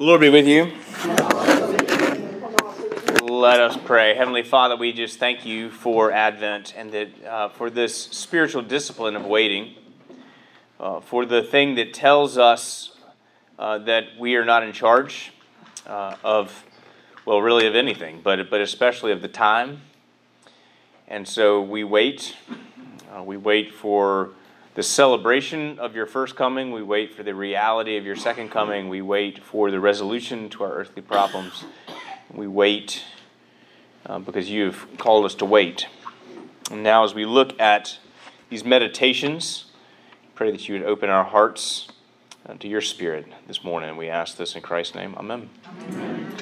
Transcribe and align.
Lord 0.00 0.22
be 0.22 0.30
with 0.30 0.46
you. 0.46 0.72
Let 3.22 3.60
us 3.60 3.76
pray. 3.84 4.14
Heavenly 4.14 4.42
Father, 4.42 4.74
we 4.74 4.94
just 4.94 5.18
thank 5.18 5.44
you 5.44 5.68
for 5.68 6.10
Advent 6.10 6.72
and 6.74 6.90
that 6.92 7.24
uh, 7.26 7.48
for 7.50 7.68
this 7.68 8.04
spiritual 8.06 8.62
discipline 8.62 9.14
of 9.14 9.26
waiting, 9.26 9.74
uh, 10.80 11.00
for 11.00 11.26
the 11.26 11.42
thing 11.42 11.74
that 11.74 11.92
tells 11.92 12.38
us 12.38 12.96
uh, 13.58 13.76
that 13.80 14.18
we 14.18 14.36
are 14.36 14.44
not 14.46 14.62
in 14.62 14.72
charge 14.72 15.32
uh, 15.86 16.16
of, 16.24 16.64
well, 17.26 17.42
really 17.42 17.66
of 17.66 17.74
anything, 17.74 18.22
but 18.24 18.48
but 18.48 18.62
especially 18.62 19.12
of 19.12 19.20
the 19.20 19.28
time. 19.28 19.82
And 21.08 21.28
so 21.28 21.60
we 21.60 21.84
wait. 21.84 22.36
Uh, 23.14 23.22
we 23.22 23.36
wait 23.36 23.74
for 23.74 24.30
the 24.74 24.82
celebration 24.82 25.78
of 25.78 25.94
your 25.94 26.06
first 26.06 26.36
coming. 26.36 26.70
We 26.70 26.82
wait 26.82 27.14
for 27.14 27.22
the 27.22 27.34
reality 27.34 27.96
of 27.96 28.04
your 28.04 28.16
second 28.16 28.50
coming. 28.50 28.88
We 28.88 29.02
wait 29.02 29.42
for 29.42 29.70
the 29.70 29.80
resolution 29.80 30.48
to 30.50 30.64
our 30.64 30.72
earthly 30.72 31.02
problems. 31.02 31.64
We 32.32 32.46
wait 32.46 33.04
uh, 34.06 34.20
because 34.20 34.48
you've 34.48 34.86
called 34.98 35.24
us 35.24 35.34
to 35.36 35.44
wait. 35.44 35.86
And 36.70 36.82
now, 36.82 37.04
as 37.04 37.14
we 37.14 37.26
look 37.26 37.58
at 37.60 37.98
these 38.48 38.64
meditations, 38.64 39.66
pray 40.34 40.50
that 40.50 40.68
you 40.68 40.74
would 40.74 40.84
open 40.84 41.10
our 41.10 41.24
hearts 41.24 41.88
uh, 42.48 42.54
to 42.54 42.68
your 42.68 42.80
spirit 42.80 43.26
this 43.48 43.64
morning. 43.64 43.96
We 43.96 44.08
ask 44.08 44.36
this 44.36 44.54
in 44.54 44.62
Christ's 44.62 44.94
name. 44.94 45.14
Amen. 45.16 45.50
Amen. 45.66 46.36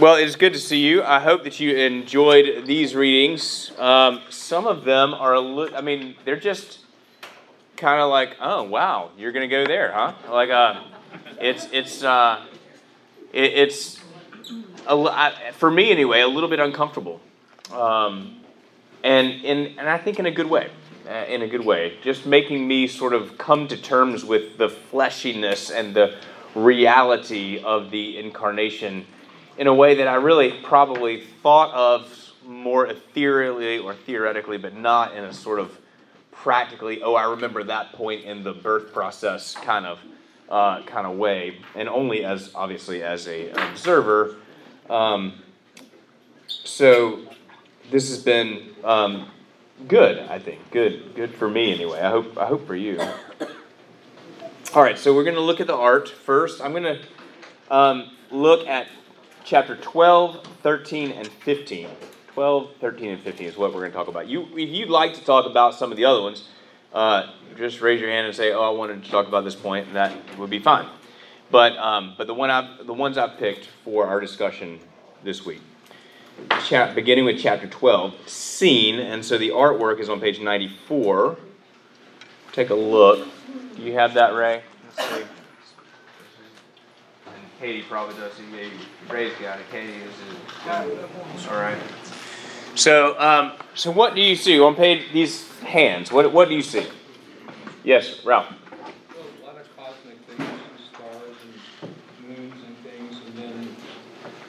Well, 0.00 0.16
it 0.16 0.24
is 0.24 0.34
good 0.34 0.54
to 0.54 0.58
see 0.58 0.78
you. 0.78 1.02
I 1.02 1.20
hope 1.20 1.44
that 1.44 1.60
you 1.60 1.76
enjoyed 1.76 2.64
these 2.64 2.94
readings. 2.94 3.70
Um, 3.78 4.22
some 4.30 4.66
of 4.66 4.84
them 4.84 5.12
are 5.12 5.34
a 5.34 5.40
little, 5.40 5.76
I 5.76 5.82
mean, 5.82 6.14
they're 6.24 6.40
just 6.40 6.78
kind 7.76 8.00
of 8.00 8.08
like, 8.08 8.34
oh, 8.40 8.62
wow, 8.62 9.10
you're 9.18 9.30
going 9.30 9.46
to 9.46 9.54
go 9.54 9.66
there, 9.66 9.92
huh? 9.92 10.14
Like, 10.30 10.48
uh, 10.48 10.84
it's, 11.38 11.68
it's, 11.70 12.02
uh, 12.02 12.42
it, 13.30 13.52
it's, 13.52 14.00
a, 14.86 14.96
I, 14.96 15.52
for 15.52 15.70
me 15.70 15.90
anyway, 15.90 16.22
a 16.22 16.28
little 16.28 16.48
bit 16.48 16.60
uncomfortable. 16.60 17.20
Um, 17.70 18.40
and, 19.04 19.28
in, 19.44 19.78
and 19.78 19.86
I 19.86 19.98
think 19.98 20.18
in 20.18 20.24
a 20.24 20.30
good 20.30 20.48
way. 20.48 20.70
Uh, 21.06 21.26
in 21.28 21.42
a 21.42 21.46
good 21.46 21.66
way. 21.66 21.98
Just 22.00 22.24
making 22.24 22.66
me 22.66 22.86
sort 22.86 23.12
of 23.12 23.36
come 23.36 23.68
to 23.68 23.76
terms 23.76 24.24
with 24.24 24.56
the 24.56 24.70
fleshiness 24.70 25.70
and 25.70 25.94
the 25.94 26.16
reality 26.54 27.58
of 27.62 27.90
the 27.90 28.16
incarnation 28.16 29.04
in 29.60 29.66
a 29.66 29.74
way 29.74 29.96
that 29.96 30.08
I 30.08 30.14
really 30.14 30.52
probably 30.62 31.20
thought 31.20 31.74
of 31.74 32.32
more 32.46 32.86
ethereally 32.86 33.78
or 33.78 33.94
theoretically, 33.94 34.56
but 34.56 34.74
not 34.74 35.14
in 35.14 35.22
a 35.22 35.34
sort 35.34 35.60
of 35.60 35.78
practically, 36.32 37.02
oh, 37.02 37.14
I 37.14 37.30
remember 37.30 37.62
that 37.64 37.92
point 37.92 38.24
in 38.24 38.42
the 38.42 38.54
birth 38.54 38.94
process 38.94 39.54
kind 39.54 39.84
of 39.84 40.00
uh, 40.48 40.82
kind 40.84 41.06
of 41.06 41.18
way, 41.18 41.58
and 41.74 41.90
only 41.90 42.24
as 42.24 42.50
obviously 42.54 43.02
as 43.02 43.28
a, 43.28 43.50
observer. 43.50 44.36
Um, 44.88 45.34
so 46.46 47.20
this 47.90 48.08
has 48.08 48.18
been 48.18 48.74
um, 48.82 49.28
good, 49.86 50.20
I 50.20 50.38
think. 50.38 50.70
Good, 50.70 51.14
good 51.14 51.34
for 51.34 51.50
me 51.50 51.74
anyway. 51.74 52.00
I 52.00 52.08
hope 52.08 52.38
I 52.38 52.46
hope 52.46 52.66
for 52.66 52.74
you. 52.74 52.98
All 54.74 54.82
right, 54.82 54.98
so 54.98 55.14
we're 55.14 55.24
going 55.24 55.36
to 55.36 55.42
look 55.42 55.60
at 55.60 55.66
the 55.66 55.76
art 55.76 56.08
first. 56.08 56.62
I'm 56.62 56.72
going 56.72 56.84
to 56.84 57.00
um, 57.74 58.10
look 58.30 58.66
at 58.66 58.86
chapter 59.50 59.74
12, 59.74 60.46
13, 60.62 61.10
and 61.10 61.26
15. 61.26 61.88
12, 62.34 62.70
13, 62.80 63.10
and 63.10 63.20
15 63.20 63.48
is 63.48 63.56
what 63.56 63.74
we're 63.74 63.80
going 63.80 63.90
to 63.90 63.96
talk 63.98 64.06
about. 64.06 64.28
You, 64.28 64.42
if 64.56 64.68
you'd 64.68 64.88
like 64.88 65.14
to 65.14 65.24
talk 65.24 65.44
about 65.44 65.74
some 65.74 65.90
of 65.90 65.96
the 65.96 66.04
other 66.04 66.22
ones, 66.22 66.46
uh, 66.94 67.32
just 67.56 67.80
raise 67.80 68.00
your 68.00 68.10
hand 68.10 68.28
and 68.28 68.36
say, 68.36 68.52
"Oh, 68.52 68.62
I 68.62 68.70
wanted 68.70 69.02
to 69.02 69.10
talk 69.10 69.26
about 69.26 69.42
this 69.42 69.56
point," 69.56 69.88
and 69.88 69.96
that 69.96 70.14
would 70.38 70.50
be 70.50 70.60
fine. 70.60 70.86
But 71.50 71.76
um, 71.78 72.14
but 72.16 72.28
the 72.28 72.34
one 72.34 72.48
I've, 72.48 72.86
the 72.86 72.94
ones 72.94 73.18
I've 73.18 73.38
picked 73.38 73.66
for 73.84 74.06
our 74.06 74.20
discussion 74.20 74.78
this 75.24 75.44
week, 75.44 75.60
Cha- 76.68 76.94
beginning 76.94 77.24
with 77.24 77.40
chapter 77.40 77.66
12, 77.66 78.28
scene, 78.28 79.00
and 79.00 79.24
so 79.24 79.36
the 79.36 79.48
artwork 79.48 79.98
is 79.98 80.08
on 80.08 80.20
page 80.20 80.38
94. 80.38 81.36
Take 82.52 82.70
a 82.70 82.74
look. 82.74 83.26
Do 83.74 83.82
you 83.82 83.94
have 83.94 84.14
that, 84.14 84.32
Ray? 84.32 84.62
Let's 84.96 85.10
see. 85.12 85.39
Katie 87.60 87.82
probably 87.82 88.14
does. 88.16 88.32
He 88.38 88.46
maybe 88.46 88.74
Ray's 89.10 89.34
got 89.38 89.60
it. 89.60 89.70
Katie 89.70 89.92
is. 89.92 91.46
All 91.46 91.56
right. 91.56 91.76
So, 92.74 93.20
um, 93.20 93.52
so 93.74 93.90
what 93.90 94.14
do 94.14 94.22
you 94.22 94.34
see 94.34 94.58
on 94.58 94.74
page 94.74 95.12
these 95.12 95.46
hands? 95.58 96.10
What 96.10 96.32
what 96.32 96.48
do 96.48 96.54
you 96.54 96.62
see? 96.62 96.86
Yes, 97.84 98.24
Ralph. 98.24 98.46
a 98.48 99.46
lot 99.46 99.56
of 99.58 99.76
cosmic 99.76 100.18
things, 100.26 100.48
stars 100.94 101.36
and 101.82 102.28
moons 102.28 102.54
and 102.66 102.76
things, 102.78 103.20
and 103.26 103.36
then 103.36 103.76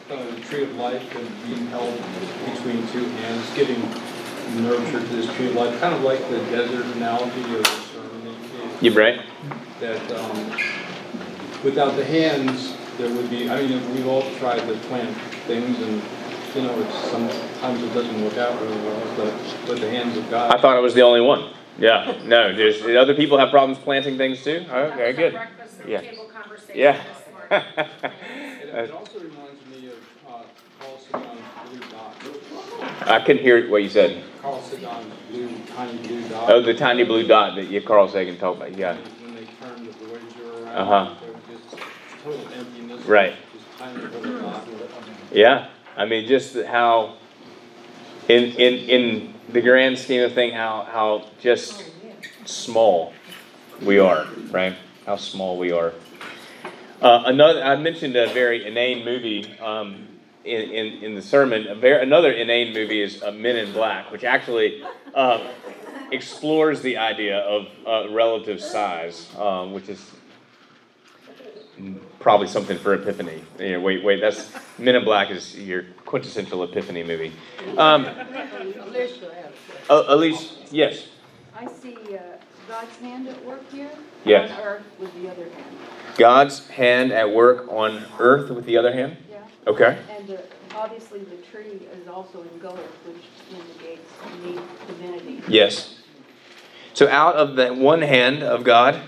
uh, 0.09 0.35
the 0.35 0.41
tree 0.41 0.63
of 0.63 0.73
life 0.77 1.15
and 1.15 1.47
being 1.47 1.67
held 1.67 1.93
between 2.53 2.87
two 2.87 3.03
hands, 3.03 3.53
getting 3.55 3.81
nurtured 4.63 5.01
to 5.01 5.15
this 5.17 5.33
tree 5.35 5.47
of 5.47 5.55
life, 5.55 5.77
kind 5.81 5.93
of 5.93 6.01
like 6.01 6.19
the 6.29 6.37
desert 6.45 6.85
analogy 6.95 7.41
of 7.41 7.63
the 7.63 7.65
sermon 7.65 8.25
you 8.25 8.31
gave. 8.79 8.83
You 8.83 8.93
right. 8.93 9.21
That 9.81 10.11
um, 10.13 10.57
without 11.63 11.97
the 11.97 12.05
hands, 12.05 12.77
there 12.97 13.13
would 13.13 13.29
be. 13.29 13.49
I 13.49 13.61
mean, 13.61 13.93
we've 13.93 14.07
all 14.07 14.23
tried 14.35 14.59
to 14.59 14.73
plant 14.87 15.15
things, 15.47 15.79
and 15.79 16.01
you 16.55 16.61
know, 16.63 16.79
it's 16.81 16.95
sometimes 17.09 17.81
it 17.83 17.93
doesn't 17.93 18.23
work 18.23 18.37
out 18.37 18.59
really 18.61 18.77
well. 18.77 19.15
But 19.17 19.33
but 19.67 19.79
the 19.79 19.89
hands 19.89 20.17
of 20.17 20.29
God. 20.29 20.53
I 20.53 20.61
thought 20.61 20.75
I 20.75 20.79
was 20.79 20.93
the 20.93 21.01
only 21.01 21.21
one. 21.21 21.53
Yeah. 21.77 22.19
No. 22.25 22.53
There's 22.55 22.81
other 22.95 23.15
people 23.15 23.37
have 23.37 23.49
problems 23.49 23.77
planting 23.79 24.17
things 24.17 24.43
too. 24.43 24.65
Oh, 24.69 24.89
very 24.95 25.13
good. 25.13 25.33
Yeah. 25.87 26.01
Yeah. 26.73 27.01
it, 27.49 27.63
it 28.73 28.91
also 28.91 29.19
reminds 29.19 29.65
me 29.67 29.87
of 29.87 29.97
uh, 30.27 30.43
Carl 30.79 30.99
Sagan's 30.99 31.41
blue 31.69 31.79
dot. 31.89 33.07
I 33.07 33.19
couldn't 33.25 33.41
hear 33.41 33.69
what 33.69 33.83
you 33.83 33.89
said. 33.89 34.23
Carl 34.41 34.61
Sagan's 34.61 35.13
blue, 35.29 35.49
tiny 35.75 35.97
blue 35.97 36.29
dot. 36.29 36.49
Oh, 36.49 36.61
the 36.61 36.73
tiny 36.73 37.03
blue 37.03 37.25
dot 37.25 37.55
that 37.55 37.67
you, 37.67 37.81
Carl 37.81 38.07
Sagan 38.09 38.37
talked 38.37 38.57
about. 38.57 38.77
Yeah. 38.77 38.95
When 38.95 39.35
they 39.35 39.45
Right. 43.11 43.35
Yeah. 45.33 45.67
I 45.97 46.05
mean, 46.05 46.25
just 46.29 46.55
how, 46.63 47.17
in 48.29 48.43
in 48.53 48.73
in 48.89 49.33
the 49.49 49.59
grand 49.59 49.99
scheme 49.99 50.23
of 50.23 50.31
thing, 50.31 50.53
how 50.53 50.87
how 50.89 51.25
just 51.41 51.83
small 52.45 53.11
we 53.81 53.99
are, 53.99 54.27
right? 54.49 54.77
How 55.05 55.17
small 55.17 55.57
we 55.57 55.73
are. 55.73 55.91
Uh, 57.01 57.23
another, 57.25 57.61
I 57.61 57.75
mentioned 57.75 58.15
a 58.15 58.27
very 58.27 58.65
inane 58.65 59.03
movie 59.03 59.59
um, 59.59 60.07
in, 60.45 60.61
in, 60.69 61.03
in 61.03 61.15
the 61.15 61.21
sermon. 61.21 61.81
Very, 61.81 62.01
another 62.01 62.31
inane 62.31 62.73
movie 62.73 63.01
is 63.01 63.21
uh, 63.21 63.31
Men 63.31 63.57
in 63.57 63.73
Black, 63.73 64.09
which 64.09 64.23
actually 64.23 64.85
uh, 65.13 65.51
explores 66.13 66.81
the 66.81 66.95
idea 66.95 67.39
of 67.39 67.67
uh, 67.85 68.09
relative 68.13 68.61
size, 68.61 69.27
um, 69.37 69.73
which 69.73 69.89
is 69.89 70.11
probably 72.21 72.47
something 72.47 72.77
for 72.77 72.93
Epiphany. 72.93 73.43
You 73.59 73.73
know, 73.73 73.81
wait, 73.81 74.03
wait, 74.03 74.21
that's 74.21 74.51
Men 74.77 74.95
in 74.95 75.03
Black 75.03 75.31
is 75.31 75.57
your 75.57 75.83
quintessential 76.05 76.63
Epiphany 76.63 77.03
movie. 77.03 77.33
Um, 77.77 78.07
Elise, 79.89 80.57
yes. 80.71 81.07
I 81.55 81.67
see 81.67 81.97
uh, 82.15 82.19
God's 82.67 82.95
hand 82.97 83.27
at 83.27 83.43
work 83.45 83.69
here. 83.71 83.91
Yes. 84.23 84.51
On 84.51 84.65
earth 84.65 84.83
with 84.99 85.13
the 85.21 85.29
other 85.29 85.49
hand. 85.49 85.65
God's 86.17 86.67
hand 86.69 87.11
at 87.11 87.29
work 87.29 87.67
on 87.71 88.05
earth 88.19 88.49
with 88.51 88.65
the 88.65 88.77
other 88.77 88.93
hand? 88.93 89.17
Yeah. 89.29 89.43
Okay. 89.67 89.97
And 90.09 90.31
uh, 90.31 90.37
obviously 90.75 91.19
the 91.19 91.37
tree 91.51 91.87
is 91.91 92.07
also 92.07 92.41
in 92.41 92.59
gold, 92.59 92.79
which 93.05 93.23
indicates 93.51 94.07
divinity. 94.87 95.41
Yes. 95.47 95.95
So 96.93 97.07
out 97.09 97.35
of 97.35 97.55
the 97.55 97.73
one 97.73 98.01
hand 98.01 98.43
of 98.43 98.63
God 98.63 99.01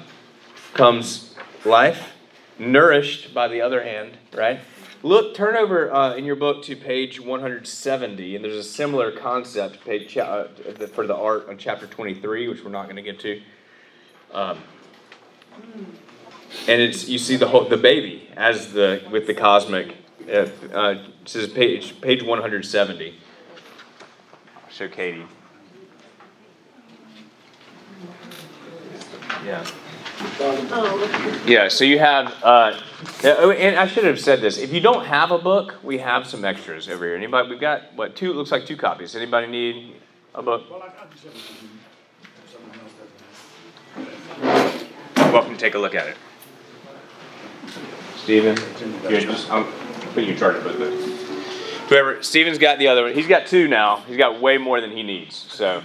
comes 0.73 1.35
life, 1.65 2.13
nourished 2.59 3.33
by 3.33 3.47
the 3.47 3.61
other 3.61 3.83
hand, 3.83 4.17
right? 4.33 4.59
Look, 5.01 5.35
turn 5.35 5.57
over 5.57 5.93
uh, 5.93 6.15
in 6.15 6.23
your 6.23 6.37
book 6.37 6.63
to 6.63 6.77
page 6.77 7.19
170, 7.19 8.35
and 8.35 8.45
there's 8.45 8.55
a 8.55 8.63
similar 8.63 9.11
concept 9.11 9.83
page 9.83 10.17
uh, 10.17 10.45
for 10.93 11.05
the 11.05 11.15
art 11.15 11.49
on 11.49 11.57
chapter 11.57 11.87
23, 11.87 12.47
which 12.47 12.63
we're 12.63 12.71
not 12.71 12.85
going 12.85 12.95
to 12.95 13.01
get 13.01 13.19
to. 13.19 13.41
Um, 14.33 14.59
and 16.67 16.81
it's 16.81 17.07
you 17.09 17.17
see 17.17 17.35
the 17.35 17.47
whole 17.47 17.67
the 17.67 17.77
baby 17.77 18.29
as 18.35 18.73
the 18.73 19.03
with 19.11 19.27
the 19.27 19.33
cosmic. 19.33 19.97
Uh, 20.27 20.47
uh, 20.73 20.95
it 21.21 21.29
says 21.29 21.49
page 21.49 21.99
page 21.99 22.23
170. 22.23 23.19
Show 24.69 24.87
Katie. 24.87 25.25
Yeah. 29.45 29.65
Yeah, 31.45 31.67
so 31.67 31.83
you 31.83 31.99
have, 31.99 32.33
uh, 32.43 32.79
oh, 33.23 33.51
and 33.51 33.75
I 33.77 33.87
should 33.87 34.05
have 34.05 34.19
said 34.19 34.41
this. 34.41 34.57
If 34.57 34.73
you 34.73 34.79
don't 34.79 35.05
have 35.05 35.31
a 35.31 35.37
book, 35.37 35.75
we 35.83 35.97
have 35.99 36.25
some 36.25 36.45
extras 36.45 36.87
over 36.89 37.05
here. 37.05 37.15
Anybody? 37.15 37.49
We've 37.49 37.59
got 37.59 37.93
what 37.95 38.15
two? 38.15 38.31
It 38.31 38.35
looks 38.35 38.51
like 38.51 38.65
two 38.65 38.77
copies. 38.77 39.15
Anybody 39.15 39.47
need 39.47 39.95
a 40.33 40.41
book? 40.41 40.63
Welcome 45.15 45.53
to 45.53 45.59
take 45.59 45.75
a 45.75 45.79
look 45.79 45.95
at 45.95 46.07
it. 46.07 46.17
Stephen, 48.15 48.57
here, 49.01 49.19
just, 49.19 49.51
I'm 49.51 49.65
putting 50.13 50.25
you 50.25 50.33
in 50.33 50.39
charge 50.39 50.55
of 50.55 50.63
both 50.63 50.77
those. 50.77 51.89
Whoever, 51.89 52.23
Stephen's 52.23 52.57
got 52.57 52.79
the 52.79 52.87
other 52.87 53.03
one. 53.03 53.13
He's 53.13 53.27
got 53.27 53.47
two 53.47 53.67
now. 53.67 53.97
He's 54.07 54.17
got 54.17 54.39
way 54.39 54.57
more 54.57 54.79
than 54.79 54.91
he 54.91 55.03
needs. 55.03 55.35
So 55.35 55.83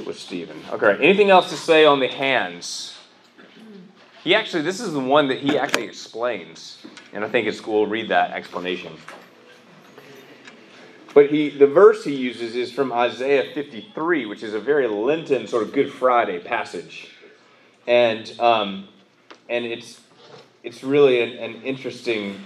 with 0.00 0.18
Stephen. 0.18 0.58
Okay. 0.70 0.96
Anything 1.02 1.30
else 1.30 1.50
to 1.50 1.56
say 1.56 1.84
on 1.84 2.00
the 2.00 2.08
hands? 2.08 2.96
He 4.24 4.34
actually, 4.34 4.62
this 4.62 4.80
is 4.80 4.92
the 4.92 5.00
one 5.00 5.28
that 5.28 5.40
he 5.40 5.58
actually 5.58 5.84
explains, 5.84 6.78
and 7.12 7.24
I 7.24 7.28
think 7.28 7.46
it's 7.46 7.60
cool. 7.60 7.80
We'll 7.80 7.90
read 7.90 8.08
that 8.10 8.30
explanation. 8.30 8.92
But 11.14 11.28
he, 11.30 11.50
the 11.50 11.66
verse 11.66 12.04
he 12.04 12.14
uses 12.14 12.54
is 12.54 12.72
from 12.72 12.92
Isaiah 12.92 13.52
53, 13.52 14.26
which 14.26 14.42
is 14.42 14.54
a 14.54 14.60
very 14.60 14.86
Lenten 14.86 15.46
sort 15.46 15.64
of 15.64 15.72
Good 15.72 15.92
Friday 15.92 16.38
passage, 16.38 17.10
and 17.86 18.32
um, 18.40 18.88
and 19.48 19.64
it's 19.66 20.00
it's 20.62 20.84
really 20.84 21.20
an, 21.20 21.38
an 21.38 21.62
interesting 21.62 22.40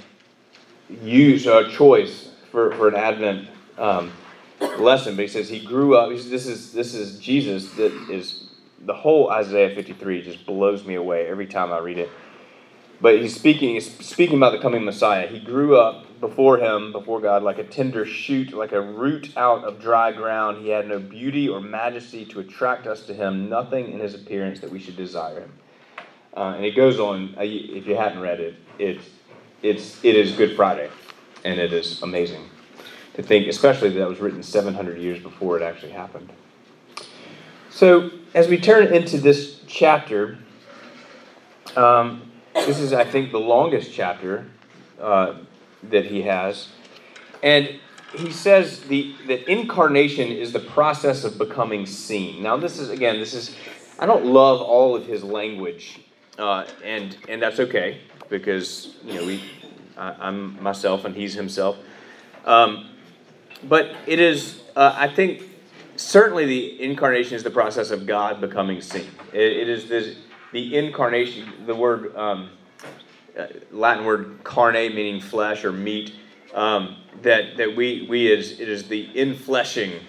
use 1.02 1.46
uh, 1.46 1.68
choice 1.68 2.30
for, 2.50 2.74
for 2.76 2.88
an 2.88 2.94
Advent 2.94 3.48
um, 3.78 4.10
lesson. 4.60 5.16
But 5.16 5.22
he 5.22 5.28
says 5.28 5.48
he 5.48 5.64
grew 5.64 5.96
up. 5.96 6.10
This 6.10 6.46
is 6.46 6.72
this 6.72 6.94
is 6.94 7.18
Jesus 7.18 7.70
that 7.72 7.92
is 8.10 8.44
the 8.80 8.94
whole 8.94 9.30
Isaiah 9.30 9.74
53 9.74 10.22
just 10.22 10.46
blows 10.46 10.84
me 10.84 10.94
away 10.94 11.26
every 11.26 11.46
time 11.46 11.72
I 11.72 11.78
read 11.78 11.98
it. 11.98 12.10
But 13.00 13.20
he's 13.20 13.34
speaking 13.34 13.74
he's 13.74 13.90
speaking 14.04 14.36
about 14.36 14.52
the 14.52 14.58
coming 14.58 14.84
Messiah. 14.84 15.26
He 15.26 15.40
grew 15.40 15.78
up 15.78 16.04
before 16.20 16.56
him, 16.58 16.92
before 16.92 17.20
God, 17.20 17.42
like 17.42 17.58
a 17.58 17.64
tender 17.64 18.06
shoot, 18.06 18.52
like 18.52 18.72
a 18.72 18.80
root 18.80 19.36
out 19.36 19.64
of 19.64 19.80
dry 19.80 20.12
ground. 20.12 20.62
He 20.62 20.70
had 20.70 20.88
no 20.88 20.98
beauty 20.98 21.48
or 21.48 21.60
majesty 21.60 22.24
to 22.26 22.40
attract 22.40 22.86
us 22.86 23.04
to 23.06 23.14
him, 23.14 23.50
nothing 23.50 23.92
in 23.92 24.00
his 24.00 24.14
appearance 24.14 24.60
that 24.60 24.70
we 24.70 24.78
should 24.78 24.96
desire 24.96 25.40
him. 25.40 25.52
Uh, 26.34 26.54
and 26.56 26.64
it 26.64 26.74
goes 26.74 26.98
on, 26.98 27.34
uh, 27.36 27.42
if 27.42 27.86
you 27.86 27.96
hadn't 27.96 28.20
read 28.20 28.40
it, 28.40 28.54
it's, 28.78 29.08
it's, 29.62 30.02
it 30.04 30.16
is 30.16 30.32
Good 30.32 30.54
Friday, 30.54 30.90
and 31.44 31.58
it 31.58 31.72
is 31.72 32.02
amazing 32.02 32.48
to 33.16 33.22
think, 33.22 33.48
especially 33.48 33.88
that 33.90 34.08
was 34.08 34.20
written 34.20 34.42
700 34.42 34.98
years 34.98 35.22
before 35.22 35.56
it 35.56 35.62
actually 35.62 35.92
happened. 35.92 36.30
So, 37.70 38.10
as 38.34 38.46
we 38.48 38.58
turn 38.58 38.92
into 38.92 39.18
this 39.18 39.60
chapter, 39.66 40.38
um, 41.76 42.30
this 42.54 42.78
is, 42.78 42.92
I 42.92 43.04
think, 43.04 43.32
the 43.32 43.40
longest 43.40 43.92
chapter 43.92 44.46
uh, 45.00 45.34
that 45.84 46.04
he 46.04 46.22
has. 46.22 46.68
And 47.42 47.80
he 48.14 48.30
says 48.30 48.80
the 48.80 49.14
that 49.26 49.50
incarnation 49.50 50.28
is 50.28 50.52
the 50.52 50.60
process 50.60 51.24
of 51.24 51.38
becoming 51.38 51.86
seen. 51.86 52.42
Now, 52.42 52.56
this 52.56 52.78
is 52.78 52.90
again, 52.90 53.18
this 53.18 53.34
is 53.34 53.56
I 53.98 54.06
don't 54.06 54.26
love 54.26 54.60
all 54.60 54.94
of 54.94 55.06
his 55.06 55.22
language, 55.24 56.00
uh, 56.38 56.66
and 56.84 57.16
and 57.28 57.42
that's 57.42 57.60
okay 57.60 58.00
because 58.28 58.96
you 59.04 59.14
know 59.14 59.26
we 59.26 59.42
I, 59.96 60.28
am 60.28 60.62
myself 60.62 61.04
and 61.04 61.14
he's 61.14 61.34
himself. 61.34 61.76
Um, 62.44 62.90
but 63.64 63.94
it 64.06 64.20
is 64.20 64.60
uh, 64.74 64.94
I 64.96 65.08
think 65.08 65.42
certainly 65.96 66.44
the 66.44 66.82
incarnation 66.82 67.34
is 67.34 67.42
the 67.42 67.50
process 67.50 67.90
of 67.90 68.06
God 68.06 68.40
becoming 68.40 68.80
seen. 68.80 69.10
it, 69.32 69.40
it 69.40 69.68
is 69.68 69.88
this, 69.88 70.16
the 70.52 70.76
incarnation. 70.76 71.66
The 71.66 71.74
word. 71.74 72.14
Um, 72.16 72.50
uh, 73.36 73.46
Latin 73.70 74.04
word 74.06 74.42
carne, 74.44 74.94
meaning 74.94 75.20
flesh 75.20 75.64
or 75.64 75.72
meat, 75.72 76.14
um, 76.54 76.96
that, 77.20 77.58
that 77.58 77.76
we, 77.76 78.06
we 78.08 78.32
is, 78.32 78.58
it 78.58 78.68
is 78.68 78.88
the 78.88 79.08
infleshing 79.14 80.00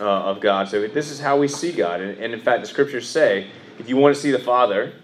uh, 0.00 0.04
of 0.04 0.40
God. 0.40 0.68
So 0.68 0.86
this 0.88 1.10
is 1.10 1.20
how 1.20 1.38
we 1.38 1.46
see 1.46 1.70
God. 1.70 2.00
And, 2.00 2.18
and 2.18 2.34
in 2.34 2.40
fact, 2.40 2.60
the 2.60 2.66
scriptures 2.66 3.08
say, 3.08 3.46
if 3.78 3.88
you 3.88 3.96
want 3.96 4.16
to 4.16 4.20
see 4.20 4.32
the 4.32 4.38
Father, 4.38 4.94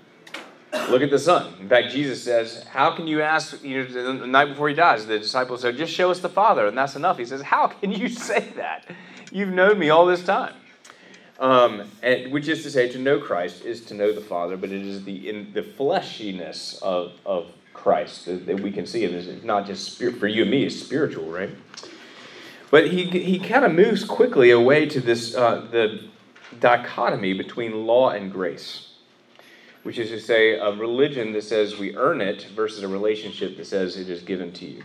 look 0.90 1.02
at 1.02 1.10
the 1.10 1.18
Son. 1.18 1.52
In 1.60 1.68
fact, 1.68 1.90
Jesus 1.90 2.22
says, 2.22 2.64
How 2.70 2.94
can 2.94 3.06
you 3.06 3.22
ask, 3.22 3.62
you 3.62 3.84
know, 3.84 4.18
the 4.18 4.26
night 4.26 4.46
before 4.46 4.68
he 4.68 4.74
dies, 4.74 5.06
the 5.06 5.18
disciples 5.18 5.62
said, 5.62 5.76
Just 5.76 5.92
show 5.92 6.10
us 6.10 6.20
the 6.20 6.28
Father, 6.28 6.66
and 6.66 6.76
that's 6.76 6.96
enough. 6.96 7.18
He 7.18 7.24
says, 7.24 7.42
How 7.42 7.66
can 7.66 7.92
you 7.92 8.08
say 8.28 8.52
that? 8.56 8.84
You've 9.32 9.50
known 9.52 9.78
me 9.78 9.90
all 9.90 10.06
this 10.06 10.24
time. 10.24 10.54
Um, 11.38 11.88
and, 12.02 12.32
which 12.32 12.48
is 12.48 12.64
to 12.64 12.70
say, 12.70 12.88
to 12.88 12.98
know 12.98 13.20
Christ 13.20 13.64
is 13.64 13.84
to 13.86 13.94
know 13.94 14.12
the 14.12 14.20
Father, 14.20 14.56
but 14.56 14.70
it 14.70 14.84
is 14.84 15.04
the 15.04 15.28
in 15.28 15.52
the 15.52 15.62
fleshiness 15.62 16.82
of, 16.82 17.12
of 17.24 17.52
Christ 17.72 18.26
that 18.26 18.60
we 18.60 18.72
can 18.72 18.86
see 18.86 19.04
it 19.04 19.12
as 19.12 19.44
not 19.44 19.64
just 19.64 19.92
spirit, 19.92 20.16
for 20.16 20.26
you 20.26 20.42
and 20.42 20.50
me, 20.50 20.64
it's 20.64 20.74
spiritual, 20.74 21.30
right? 21.30 21.50
But 22.70 22.90
he, 22.90 23.04
he 23.04 23.38
kind 23.38 23.64
of 23.64 23.72
moves 23.72 24.04
quickly 24.04 24.50
away 24.50 24.86
to 24.86 25.00
this 25.00 25.34
uh, 25.34 25.66
the 25.70 26.08
dichotomy 26.58 27.34
between 27.34 27.86
law 27.86 28.10
and 28.10 28.32
grace, 28.32 28.87
which 29.88 29.96
is 29.96 30.10
to 30.10 30.20
say, 30.20 30.52
a 30.52 30.70
religion 30.72 31.32
that 31.32 31.42
says 31.42 31.78
we 31.78 31.96
earn 31.96 32.20
it 32.20 32.42
versus 32.54 32.82
a 32.82 32.88
relationship 32.88 33.56
that 33.56 33.64
says 33.64 33.96
it 33.96 34.10
is 34.10 34.20
given 34.20 34.52
to 34.52 34.66
you. 34.66 34.82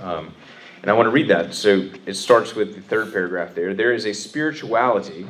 Um, 0.00 0.32
and 0.80 0.88
I 0.88 0.94
want 0.94 1.06
to 1.06 1.10
read 1.10 1.26
that. 1.26 1.52
So 1.54 1.90
it 2.06 2.14
starts 2.14 2.54
with 2.54 2.76
the 2.76 2.80
third 2.82 3.12
paragraph 3.12 3.56
there. 3.56 3.74
There 3.74 3.92
is 3.92 4.06
a 4.06 4.12
spirituality. 4.12 5.26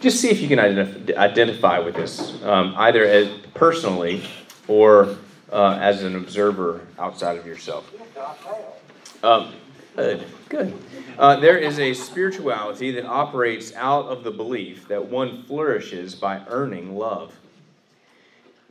Just 0.00 0.20
see 0.20 0.28
if 0.28 0.40
you 0.40 0.48
can 0.48 0.58
identif- 0.58 1.16
identify 1.16 1.78
with 1.78 1.94
this, 1.94 2.42
um, 2.42 2.74
either 2.78 3.04
as 3.04 3.28
personally 3.54 4.24
or 4.66 5.16
uh, 5.52 5.78
as 5.80 6.02
an 6.02 6.16
observer 6.16 6.80
outside 6.98 7.38
of 7.38 7.46
yourself. 7.46 7.88
Um, 9.22 9.54
good, 9.94 10.26
good. 10.48 10.76
Uh, 11.16 11.38
there 11.38 11.58
is 11.58 11.78
a 11.78 11.94
spirituality 11.94 12.90
that 12.90 13.06
operates 13.06 13.72
out 13.76 14.06
of 14.06 14.24
the 14.24 14.32
belief 14.32 14.88
that 14.88 15.06
one 15.06 15.44
flourishes 15.44 16.16
by 16.16 16.42
earning 16.48 16.96
love. 16.96 17.32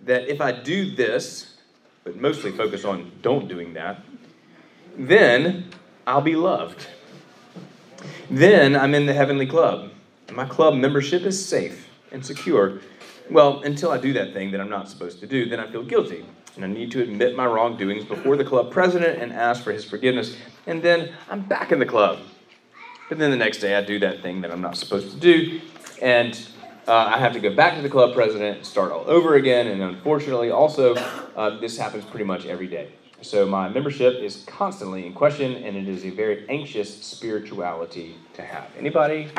That 0.04 0.28
if 0.28 0.42
I 0.42 0.52
do 0.52 0.96
this, 0.96 1.56
but 2.04 2.16
mostly 2.16 2.52
focus 2.52 2.86
on 2.86 3.12
don't 3.22 3.48
doing 3.48 3.74
that, 3.74 4.04
then 4.98 5.70
I'll 6.06 6.22
be 6.22 6.36
loved. 6.36 6.88
Then 8.30 8.76
I'm 8.76 8.94
in 8.94 9.06
the 9.06 9.14
heavenly 9.14 9.48
club. 9.48 9.92
My 10.32 10.46
club 10.46 10.76
membership 10.76 11.24
is 11.24 11.44
safe 11.44 11.90
and 12.12 12.26
secure. 12.26 12.80
Well, 13.30 13.62
until 13.62 13.92
I 13.92 13.98
do 13.98 14.14
that 14.14 14.34
thing 14.34 14.52
that 14.52 14.62
I'm 14.62 14.70
not 14.70 14.90
supposed 14.90 15.20
to 15.20 15.28
do, 15.28 15.50
then 15.50 15.60
I 15.60 15.68
feel 15.68 15.84
guilty 15.84 16.26
and 16.58 16.66
I 16.66 16.68
need 16.68 16.92
to 16.92 17.02
admit 17.02 17.36
my 17.36 17.46
wrongdoings 17.46 18.04
before 18.04 18.36
the 18.36 18.44
club 18.44 18.72
president 18.72 19.22
and 19.22 19.32
ask 19.32 19.64
for 19.64 19.72
his 19.72 19.86
forgiveness. 19.86 20.36
And 20.66 20.82
then 20.82 21.14
I'm 21.30 21.42
back 21.42 21.72
in 21.72 21.80
the 21.80 21.86
club. 21.86 22.20
But 23.10 23.20
then 23.20 23.32
the 23.32 23.38
next 23.38 23.60
day 23.60 23.76
I 23.76 23.82
do 23.82 24.00
that 24.00 24.22
thing 24.22 24.42
that 24.42 24.52
I'm 24.52 24.60
not 24.60 24.76
supposed 24.76 25.12
to 25.12 25.18
do, 25.18 25.62
and 26.02 26.38
uh, 26.88 27.12
I 27.14 27.18
have 27.18 27.34
to 27.34 27.40
go 27.40 27.54
back 27.54 27.76
to 27.76 27.82
the 27.82 27.90
club 27.90 28.14
president 28.14 28.58
and 28.58 28.66
start 28.66 28.92
all 28.92 29.04
over 29.08 29.36
again. 29.36 29.68
And 29.68 29.82
unfortunately, 29.82 30.52
also, 30.52 30.96
uh, 30.96 31.60
this 31.60 31.78
happens 31.78 32.06
pretty 32.06 32.26
much 32.26 32.46
every 32.46 32.68
day. 32.68 32.92
So 33.22 33.46
my 33.46 33.68
membership 33.68 34.16
is 34.22 34.44
constantly 34.46 35.06
in 35.06 35.14
question, 35.14 35.56
and 35.56 35.76
it 35.76 35.88
is 35.88 36.06
a 36.06 36.12
very 36.12 36.48
anxious 36.50 37.04
spirituality 37.04 38.16
to 38.36 38.42
have. 38.42 38.70
Anybody 38.78 39.30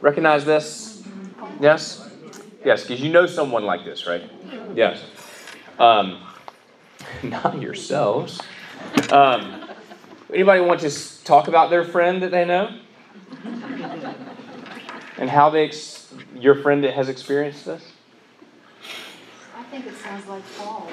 recognize 0.00 0.44
this? 0.44 1.02
Yes? 1.60 2.08
Yes, 2.64 2.82
because 2.82 3.00
you 3.02 3.10
know 3.10 3.26
someone 3.26 3.64
like 3.64 3.84
this, 3.84 4.06
right? 4.06 4.30
Yes. 4.74 5.02
Um, 5.78 6.22
not 7.22 7.60
yourselves. 7.60 8.40
Um, 9.10 9.68
anybody 10.32 10.60
want 10.60 10.80
to 10.80 11.24
talk 11.24 11.48
about 11.48 11.70
their 11.70 11.84
friend 11.84 12.22
that 12.22 12.30
they 12.30 12.44
know? 12.44 12.78
And 15.18 15.28
how 15.28 15.50
they, 15.50 15.64
ex- 15.64 15.99
your 16.34 16.54
friend 16.56 16.84
that 16.84 16.94
has 16.94 17.08
experienced 17.08 17.64
this? 17.64 17.92
I 19.56 19.62
think 19.64 19.86
it 19.86 19.96
sounds 19.96 20.26
like 20.26 20.42
Paul. 20.58 20.90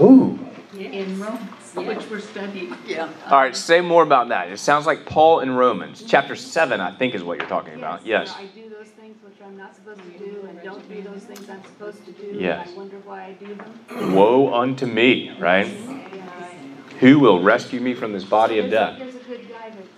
Ooh. 0.00 0.38
In 0.78 1.20
Romans, 1.20 1.74
which 1.74 2.10
we're 2.10 2.20
studying. 2.20 2.74
Yeah. 2.86 3.10
All 3.26 3.38
right, 3.38 3.54
say 3.54 3.82
more 3.82 4.02
about 4.02 4.28
that. 4.28 4.50
It 4.50 4.58
sounds 4.58 4.86
like 4.86 5.04
Paul 5.04 5.40
in 5.40 5.50
Romans, 5.50 6.02
chapter 6.06 6.34
7, 6.34 6.80
I 6.80 6.96
think 6.96 7.14
is 7.14 7.22
what 7.22 7.38
you're 7.38 7.48
talking 7.48 7.74
about. 7.74 8.06
Yes. 8.06 8.32
I 8.34 8.46
do 8.46 8.70
those 8.70 8.88
things 8.88 9.22
which 9.22 9.34
I'm 9.44 9.54
not 9.56 9.74
supposed 9.74 10.00
to 10.00 10.18
do, 10.18 10.46
and 10.48 10.62
don't 10.62 10.88
do 10.88 11.02
those 11.02 11.24
things 11.24 11.48
I'm 11.50 11.62
supposed 11.64 12.04
to 12.06 12.12
do. 12.12 12.38
Yes. 12.38 12.68
And 12.68 12.74
I 12.74 12.78
wonder 12.78 12.96
why 13.04 13.24
I 13.24 13.32
do 13.32 13.54
them. 13.54 14.14
Woe 14.14 14.54
unto 14.54 14.86
me, 14.86 15.36
right? 15.38 15.66
Who 17.00 17.18
will 17.18 17.42
rescue 17.42 17.80
me 17.80 17.92
from 17.92 18.12
this 18.12 18.24
body 18.24 18.58
of 18.58 18.70
death? 18.70 18.98
There's 18.98 19.16
a 19.16 19.18
good 19.18 19.48
guy 19.50 19.70
that's. 19.70 19.88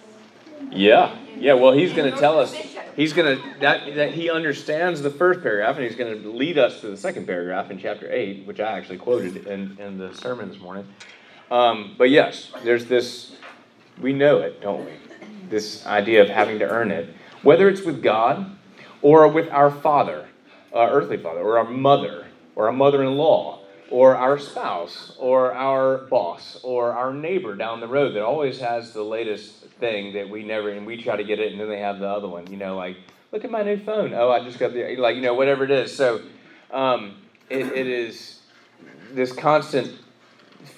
Yeah, 0.77 1.17
yeah. 1.39 1.53
Well, 1.53 1.73
he's 1.73 1.93
going 1.93 2.13
to 2.13 2.19
tell 2.19 2.39
us. 2.41 2.53
He's 2.97 3.13
going 3.13 3.37
to 3.37 3.61
that 3.61 3.95
that 3.97 4.15
he 4.15 4.31
understands 4.31 5.03
the 5.03 5.11
first 5.11 5.43
paragraph, 5.43 5.77
and 5.77 5.85
he's 5.85 5.97
going 5.97 6.23
to 6.23 6.29
lead 6.31 6.59
us 6.59 6.81
to 6.81 6.89
the 6.89 6.97
second 6.97 7.27
paragraph 7.27 7.71
in 7.71 7.79
chapter 7.79 8.11
eight, 8.13 8.47
which 8.47 8.61
I 8.61 8.79
actually 8.79 8.99
quoted 8.99 9.47
in 9.47 9.77
in 9.81 9.99
the 9.99 10.15
sermon 10.15 10.49
this 10.49 10.61
morning. 10.61 10.87
Um, 11.51 11.95
but 11.99 12.11
yes, 12.11 12.53
there's 12.63 12.87
this. 12.87 13.37
We 14.01 14.13
know 14.13 14.39
it, 14.39 14.61
don't 14.61 14.85
we? 14.85 14.93
This 15.49 15.87
idea 15.87 16.23
of 16.23 16.29
having 16.29 16.59
to 16.61 16.69
earn 16.69 16.91
it, 16.91 17.15
whether 17.43 17.69
it's 17.69 17.83
with 17.83 18.03
God, 18.03 18.57
or 19.03 19.29
with 19.29 19.49
our 19.51 19.71
father, 19.71 20.29
our 20.73 20.91
earthly 20.91 21.17
father, 21.17 21.41
or 21.41 21.59
our 21.59 21.65
mother, 21.65 22.27
or 22.57 22.67
our 22.67 22.73
mother-in-law, 22.73 23.61
or 23.95 24.17
our 24.17 24.41
spouse, 24.41 25.13
or 25.21 25.55
our 25.55 25.99
boss, 25.99 26.59
or 26.65 26.91
our 26.91 27.15
neighbor 27.15 27.55
down 27.55 27.79
the 27.79 27.87
road 27.87 28.13
that 28.13 28.25
always 28.25 28.59
has 28.59 28.93
the 28.93 29.01
latest 29.01 29.53
thing 29.79 30.13
that 30.13 30.29
we 30.29 30.43
never, 30.43 30.71
and 30.71 30.85
we 30.85 31.01
try 31.01 31.15
to 31.15 31.23
get 31.23 31.39
it, 31.39 31.53
and 31.53 31.61
then 31.61 31.69
they 31.69 31.79
have 31.79 32.01
the 32.01 32.09
other 32.09 32.27
one. 32.27 32.45
You 32.49 32.57
know, 32.57 32.77
like, 32.77 32.97
look 33.31 33.45
at 33.45 33.53
my 33.53 33.63
new 33.63 33.77
phone. 33.77 34.13
Oh, 34.13 34.33
I 34.33 34.43
just 34.43 34.59
got 34.59 34.73
the, 34.73 34.97
like, 34.97 35.15
you 35.15 35.23
know, 35.23 35.35
whatever 35.35 35.63
it 35.63 35.71
is. 35.71 35.97
So, 35.97 36.23
um, 36.73 37.19
it, 37.49 37.67
it 37.67 37.87
is, 37.87 38.41
this 39.13 39.31
constant 39.31 39.97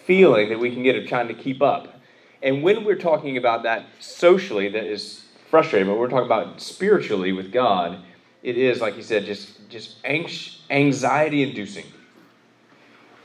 feeling 0.05 0.51
that 0.51 0.59
we 0.59 0.71
can 0.71 0.83
get 0.83 0.95
of 0.97 1.07
trying 1.07 1.29
to 1.29 1.35
keep 1.35 1.63
up. 1.63 1.99
And 2.43 2.63
when 2.63 2.85
we're 2.85 2.97
talking 2.97 3.39
about 3.39 3.63
that 3.63 3.87
socially, 3.99 4.69
that 4.69 4.85
is 4.85 5.25
frustrating, 5.49 5.89
but 5.89 5.99
we're 5.99 6.11
talking 6.11 6.27
about 6.27 6.61
spiritually 6.61 7.33
with 7.33 7.51
God, 7.51 7.99
it 8.43 8.59
is, 8.59 8.83
like 8.83 8.93
he 8.93 9.01
said, 9.01 9.25
just, 9.25 9.71
just 9.71 9.97
anxiety 10.05 11.43
inducing 11.43 11.87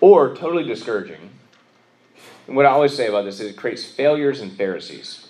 or 0.02 0.36
totally 0.36 0.64
discouraging. 0.66 1.30
And 2.48 2.56
what 2.56 2.66
I 2.66 2.70
always 2.70 2.94
say 2.94 3.08
about 3.08 3.24
this 3.24 3.40
is 3.40 3.52
it 3.52 3.56
creates 3.56 3.86
failures 3.86 4.42
and 4.42 4.52
Pharisees, 4.52 5.28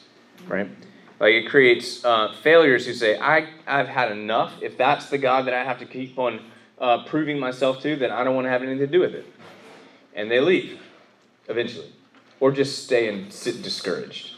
right? 0.48 0.68
Like 1.20 1.34
it 1.34 1.50
creates 1.50 2.04
uh, 2.04 2.34
failures 2.42 2.88
who 2.88 2.94
say, 2.94 3.20
I, 3.20 3.48
I've 3.68 3.90
had 3.90 4.12
enough. 4.12 4.54
If 4.62 4.76
that's 4.76 5.10
the 5.10 5.20
God 5.20 5.46
that 5.46 5.54
I 5.54 5.64
have 5.64 5.78
to 5.80 5.86
keep 5.86 6.18
on 6.18 6.40
uh, 6.80 7.04
proving 7.04 7.38
myself 7.38 7.80
to, 7.84 7.96
then 7.96 8.10
I 8.10 8.24
don't 8.24 8.34
want 8.34 8.46
to 8.46 8.50
have 8.50 8.64
anything 8.64 8.80
to 8.80 8.88
do 8.88 9.02
with 9.02 9.14
it. 9.14 9.26
And 10.16 10.32
they 10.32 10.40
leave 10.40 10.80
eventually, 11.48 11.92
or 12.40 12.52
just 12.52 12.86
stay 12.86 13.08
and 13.08 13.32
sit 13.32 13.62
discouraged. 13.62 14.32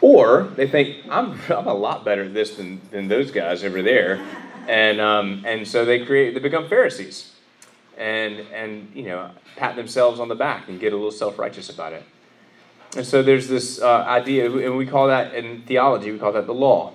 Or 0.00 0.50
they 0.56 0.66
think, 0.66 1.06
I'm, 1.08 1.38
I'm 1.48 1.68
a 1.68 1.74
lot 1.74 2.04
better 2.04 2.24
at 2.24 2.34
this 2.34 2.56
than, 2.56 2.80
than 2.90 3.06
those 3.06 3.30
guys 3.30 3.62
over 3.62 3.80
there. 3.80 4.26
And, 4.66 5.00
um, 5.00 5.44
and 5.46 5.68
so 5.68 5.84
they 5.84 6.04
create, 6.04 6.34
they 6.34 6.40
become 6.40 6.68
Pharisees 6.68 7.35
and, 7.96 8.40
and, 8.52 8.90
you 8.94 9.04
know, 9.04 9.30
pat 9.56 9.76
themselves 9.76 10.20
on 10.20 10.28
the 10.28 10.34
back 10.34 10.68
and 10.68 10.78
get 10.78 10.92
a 10.92 10.96
little 10.96 11.10
self-righteous 11.10 11.70
about 11.70 11.92
it. 11.92 12.04
And 12.96 13.06
so 13.06 13.22
there's 13.22 13.48
this 13.48 13.80
uh, 13.80 14.04
idea, 14.06 14.50
and 14.50 14.76
we 14.76 14.86
call 14.86 15.08
that 15.08 15.34
in 15.34 15.62
theology, 15.62 16.12
we 16.12 16.18
call 16.18 16.32
that 16.32 16.46
the 16.46 16.54
law, 16.54 16.94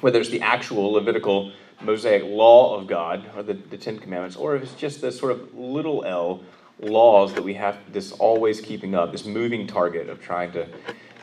whether 0.00 0.20
it's 0.20 0.30
the 0.30 0.40
actual 0.42 0.92
Levitical 0.92 1.52
Mosaic 1.80 2.24
law 2.24 2.76
of 2.76 2.86
God, 2.86 3.24
or 3.36 3.42
the, 3.42 3.54
the 3.54 3.78
Ten 3.78 3.98
Commandments, 3.98 4.36
or 4.36 4.56
if 4.56 4.62
it's 4.62 4.74
just 4.74 5.00
the 5.00 5.12
sort 5.12 5.32
of 5.32 5.54
little 5.54 6.04
l 6.04 6.42
laws 6.80 7.34
that 7.34 7.42
we 7.42 7.54
have 7.54 7.76
this 7.92 8.12
always 8.12 8.60
keeping 8.60 8.94
up, 8.94 9.10
this 9.10 9.24
moving 9.24 9.66
target 9.66 10.08
of 10.08 10.22
trying 10.22 10.52
to 10.52 10.66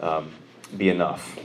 um, 0.02 0.30
be 0.76 0.90
enough. 0.90 1.40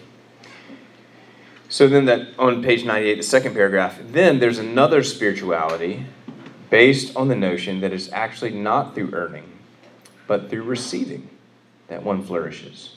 So 1.68 1.86
then 1.86 2.06
that 2.06 2.36
on 2.36 2.64
page 2.64 2.84
98, 2.84 3.14
the 3.14 3.22
second 3.22 3.54
paragraph, 3.54 4.00
then 4.04 4.40
there's 4.40 4.58
another 4.58 5.04
spirituality 5.04 6.06
based 6.70 7.16
on 7.16 7.28
the 7.28 7.36
notion 7.36 7.80
that 7.80 7.92
it's 7.92 8.10
actually 8.12 8.52
not 8.52 8.94
through 8.94 9.10
earning, 9.12 9.58
but 10.26 10.48
through 10.48 10.62
receiving 10.62 11.28
that 11.88 12.02
one 12.02 12.22
flourishes. 12.22 12.96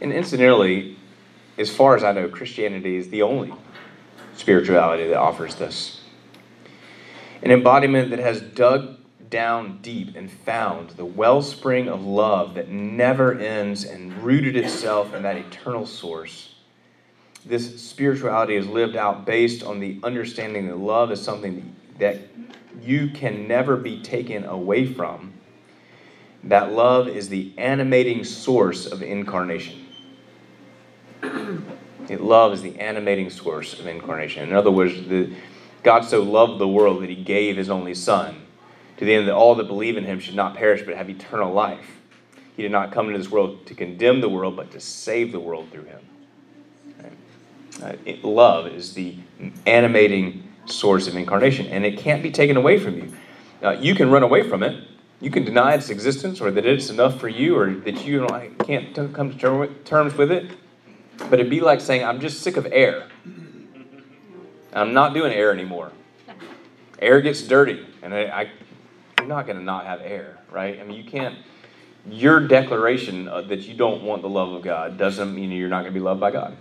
And 0.00 0.12
incidentally, 0.12 0.96
as 1.58 1.74
far 1.74 1.96
as 1.96 2.04
I 2.04 2.12
know, 2.12 2.28
Christianity 2.28 2.96
is 2.96 3.10
the 3.10 3.22
only 3.22 3.52
spirituality 4.36 5.08
that 5.08 5.18
offers 5.18 5.56
this. 5.56 6.00
An 7.42 7.50
embodiment 7.50 8.10
that 8.10 8.20
has 8.20 8.40
dug 8.40 8.96
down 9.28 9.78
deep 9.82 10.16
and 10.16 10.30
found 10.30 10.90
the 10.90 11.04
wellspring 11.04 11.88
of 11.88 12.02
love 12.04 12.54
that 12.54 12.68
never 12.68 13.38
ends 13.38 13.84
and 13.84 14.12
rooted 14.22 14.56
itself 14.56 15.12
in 15.12 15.22
that 15.22 15.36
eternal 15.36 15.86
source. 15.86 16.54
This 17.44 17.80
spirituality 17.82 18.54
is 18.56 18.66
lived 18.66 18.96
out 18.96 19.26
based 19.26 19.62
on 19.62 19.80
the 19.80 19.98
understanding 20.02 20.66
that 20.68 20.78
love 20.78 21.10
is 21.12 21.20
something 21.20 21.74
that 21.98 22.18
you 22.82 23.08
can 23.08 23.48
never 23.48 23.76
be 23.76 24.02
taken 24.02 24.44
away 24.44 24.86
from. 24.92 25.34
That 26.44 26.72
love 26.72 27.08
is 27.08 27.28
the 27.28 27.52
animating 27.58 28.24
source 28.24 28.86
of 28.86 29.02
incarnation. 29.02 29.86
It 32.08 32.22
love 32.22 32.54
is 32.54 32.62
the 32.62 32.78
animating 32.80 33.28
source 33.30 33.78
of 33.78 33.86
incarnation. 33.86 34.48
In 34.48 34.54
other 34.54 34.70
words, 34.70 34.94
the, 35.08 35.30
God 35.82 36.04
so 36.04 36.22
loved 36.22 36.58
the 36.58 36.68
world 36.68 37.02
that 37.02 37.10
he 37.10 37.16
gave 37.16 37.56
his 37.56 37.68
only 37.68 37.94
Son 37.94 38.46
to 38.96 39.04
the 39.04 39.14
end 39.14 39.28
that 39.28 39.34
all 39.34 39.54
that 39.56 39.68
believe 39.68 39.96
in 39.96 40.04
him 40.04 40.18
should 40.18 40.34
not 40.34 40.56
perish 40.56 40.82
but 40.82 40.96
have 40.96 41.10
eternal 41.10 41.52
life. 41.52 42.00
He 42.56 42.62
did 42.62 42.72
not 42.72 42.92
come 42.92 43.06
into 43.06 43.18
this 43.18 43.30
world 43.30 43.66
to 43.66 43.74
condemn 43.74 44.20
the 44.20 44.28
world, 44.28 44.56
but 44.56 44.72
to 44.72 44.80
save 44.80 45.30
the 45.30 45.38
world 45.38 45.70
through 45.70 45.84
him. 45.84 46.00
Right? 47.00 47.12
Uh, 47.82 47.96
it, 48.04 48.24
love 48.24 48.66
is 48.66 48.94
the 48.94 49.16
animating 49.66 50.47
source 50.70 51.08
of 51.08 51.16
incarnation, 51.16 51.66
and 51.66 51.84
it 51.84 51.98
can't 51.98 52.22
be 52.22 52.30
taken 52.30 52.56
away 52.56 52.78
from 52.78 52.96
you. 52.96 53.12
Uh, 53.62 53.70
you 53.72 53.94
can 53.94 54.10
run 54.10 54.22
away 54.22 54.48
from 54.48 54.62
it. 54.62 54.84
You 55.20 55.30
can 55.30 55.44
deny 55.44 55.74
its 55.74 55.90
existence, 55.90 56.40
or 56.40 56.50
that 56.50 56.64
it's 56.64 56.90
enough 56.90 57.18
for 57.18 57.28
you, 57.28 57.56
or 57.56 57.74
that 57.74 58.06
you 58.06 58.26
can't 58.64 58.94
come 58.94 59.36
to 59.36 59.74
terms 59.84 60.14
with 60.14 60.30
it. 60.30 60.50
But 61.18 61.40
it'd 61.40 61.50
be 61.50 61.60
like 61.60 61.80
saying, 61.80 62.04
"I'm 62.04 62.20
just 62.20 62.40
sick 62.40 62.56
of 62.56 62.66
air. 62.70 63.08
I'm 64.72 64.92
not 64.92 65.14
doing 65.14 65.32
air 65.32 65.52
anymore. 65.52 65.90
Air 67.00 67.20
gets 67.20 67.42
dirty, 67.42 67.84
and 68.02 68.14
I, 68.14 68.20
I 68.26 68.50
you're 69.18 69.26
not 69.26 69.46
going 69.46 69.58
to 69.58 69.64
not 69.64 69.86
have 69.86 70.00
air, 70.00 70.38
right? 70.50 70.78
I 70.80 70.84
mean, 70.84 70.96
you 70.96 71.04
can't. 71.04 71.36
Your 72.06 72.46
declaration 72.46 73.24
that 73.24 73.60
you 73.62 73.74
don't 73.74 74.02
want 74.02 74.22
the 74.22 74.28
love 74.28 74.52
of 74.52 74.62
God 74.62 74.96
doesn't 74.96 75.34
mean 75.34 75.50
you're 75.50 75.68
not 75.68 75.80
going 75.82 75.92
to 75.92 75.98
be 75.98 76.02
loved 76.02 76.20
by 76.20 76.30
God. 76.30 76.56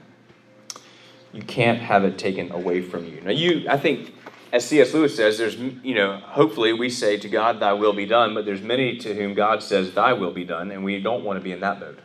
You 1.33 1.41
can't 1.41 1.79
have 1.79 2.03
it 2.03 2.17
taken 2.17 2.51
away 2.51 2.81
from 2.81 3.05
you. 3.05 3.21
Now, 3.21 3.31
you, 3.31 3.67
I 3.69 3.77
think, 3.77 4.13
as 4.51 4.65
C.S. 4.65 4.93
Lewis 4.93 5.15
says, 5.15 5.37
there's, 5.37 5.55
you 5.55 5.93
know, 5.93 6.17
hopefully 6.17 6.73
we 6.73 6.89
say 6.89 7.17
to 7.17 7.29
God, 7.29 7.59
Thy 7.59 7.73
will 7.73 7.93
be 7.93 8.05
done, 8.05 8.33
but 8.33 8.45
there's 8.45 8.61
many 8.61 8.97
to 8.97 9.13
whom 9.13 9.33
God 9.33 9.61
says, 9.61 9.93
Thy 9.93 10.13
will 10.13 10.31
be 10.31 10.45
done, 10.45 10.71
and 10.71 10.83
we 10.83 11.01
don't 11.01 11.23
want 11.23 11.37
to 11.37 11.43
be 11.43 11.51
in 11.51 11.59
that 11.59 11.79
boat, 11.79 11.99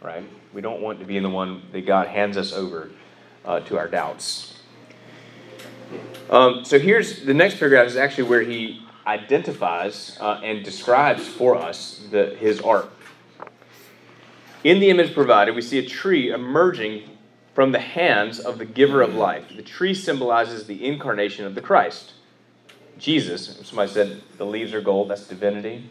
right? 0.00 0.24
We 0.52 0.60
don't 0.60 0.80
want 0.80 1.00
to 1.00 1.06
be 1.06 1.16
in 1.16 1.22
the 1.22 1.30
one 1.30 1.62
that 1.72 1.86
God 1.86 2.08
hands 2.08 2.36
us 2.36 2.52
over 2.52 2.90
uh, 3.44 3.60
to 3.60 3.78
our 3.78 3.88
doubts. 3.88 4.54
Um, 6.30 6.64
so 6.64 6.78
here's 6.78 7.24
the 7.24 7.34
next 7.34 7.58
paragraph 7.58 7.86
is 7.86 7.96
actually 7.96 8.24
where 8.24 8.42
he 8.42 8.82
identifies 9.06 10.16
uh, 10.20 10.40
and 10.42 10.64
describes 10.64 11.26
for 11.26 11.56
us 11.56 12.06
the, 12.10 12.34
his 12.36 12.60
art. 12.60 12.90
In 14.62 14.80
the 14.80 14.88
image 14.88 15.12
provided, 15.12 15.54
we 15.54 15.60
see 15.60 15.78
a 15.78 15.86
tree 15.86 16.30
emerging 16.30 17.02
from 17.54 17.72
the 17.72 17.80
hands 17.80 18.40
of 18.40 18.58
the 18.58 18.64
giver 18.64 19.00
of 19.00 19.14
life. 19.14 19.44
The 19.54 19.62
tree 19.62 19.94
symbolizes 19.94 20.66
the 20.66 20.84
incarnation 20.84 21.46
of 21.46 21.54
the 21.54 21.60
Christ. 21.60 22.12
Jesus, 22.98 23.60
somebody 23.62 23.90
said 23.90 24.22
the 24.36 24.46
leaves 24.46 24.74
are 24.74 24.80
gold, 24.80 25.10
that's 25.10 25.26
divinity. 25.26 25.88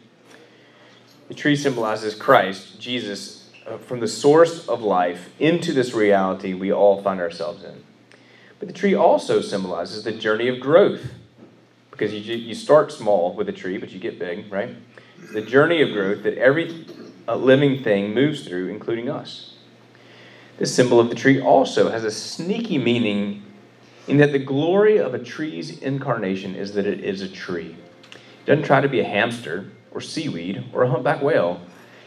The 1.29 1.33
tree 1.33 1.55
symbolizes 1.55 2.15
Christ, 2.15 2.79
Jesus, 2.79 3.49
uh, 3.65 3.77
from 3.77 4.01
the 4.01 4.07
source 4.07 4.67
of 4.67 4.81
life 4.81 5.29
into 5.39 5.73
this 5.73 5.93
reality 5.93 6.53
we 6.53 6.71
all 6.71 7.01
find 7.01 7.19
ourselves 7.19 7.63
in. 7.63 7.83
But 8.59 8.67
the 8.67 8.73
tree 8.73 8.93
also 8.93 9.41
symbolizes 9.41 10.03
the 10.03 10.11
journey 10.11 10.49
of 10.49 10.59
growth 10.59 11.13
because 11.91 12.13
you, 12.13 12.35
you 12.35 12.55
start 12.55 12.91
small 12.91 13.33
with 13.33 13.47
a 13.47 13.53
tree, 13.53 13.77
but 13.77 13.91
you 13.91 13.99
get 13.99 14.19
big, 14.19 14.51
right? 14.51 14.75
The 15.33 15.41
journey 15.41 15.81
of 15.81 15.93
growth 15.93 16.23
that 16.23 16.37
every 16.37 16.85
uh, 17.27 17.35
living 17.35 17.83
thing 17.83 18.13
moves 18.13 18.45
through, 18.45 18.69
including 18.69 19.09
us. 19.09 19.52
This 20.57 20.73
symbol 20.73 20.99
of 20.99 21.09
the 21.09 21.15
tree 21.15 21.41
also 21.41 21.89
has 21.89 22.03
a 22.03 22.11
sneaky 22.11 22.77
meaning 22.77 23.43
in 24.07 24.17
that 24.17 24.31
the 24.31 24.39
glory 24.39 24.97
of 24.97 25.13
a 25.13 25.19
tree's 25.19 25.79
incarnation 25.79 26.55
is 26.55 26.73
that 26.73 26.85
it 26.85 26.99
is 26.99 27.21
a 27.21 27.27
tree. 27.27 27.75
It 28.11 28.45
doesn't 28.45 28.65
try 28.65 28.81
to 28.81 28.89
be 28.89 28.99
a 28.99 29.05
hamster 29.05 29.71
or 29.91 30.01
seaweed 30.01 30.63
or 30.73 30.83
a 30.83 30.89
humpback 30.89 31.21
whale. 31.21 31.61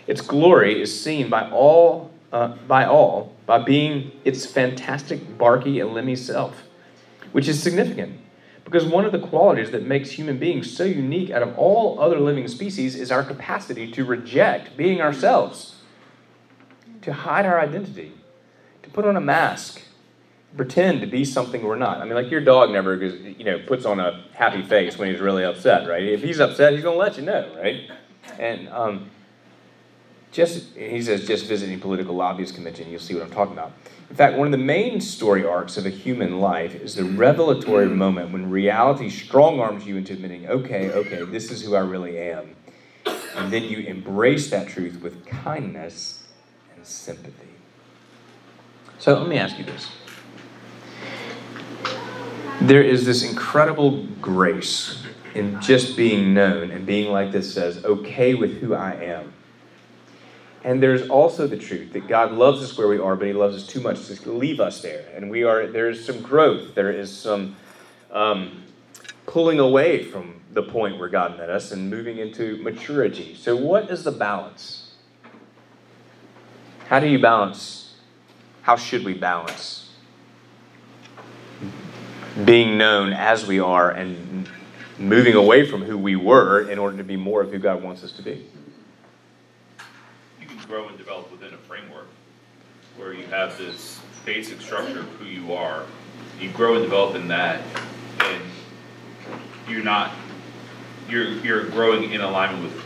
Its 0.06 0.20
glory 0.20 0.80
is 0.80 1.02
seen 1.02 1.28
by 1.28 1.50
all, 1.50 2.10
uh, 2.32 2.48
by 2.68 2.84
all 2.84 3.34
by 3.46 3.58
being 3.58 4.12
its 4.24 4.44
fantastic 4.46 5.38
barky 5.38 5.80
and 5.80 5.94
lemmy 5.94 6.16
self, 6.16 6.62
which 7.32 7.48
is 7.48 7.62
significant 7.62 8.20
because 8.66 8.84
one 8.84 9.04
of 9.04 9.12
the 9.12 9.18
qualities 9.20 9.70
that 9.70 9.86
makes 9.86 10.10
human 10.10 10.38
beings 10.38 10.76
so 10.76 10.82
unique 10.82 11.30
out 11.30 11.40
of 11.40 11.56
all 11.56 12.00
other 12.00 12.18
living 12.18 12.48
species 12.48 12.96
is 12.96 13.12
our 13.12 13.22
capacity 13.22 13.88
to 13.92 14.04
reject 14.04 14.76
being 14.76 15.00
ourselves, 15.00 15.76
to 17.00 17.12
hide 17.12 17.46
our 17.46 17.60
identity, 17.60 18.12
to 18.86 18.92
put 18.92 19.04
on 19.04 19.16
a 19.16 19.20
mask, 19.20 19.82
pretend 20.56 21.00
to 21.02 21.06
be 21.06 21.24
something 21.24 21.62
we're 21.62 21.76
not. 21.76 21.98
I 21.98 22.04
mean, 22.04 22.14
like 22.14 22.30
your 22.30 22.40
dog 22.40 22.70
never, 22.70 22.94
you 22.94 23.44
know, 23.44 23.58
puts 23.58 23.84
on 23.84 24.00
a 24.00 24.24
happy 24.32 24.62
face 24.62 24.96
when 24.96 25.10
he's 25.10 25.20
really 25.20 25.44
upset, 25.44 25.88
right? 25.88 26.02
If 26.02 26.22
he's 26.22 26.40
upset, 26.40 26.72
he's 26.72 26.82
gonna 26.82 26.96
let 26.96 27.18
you 27.18 27.24
know, 27.24 27.52
right? 27.56 27.90
And 28.38 28.68
um, 28.68 29.10
just 30.32 30.74
he 30.76 31.02
says, 31.02 31.26
just 31.26 31.46
visiting 31.46 31.80
political 31.80 32.14
lobbyist 32.14 32.54
convention, 32.54 32.88
you'll 32.88 33.00
see 33.00 33.14
what 33.14 33.22
I'm 33.22 33.30
talking 33.30 33.52
about. 33.52 33.72
In 34.08 34.14
fact, 34.14 34.38
one 34.38 34.46
of 34.46 34.52
the 34.52 34.64
main 34.64 35.00
story 35.00 35.44
arcs 35.44 35.76
of 35.76 35.84
a 35.84 35.90
human 35.90 36.38
life 36.38 36.74
is 36.76 36.94
the 36.94 37.04
revelatory 37.04 37.88
moment 37.88 38.30
when 38.30 38.48
reality 38.48 39.10
strong 39.10 39.58
arms 39.58 39.84
you 39.84 39.96
into 39.96 40.12
admitting, 40.12 40.46
okay, 40.46 40.90
okay, 40.92 41.24
this 41.24 41.50
is 41.50 41.62
who 41.62 41.74
I 41.74 41.80
really 41.80 42.18
am. 42.18 42.54
And 43.34 43.52
then 43.52 43.64
you 43.64 43.78
embrace 43.78 44.48
that 44.50 44.68
truth 44.68 45.02
with 45.02 45.26
kindness 45.26 46.22
and 46.74 46.86
sympathy. 46.86 47.55
So 48.98 49.18
let 49.18 49.28
me 49.28 49.38
ask 49.38 49.58
you 49.58 49.64
this. 49.64 49.90
There 52.62 52.82
is 52.82 53.04
this 53.04 53.22
incredible 53.22 54.04
grace 54.20 55.02
in 55.34 55.60
just 55.60 55.96
being 55.96 56.32
known 56.32 56.70
and 56.70 56.86
being 56.86 57.12
like 57.12 57.30
this 57.30 57.52
says, 57.52 57.84
okay 57.84 58.34
with 58.34 58.58
who 58.58 58.74
I 58.74 58.92
am. 58.94 59.32
And 60.64 60.82
there's 60.82 61.08
also 61.08 61.46
the 61.46 61.58
truth 61.58 61.92
that 61.92 62.08
God 62.08 62.32
loves 62.32 62.62
us 62.62 62.76
where 62.76 62.88
we 62.88 62.98
are, 62.98 63.14
but 63.14 63.26
He 63.28 63.32
loves 63.32 63.54
us 63.54 63.66
too 63.66 63.80
much 63.80 64.06
to 64.06 64.32
leave 64.32 64.58
us 64.58 64.82
there. 64.82 65.04
And 65.14 65.30
we 65.30 65.44
are 65.44 65.66
there's 65.68 66.04
some 66.04 66.20
growth. 66.22 66.74
There 66.74 66.90
is 66.90 67.16
some 67.16 67.54
um, 68.10 68.64
pulling 69.26 69.60
away 69.60 70.02
from 70.02 70.40
the 70.52 70.62
point 70.62 70.98
where 70.98 71.08
God 71.08 71.36
met 71.38 71.50
us 71.50 71.70
and 71.70 71.88
moving 71.88 72.18
into 72.18 72.56
maturity. 72.62 73.36
So, 73.36 73.54
what 73.54 73.90
is 73.90 74.02
the 74.02 74.10
balance? 74.10 74.94
How 76.88 76.98
do 76.98 77.06
you 77.06 77.20
balance? 77.20 77.85
How 78.66 78.74
should 78.74 79.04
we 79.04 79.14
balance 79.14 79.90
being 82.44 82.76
known 82.76 83.12
as 83.12 83.46
we 83.46 83.60
are 83.60 83.92
and 83.92 84.48
moving 84.98 85.34
away 85.34 85.64
from 85.64 85.84
who 85.84 85.96
we 85.96 86.16
were 86.16 86.68
in 86.68 86.76
order 86.76 86.96
to 86.96 87.04
be 87.04 87.14
more 87.14 87.42
of 87.42 87.52
who 87.52 87.60
God 87.60 87.80
wants 87.80 88.02
us 88.02 88.10
to 88.14 88.22
be? 88.22 88.44
You 90.40 90.48
can 90.48 90.58
grow 90.66 90.88
and 90.88 90.98
develop 90.98 91.30
within 91.30 91.54
a 91.54 91.58
framework 91.58 92.08
where 92.96 93.12
you 93.12 93.24
have 93.26 93.56
this 93.56 94.00
basic 94.24 94.60
structure 94.60 94.98
of 94.98 95.08
who 95.10 95.26
you 95.26 95.54
are. 95.54 95.84
You 96.40 96.50
grow 96.50 96.74
and 96.74 96.82
develop 96.82 97.14
in 97.14 97.28
that, 97.28 97.62
and 98.18 98.42
you're 99.68 99.84
not 99.84 100.10
you're 101.08 101.28
you're 101.28 101.66
growing 101.66 102.10
in 102.10 102.20
alignment 102.20 102.64
with 102.64 102.82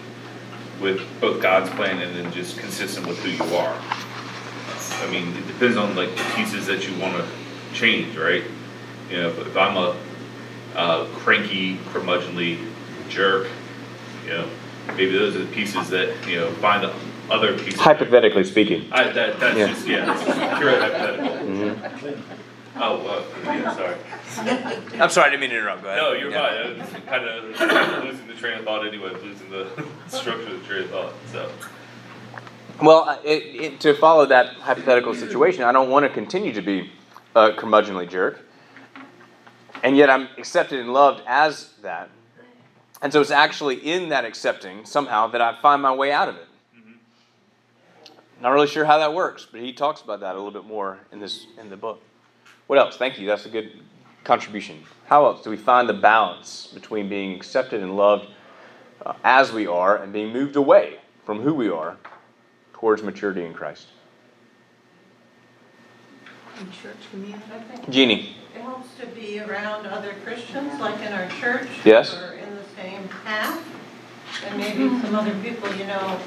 with 0.83 1.21
both 1.23 1.41
God's 1.41 1.71
plan 1.71 2.03
and 2.03 2.15
then 2.15 2.31
just 2.35 2.59
consistent 2.59 3.07
with 3.07 3.19
who 3.21 3.31
you 3.31 3.57
are. 3.57 3.83
I 5.01 5.11
mean, 5.11 5.29
it 5.37 5.47
depends 5.47 5.77
on 5.77 5.95
like 5.97 6.11
the 6.17 6.25
pieces 6.35 6.67
that 6.67 6.87
you 6.89 6.99
want 7.01 7.17
to 7.17 7.27
change, 7.75 8.17
right? 8.17 8.45
You 9.11 9.17
know, 9.19 9.29
if, 9.31 9.39
if 9.47 9.57
I'm 9.57 9.77
a 9.77 9.97
uh, 10.77 11.05
cranky, 11.17 11.77
curmudgeonly 11.93 12.59
jerk, 13.09 13.49
you 14.25 14.31
know, 14.31 14.49
maybe 14.89 15.11
those 15.13 15.35
are 15.37 15.41
the 15.45 15.53
pieces 15.53 15.89
that 15.91 16.15
you 16.29 16.37
know 16.37 16.51
find 16.55 16.85
the 16.85 16.93
other 17.31 17.57
pieces. 17.59 17.81
Hypothetically 17.81 18.45
speaking. 18.45 18.89
I, 18.93 19.05
that, 19.11 19.41
that's 19.41 19.59
Yeah. 19.59 19.67
just 19.69 19.87
yeah, 19.87 20.05
that's 20.07 20.59
pure 20.59 20.79
hypothetical. 20.81 21.37
Mhm. 21.47 22.23
Oh, 22.77 23.07
uh, 23.07 23.25
yeah, 23.45 23.75
sorry. 23.75 23.97
I'm 25.01 25.11
sorry, 25.11 25.27
I 25.27 25.31
didn't 25.31 25.41
mean 25.41 25.51
to 25.51 25.57
interrupt. 25.59 25.83
Go 25.83 25.89
ahead. 25.89 26.03
No, 26.03 26.13
you're 26.13 26.31
Yeah. 26.31 26.77
fine. 26.77 27.13
I 27.21 27.41
was 27.49 27.57
kind 27.59 27.95
of 27.95 28.05
losing 28.05 28.27
the 28.29 28.35
train 28.35 28.59
of 28.59 28.65
thought 28.65 28.87
anyway, 28.87 29.11
losing 29.23 29.51
the 29.51 29.67
structure 30.09 30.55
of 30.55 30.61
the 30.63 30.67
train 30.67 30.85
of 30.85 30.91
thought. 30.91 31.13
So, 31.33 31.51
Well, 32.83 33.09
uh, 33.09 33.19
it, 33.23 33.43
it, 33.55 33.81
to 33.81 33.95
follow 33.95 34.25
that 34.27 34.55
hypothetical 34.55 35.15
situation, 35.15 35.65
I 35.65 35.73
don't 35.73 35.91
want 35.91 36.05
to 36.07 36.09
continue 36.09 36.53
to 36.55 36.63
be 36.63 36.91
a 37.35 37.51
curmudgeonly 37.51 38.09
jerk. 38.09 38.41
And 39.83 39.97
yet 39.97 40.09
I'm 40.09 40.29
accepted 40.39 40.81
and 40.81 40.93
loved 40.93 41.23
as 41.27 41.75
that. 41.83 42.09
And 43.03 43.13
so 43.13 43.21
it's 43.21 43.31
actually 43.31 43.77
in 43.77 44.09
that 44.11 44.25
accepting 44.25 44.85
somehow 44.87 45.27
that 45.29 45.43
I 45.43 45.61
find 45.61 45.83
my 45.83 45.95
way 45.95 46.11
out 46.11 46.29
of 46.29 46.37
it. 46.37 46.47
Not 48.41 48.51
really 48.51 48.67
sure 48.67 48.87
how 48.87 48.99
that 48.99 49.13
works, 49.13 49.47
but 49.51 49.61
he 49.61 49.75
talks 49.75 50.01
about 50.01 50.21
that 50.21 50.35
a 50.35 50.39
little 50.39 50.51
bit 50.51 50.65
more 50.65 51.01
in 51.13 51.21
this 51.21 51.47
in 51.59 51.69
the 51.69 51.77
book. 51.77 52.01
What 52.67 52.79
else? 52.79 52.97
Thank 52.97 53.19
you. 53.19 53.27
That's 53.27 53.45
a 53.45 53.51
good 53.51 53.73
contribution. 54.25 54.83
How 55.07 55.27
else 55.27 55.43
do 55.43 55.51
we 55.51 55.59
find 55.59 55.87
the 55.87 55.95
balance 55.95 56.69
between 56.73 57.11
being 57.11 57.37
accepted 57.37 57.83
and 57.83 57.97
loved 57.97 58.29
uh, 59.05 59.13
as 59.25 59.53
we 59.53 59.67
are 59.67 59.99
and 59.99 60.11
being 60.11 60.33
moved 60.33 60.57
away 60.57 61.01
from 61.27 61.41
who 61.41 61.53
we 61.53 61.69
are 61.69 61.99
towards 62.81 63.03
maturity 63.03 63.45
in 63.45 63.53
Christ? 63.53 63.89
In 66.59 66.71
church 66.73 66.97
community. 67.11 67.43
I 67.55 67.59
think 67.61 67.91
Jeannie. 67.91 68.37
it 68.55 68.63
helps 68.63 68.89
to 68.99 69.07
be 69.07 69.39
around 69.41 69.87
other 69.87 70.15
Christians, 70.25 70.81
like 70.81 70.99
in 71.01 71.13
our 71.13 71.29
church. 71.29 71.69
Yes. 71.85 72.15
Or 72.15 72.33
in 72.33 72.55
the 72.55 72.65
same 72.77 73.07
path, 73.25 73.63
and 74.47 74.57
maybe 74.57 74.89
some 75.01 75.15
other 75.15 75.35
people, 75.43 75.73
you 75.75 75.87
know, 75.87 76.19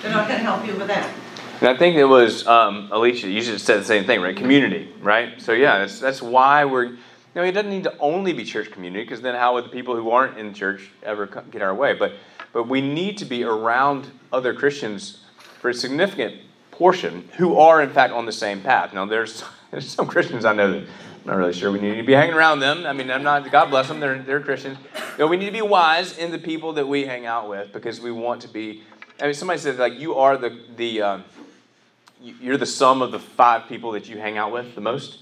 they're 0.00 0.12
not 0.12 0.28
gonna 0.28 0.40
help 0.40 0.66
you 0.66 0.76
with 0.76 0.86
that. 0.88 1.12
And 1.60 1.68
I 1.68 1.76
think 1.76 1.96
it 1.96 2.04
was 2.04 2.46
um, 2.46 2.88
Alicia. 2.92 3.28
You 3.28 3.40
just 3.40 3.64
said 3.64 3.80
the 3.80 3.84
same 3.84 4.04
thing, 4.04 4.20
right? 4.20 4.36
Community, 4.36 4.92
right? 5.00 5.40
So 5.40 5.52
yeah, 5.52 5.78
that's 5.78 6.00
that's 6.00 6.22
why 6.22 6.64
we're. 6.64 6.84
You 6.84 7.42
know, 7.42 7.48
it 7.48 7.52
doesn't 7.52 7.70
need 7.70 7.84
to 7.84 7.98
only 7.98 8.32
be 8.32 8.44
church 8.44 8.70
community, 8.70 9.04
because 9.04 9.20
then 9.20 9.34
how 9.34 9.54
would 9.54 9.66
the 9.66 9.68
people 9.68 9.94
who 9.94 10.10
aren't 10.10 10.38
in 10.38 10.54
church 10.54 10.90
ever 11.02 11.26
get 11.50 11.60
our 11.60 11.74
way? 11.74 11.92
But 11.94 12.12
but 12.52 12.68
we 12.68 12.80
need 12.80 13.18
to 13.18 13.24
be 13.24 13.44
around 13.44 14.10
other 14.32 14.54
Christians 14.54 15.25
for 15.66 15.70
a 15.70 15.74
significant 15.74 16.40
portion 16.70 17.28
who 17.38 17.56
are 17.58 17.82
in 17.82 17.90
fact 17.90 18.12
on 18.12 18.24
the 18.24 18.30
same 18.30 18.60
path. 18.60 18.94
Now 18.94 19.04
there's 19.04 19.42
there's 19.72 19.88
some 19.88 20.06
Christians 20.06 20.44
I 20.44 20.52
know 20.52 20.70
that 20.70 20.82
I'm 20.82 20.86
not 21.24 21.36
really 21.38 21.52
sure 21.52 21.72
we 21.72 21.80
need 21.80 21.96
to 21.96 22.04
be 22.04 22.12
hanging 22.12 22.36
around 22.36 22.60
them. 22.60 22.86
I 22.86 22.92
mean, 22.92 23.10
I'm 23.10 23.24
not. 23.24 23.50
God 23.50 23.68
bless 23.68 23.88
them. 23.88 23.98
They're 23.98 24.22
they're 24.22 24.38
Christians. 24.40 24.78
You 24.94 25.18
know, 25.18 25.26
we 25.26 25.36
need 25.36 25.46
to 25.46 25.52
be 25.52 25.62
wise 25.62 26.16
in 26.18 26.30
the 26.30 26.38
people 26.38 26.74
that 26.74 26.86
we 26.86 27.04
hang 27.04 27.26
out 27.26 27.48
with 27.48 27.72
because 27.72 28.00
we 28.00 28.12
want 28.12 28.42
to 28.42 28.48
be. 28.48 28.84
I 29.20 29.24
mean, 29.24 29.34
somebody 29.34 29.58
said 29.58 29.76
like 29.76 29.94
you 29.94 30.14
are 30.14 30.36
the 30.36 30.56
the. 30.76 31.02
Um, 31.02 31.24
you- 32.22 32.36
you're 32.40 32.56
the 32.56 32.64
sum 32.64 33.02
of 33.02 33.10
the 33.10 33.18
five 33.18 33.68
people 33.68 33.90
that 33.92 34.08
you 34.08 34.18
hang 34.18 34.38
out 34.38 34.52
with 34.52 34.74
the 34.76 34.80
most. 34.80 35.18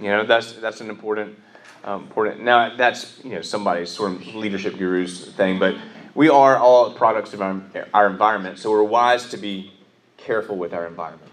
You 0.00 0.08
know, 0.08 0.24
that's 0.24 0.52
that's 0.54 0.80
an 0.80 0.88
important 0.88 1.38
um, 1.84 2.04
important. 2.04 2.40
Now 2.42 2.74
that's 2.76 3.22
you 3.22 3.32
know 3.34 3.42
somebody's 3.42 3.90
sort 3.90 4.12
of 4.12 4.34
leadership 4.34 4.78
guru's 4.78 5.32
thing, 5.34 5.58
but 5.58 5.76
we 6.16 6.30
are 6.30 6.56
all 6.56 6.92
products 6.92 7.34
of 7.34 7.42
our, 7.42 7.62
our 7.92 8.06
environment, 8.08 8.58
so 8.58 8.70
we're 8.70 8.82
wise 8.82 9.28
to 9.28 9.36
be 9.36 9.72
careful 10.16 10.56
with 10.56 10.72
our 10.72 10.86
environment. 10.86 11.30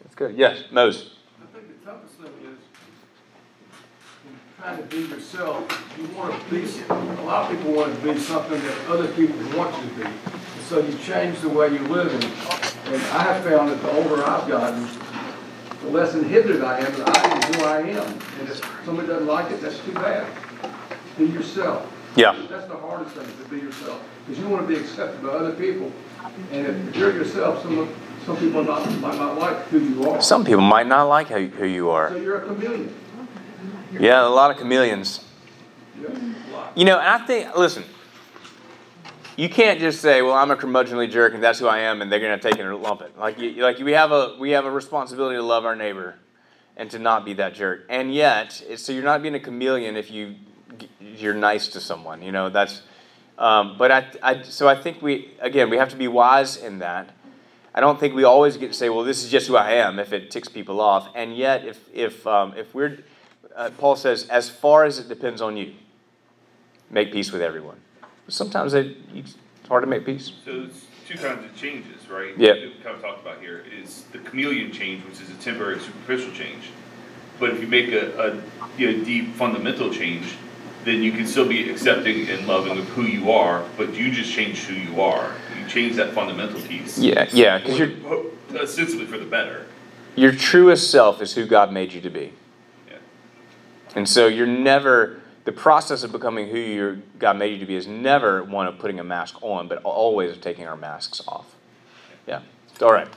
That's 0.00 0.14
good. 0.14 0.36
Yes, 0.36 0.62
Mose. 0.70 1.16
I 1.42 1.46
think 1.52 1.80
the 1.80 1.90
toughest 1.90 2.14
thing 2.14 2.32
is 2.44 2.58
trying 4.56 4.76
to 4.76 4.82
be 4.84 5.12
yourself, 5.12 5.94
you 5.98 6.06
want 6.16 6.40
to 6.40 6.50
be, 6.50 6.64
a 6.88 7.24
lot 7.24 7.50
of 7.50 7.58
people 7.58 7.72
want 7.72 7.92
to 7.94 8.12
be 8.12 8.18
something 8.20 8.60
that 8.60 8.86
other 8.88 9.08
people 9.14 9.36
want 9.58 9.76
you 9.82 9.90
to 9.90 9.96
be. 9.96 10.02
And 10.04 10.64
so 10.68 10.78
you 10.78 10.96
change 10.98 11.40
the 11.40 11.48
way 11.48 11.72
you 11.72 11.80
live 11.88 12.14
and, 12.14 12.24
and 12.24 13.02
I 13.12 13.22
have 13.24 13.42
found 13.42 13.68
that 13.70 13.82
the 13.82 13.90
older 13.90 14.24
I've 14.24 14.46
gotten, 14.46 14.88
the 15.82 15.90
less 15.90 16.14
inhibited 16.14 16.62
I 16.62 16.78
am, 16.78 16.92
that 16.98 17.16
I 17.16 17.28
am 17.28 17.54
who 17.54 17.64
I 17.64 17.80
am. 18.00 18.12
And 18.38 18.48
if 18.48 18.84
somebody 18.84 19.08
doesn't 19.08 19.26
like 19.26 19.50
it, 19.50 19.60
that's 19.60 19.80
too 19.80 19.92
bad. 19.92 20.26
Be 21.18 21.26
yourself. 21.26 21.90
Yeah. 22.16 22.36
That's 22.48 22.66
the 22.66 22.76
hardest 22.76 23.14
thing, 23.14 23.26
to 23.26 23.48
be 23.48 23.58
yourself, 23.60 24.02
because 24.30 24.44
you 24.44 24.48
want 24.48 24.66
to 24.66 24.72
be 24.72 24.80
accepted 24.80 25.20
by 25.22 25.30
other 25.30 25.52
people. 25.52 25.90
And 26.52 26.88
if 26.88 26.96
you're 26.96 27.12
yourself, 27.12 27.62
some, 27.62 27.92
some 28.24 28.36
people 28.36 28.62
not, 28.62 28.88
might 29.00 29.16
not 29.16 29.38
like 29.38 29.56
who 29.64 29.80
you 29.80 30.08
are. 30.08 30.22
Some 30.22 30.44
people 30.44 30.60
might 30.60 30.86
not 30.86 31.04
like 31.04 31.26
who, 31.28 31.48
who 31.48 31.66
you 31.66 31.86
So 31.86 31.90
are. 31.90 32.16
you're 32.16 32.36
a 32.36 32.46
chameleon. 32.46 32.94
Yeah, 33.98 34.24
a 34.24 34.28
lot 34.28 34.52
of 34.52 34.58
chameleons. 34.58 35.24
Yeah, 36.00 36.08
lot. 36.52 36.78
You 36.78 36.84
know, 36.84 37.00
and 37.00 37.08
I 37.08 37.26
think, 37.26 37.56
listen, 37.56 37.82
you 39.36 39.48
can't 39.48 39.80
just 39.80 40.00
say, 40.00 40.22
"Well, 40.22 40.34
I'm 40.34 40.52
a 40.52 40.56
curmudgeonly 40.56 41.10
jerk, 41.10 41.34
and 41.34 41.42
that's 41.42 41.58
who 41.58 41.66
I 41.66 41.80
am," 41.80 42.00
and 42.00 42.10
they're 42.12 42.20
going 42.20 42.38
to 42.38 42.48
take 42.48 42.56
it 42.58 42.64
and 42.64 42.82
lump 42.82 43.00
it. 43.02 43.18
Like, 43.18 43.40
you, 43.40 43.62
like 43.62 43.78
we 43.78 43.92
have 43.92 44.12
a 44.12 44.36
we 44.38 44.50
have 44.52 44.64
a 44.64 44.70
responsibility 44.70 45.36
to 45.36 45.42
love 45.42 45.64
our 45.64 45.74
neighbor, 45.74 46.14
and 46.76 46.88
to 46.92 47.00
not 47.00 47.24
be 47.24 47.32
that 47.34 47.54
jerk. 47.54 47.84
And 47.88 48.14
yet, 48.14 48.52
so 48.76 48.92
you're 48.92 49.02
not 49.02 49.22
being 49.22 49.34
a 49.34 49.40
chameleon 49.40 49.96
if 49.96 50.08
you 50.08 50.36
you're 51.00 51.34
nice 51.34 51.66
to 51.68 51.80
someone. 51.80 52.22
You 52.22 52.30
know, 52.30 52.48
that's. 52.48 52.82
Um, 53.40 53.76
but 53.78 53.90
I, 53.90 54.06
I, 54.22 54.42
so 54.42 54.68
I 54.68 54.74
think 54.74 55.00
we 55.00 55.32
again 55.40 55.70
we 55.70 55.78
have 55.78 55.88
to 55.88 55.96
be 55.96 56.08
wise 56.08 56.58
in 56.58 56.78
that. 56.80 57.10
I 57.74 57.80
don't 57.80 57.98
think 57.98 58.14
we 58.14 58.24
always 58.24 58.58
get 58.58 58.68
to 58.68 58.74
say, 58.74 58.90
"Well, 58.90 59.02
this 59.02 59.24
is 59.24 59.30
just 59.30 59.48
who 59.48 59.56
I 59.56 59.72
am," 59.72 59.98
if 59.98 60.12
it 60.12 60.30
ticks 60.30 60.48
people 60.48 60.80
off. 60.80 61.08
And 61.14 61.34
yet, 61.34 61.64
if 61.64 61.80
if 61.92 62.26
um, 62.26 62.52
if 62.54 62.74
we're, 62.74 62.98
uh, 63.56 63.70
Paul 63.78 63.96
says, 63.96 64.28
as 64.28 64.50
far 64.50 64.84
as 64.84 64.98
it 64.98 65.08
depends 65.08 65.40
on 65.40 65.56
you, 65.56 65.72
make 66.90 67.12
peace 67.12 67.32
with 67.32 67.40
everyone. 67.40 67.80
Sometimes 68.28 68.74
it, 68.74 68.96
it's 69.14 69.36
hard 69.66 69.82
to 69.84 69.86
make 69.88 70.04
peace. 70.04 70.32
so 70.44 70.64
it's 70.64 70.84
two 71.08 71.16
kinds 71.16 71.44
of 71.44 71.56
changes, 71.56 72.08
right? 72.10 72.36
Yeah. 72.36 72.52
That 72.52 72.62
we 72.62 72.70
kind 72.82 72.94
of 72.94 73.00
talked 73.00 73.22
about 73.22 73.40
here 73.40 73.64
is 73.80 74.04
the 74.12 74.18
chameleon 74.18 74.70
change, 74.70 75.04
which 75.04 75.20
is 75.20 75.30
a 75.30 75.34
temporary, 75.34 75.80
superficial 75.80 76.32
change. 76.32 76.70
But 77.38 77.50
if 77.50 77.60
you 77.60 77.68
make 77.68 77.90
a, 77.92 78.18
a 78.20 78.42
you 78.78 78.92
know, 78.92 79.04
deep, 79.04 79.34
fundamental 79.34 79.90
change, 79.90 80.34
then 80.84 81.02
you 81.02 81.12
can 81.12 81.26
still 81.26 81.46
be 81.46 81.70
accepting 81.70 82.28
and 82.28 82.46
loving 82.46 82.78
of 82.78 82.84
who 82.90 83.02
you 83.02 83.30
are, 83.30 83.64
but 83.76 83.94
you 83.94 84.10
just 84.10 84.32
change 84.32 84.58
who 84.64 84.74
you 84.74 85.00
are. 85.00 85.32
You 85.60 85.68
change 85.68 85.96
that 85.96 86.12
fundamental 86.14 86.60
piece. 86.62 86.98
Yeah, 86.98 87.28
yeah, 87.32 87.58
because 87.58 87.76
For- 87.78 87.86
your 87.86 88.62
ostensibly 88.62 89.06
for 89.06 89.18
the 89.18 89.24
better. 89.26 89.66
your 90.16 90.32
truest 90.32 90.90
self 90.90 91.20
is 91.22 91.34
who 91.34 91.46
God 91.46 91.72
made 91.72 91.92
you 91.92 92.00
to 92.00 92.10
be, 92.10 92.32
Yeah. 92.88 92.96
and 93.94 94.08
so 94.08 94.26
you're 94.26 94.46
never. 94.46 95.16
The 95.44 95.52
process 95.52 96.02
of 96.04 96.12
becoming 96.12 96.48
who 96.48 96.58
you 96.58 97.02
God 97.18 97.38
made 97.38 97.52
you 97.54 97.58
to 97.58 97.66
be 97.66 97.74
is 97.74 97.86
never 97.86 98.44
one 98.44 98.66
of 98.66 98.78
putting 98.78 99.00
a 99.00 99.04
mask 99.04 99.36
on, 99.42 99.68
but 99.68 99.82
always 99.82 100.30
of 100.32 100.40
taking 100.40 100.66
our 100.66 100.76
masks 100.76 101.22
off. 101.26 101.46
Yeah. 102.26 102.40
All 102.82 102.92
right. 102.92 103.08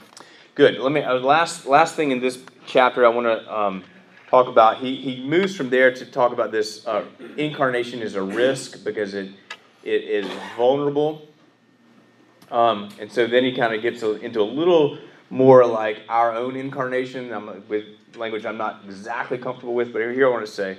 Good. 0.54 0.78
Let 0.78 0.90
me. 0.90 1.02
Uh, 1.02 1.14
last 1.18 1.66
last 1.66 1.94
thing 1.96 2.10
in 2.10 2.20
this 2.20 2.38
chapter, 2.66 3.04
I 3.04 3.08
want 3.10 3.26
to 3.26 3.54
um, 3.54 3.84
talk 4.28 4.48
about. 4.48 4.78
He 4.78 4.96
he 4.96 5.22
moves 5.24 5.54
from 5.56 5.70
there 5.70 5.92
to 5.92 6.06
talk 6.06 6.32
about 6.32 6.52
this. 6.52 6.86
Uh, 6.86 7.04
incarnation 7.36 8.00
is 8.00 8.14
a 8.14 8.22
risk 8.22 8.84
because 8.84 9.14
it 9.14 9.30
it 9.82 10.04
is 10.04 10.26
vulnerable. 10.56 11.28
Um, 12.50 12.90
and 13.00 13.10
so 13.10 13.26
then 13.26 13.44
he 13.44 13.54
kind 13.56 13.74
of 13.74 13.82
gets 13.82 14.02
into 14.02 14.40
a 14.40 14.44
little 14.44 14.98
more 15.30 15.66
like 15.66 16.02
our 16.08 16.32
own 16.32 16.56
incarnation 16.56 17.32
I'm, 17.32 17.66
with 17.68 17.84
language 18.16 18.44
I'm 18.44 18.58
not 18.58 18.82
exactly 18.84 19.38
comfortable 19.38 19.74
with, 19.74 19.92
but 19.92 20.02
here 20.02 20.28
I 20.28 20.30
want 20.30 20.46
to 20.46 20.52
say 20.52 20.78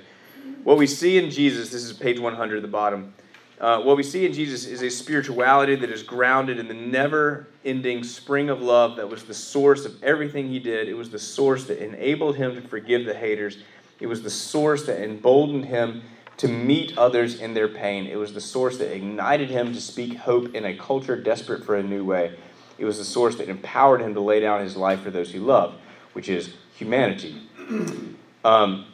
what 0.64 0.78
we 0.78 0.86
see 0.86 1.18
in 1.18 1.30
Jesus, 1.30 1.70
this 1.70 1.84
is 1.84 1.92
page 1.92 2.18
100 2.18 2.56
at 2.56 2.62
the 2.62 2.68
bottom. 2.68 3.14
Uh, 3.58 3.80
what 3.80 3.96
we 3.96 4.02
see 4.02 4.26
in 4.26 4.32
Jesus 4.34 4.66
is 4.66 4.82
a 4.82 4.90
spirituality 4.90 5.76
that 5.76 5.90
is 5.90 6.02
grounded 6.02 6.58
in 6.58 6.68
the 6.68 6.74
never 6.74 7.48
ending 7.64 8.04
spring 8.04 8.50
of 8.50 8.60
love 8.60 8.96
that 8.96 9.08
was 9.08 9.24
the 9.24 9.34
source 9.34 9.86
of 9.86 10.02
everything 10.04 10.48
he 10.48 10.58
did. 10.58 10.88
It 10.88 10.94
was 10.94 11.08
the 11.08 11.18
source 11.18 11.64
that 11.64 11.82
enabled 11.82 12.36
him 12.36 12.54
to 12.54 12.60
forgive 12.60 13.06
the 13.06 13.14
haters. 13.14 13.58
It 13.98 14.08
was 14.08 14.22
the 14.22 14.30
source 14.30 14.84
that 14.86 15.02
emboldened 15.02 15.64
him 15.64 16.02
to 16.36 16.48
meet 16.48 16.98
others 16.98 17.40
in 17.40 17.54
their 17.54 17.68
pain. 17.68 18.06
It 18.06 18.16
was 18.16 18.34
the 18.34 18.42
source 18.42 18.76
that 18.76 18.94
ignited 18.94 19.48
him 19.48 19.72
to 19.72 19.80
speak 19.80 20.18
hope 20.18 20.54
in 20.54 20.66
a 20.66 20.76
culture 20.76 21.16
desperate 21.16 21.64
for 21.64 21.76
a 21.76 21.82
new 21.82 22.04
way. 22.04 22.36
It 22.76 22.84
was 22.84 22.98
the 22.98 23.04
source 23.04 23.36
that 23.36 23.48
empowered 23.48 24.02
him 24.02 24.12
to 24.14 24.20
lay 24.20 24.40
down 24.40 24.60
his 24.60 24.76
life 24.76 25.00
for 25.00 25.10
those 25.10 25.32
he 25.32 25.38
loved, 25.38 25.78
which 26.12 26.28
is 26.28 26.54
humanity. 26.74 27.42
Um, 28.44 28.86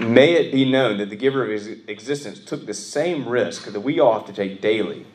may 0.00 0.34
it 0.34 0.52
be 0.52 0.70
known 0.70 0.98
that 0.98 1.10
the 1.10 1.16
giver 1.16 1.44
of 1.44 1.50
his 1.50 1.66
existence 1.86 2.38
took 2.38 2.66
the 2.66 2.74
same 2.74 3.28
risk 3.28 3.64
that 3.66 3.80
we 3.80 4.00
all 4.00 4.14
have 4.14 4.26
to 4.26 4.32
take 4.32 4.60
daily 4.60 5.06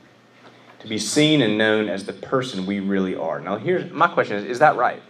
to 0.80 0.88
be 0.88 0.98
seen 0.98 1.41
and 1.41 1.58
known 1.58 1.88
as 1.88 2.06
the 2.06 2.13
person 2.13 2.65
we 2.65 2.80
really 2.80 3.15
are. 3.15 3.39
Now, 3.39 3.58
here's 3.58 3.89
my 3.91 4.08
question 4.08 4.38
is, 4.38 4.43
is 4.43 4.60
that 4.60 4.76
right? 4.76 5.02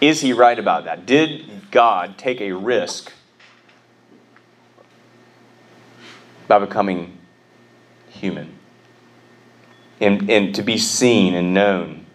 Is 0.00 0.20
he 0.20 0.32
right 0.32 0.58
about 0.58 0.84
that? 0.86 1.06
Did 1.06 1.70
God 1.70 2.18
take 2.18 2.40
a 2.40 2.52
risk 2.52 3.12
by 6.48 6.58
becoming 6.58 7.18
human? 8.08 8.58
And, 10.00 10.28
and 10.28 10.54
to 10.56 10.62
be 10.62 10.76
seen 10.76 11.34
and 11.34 11.54
known? 11.54 12.06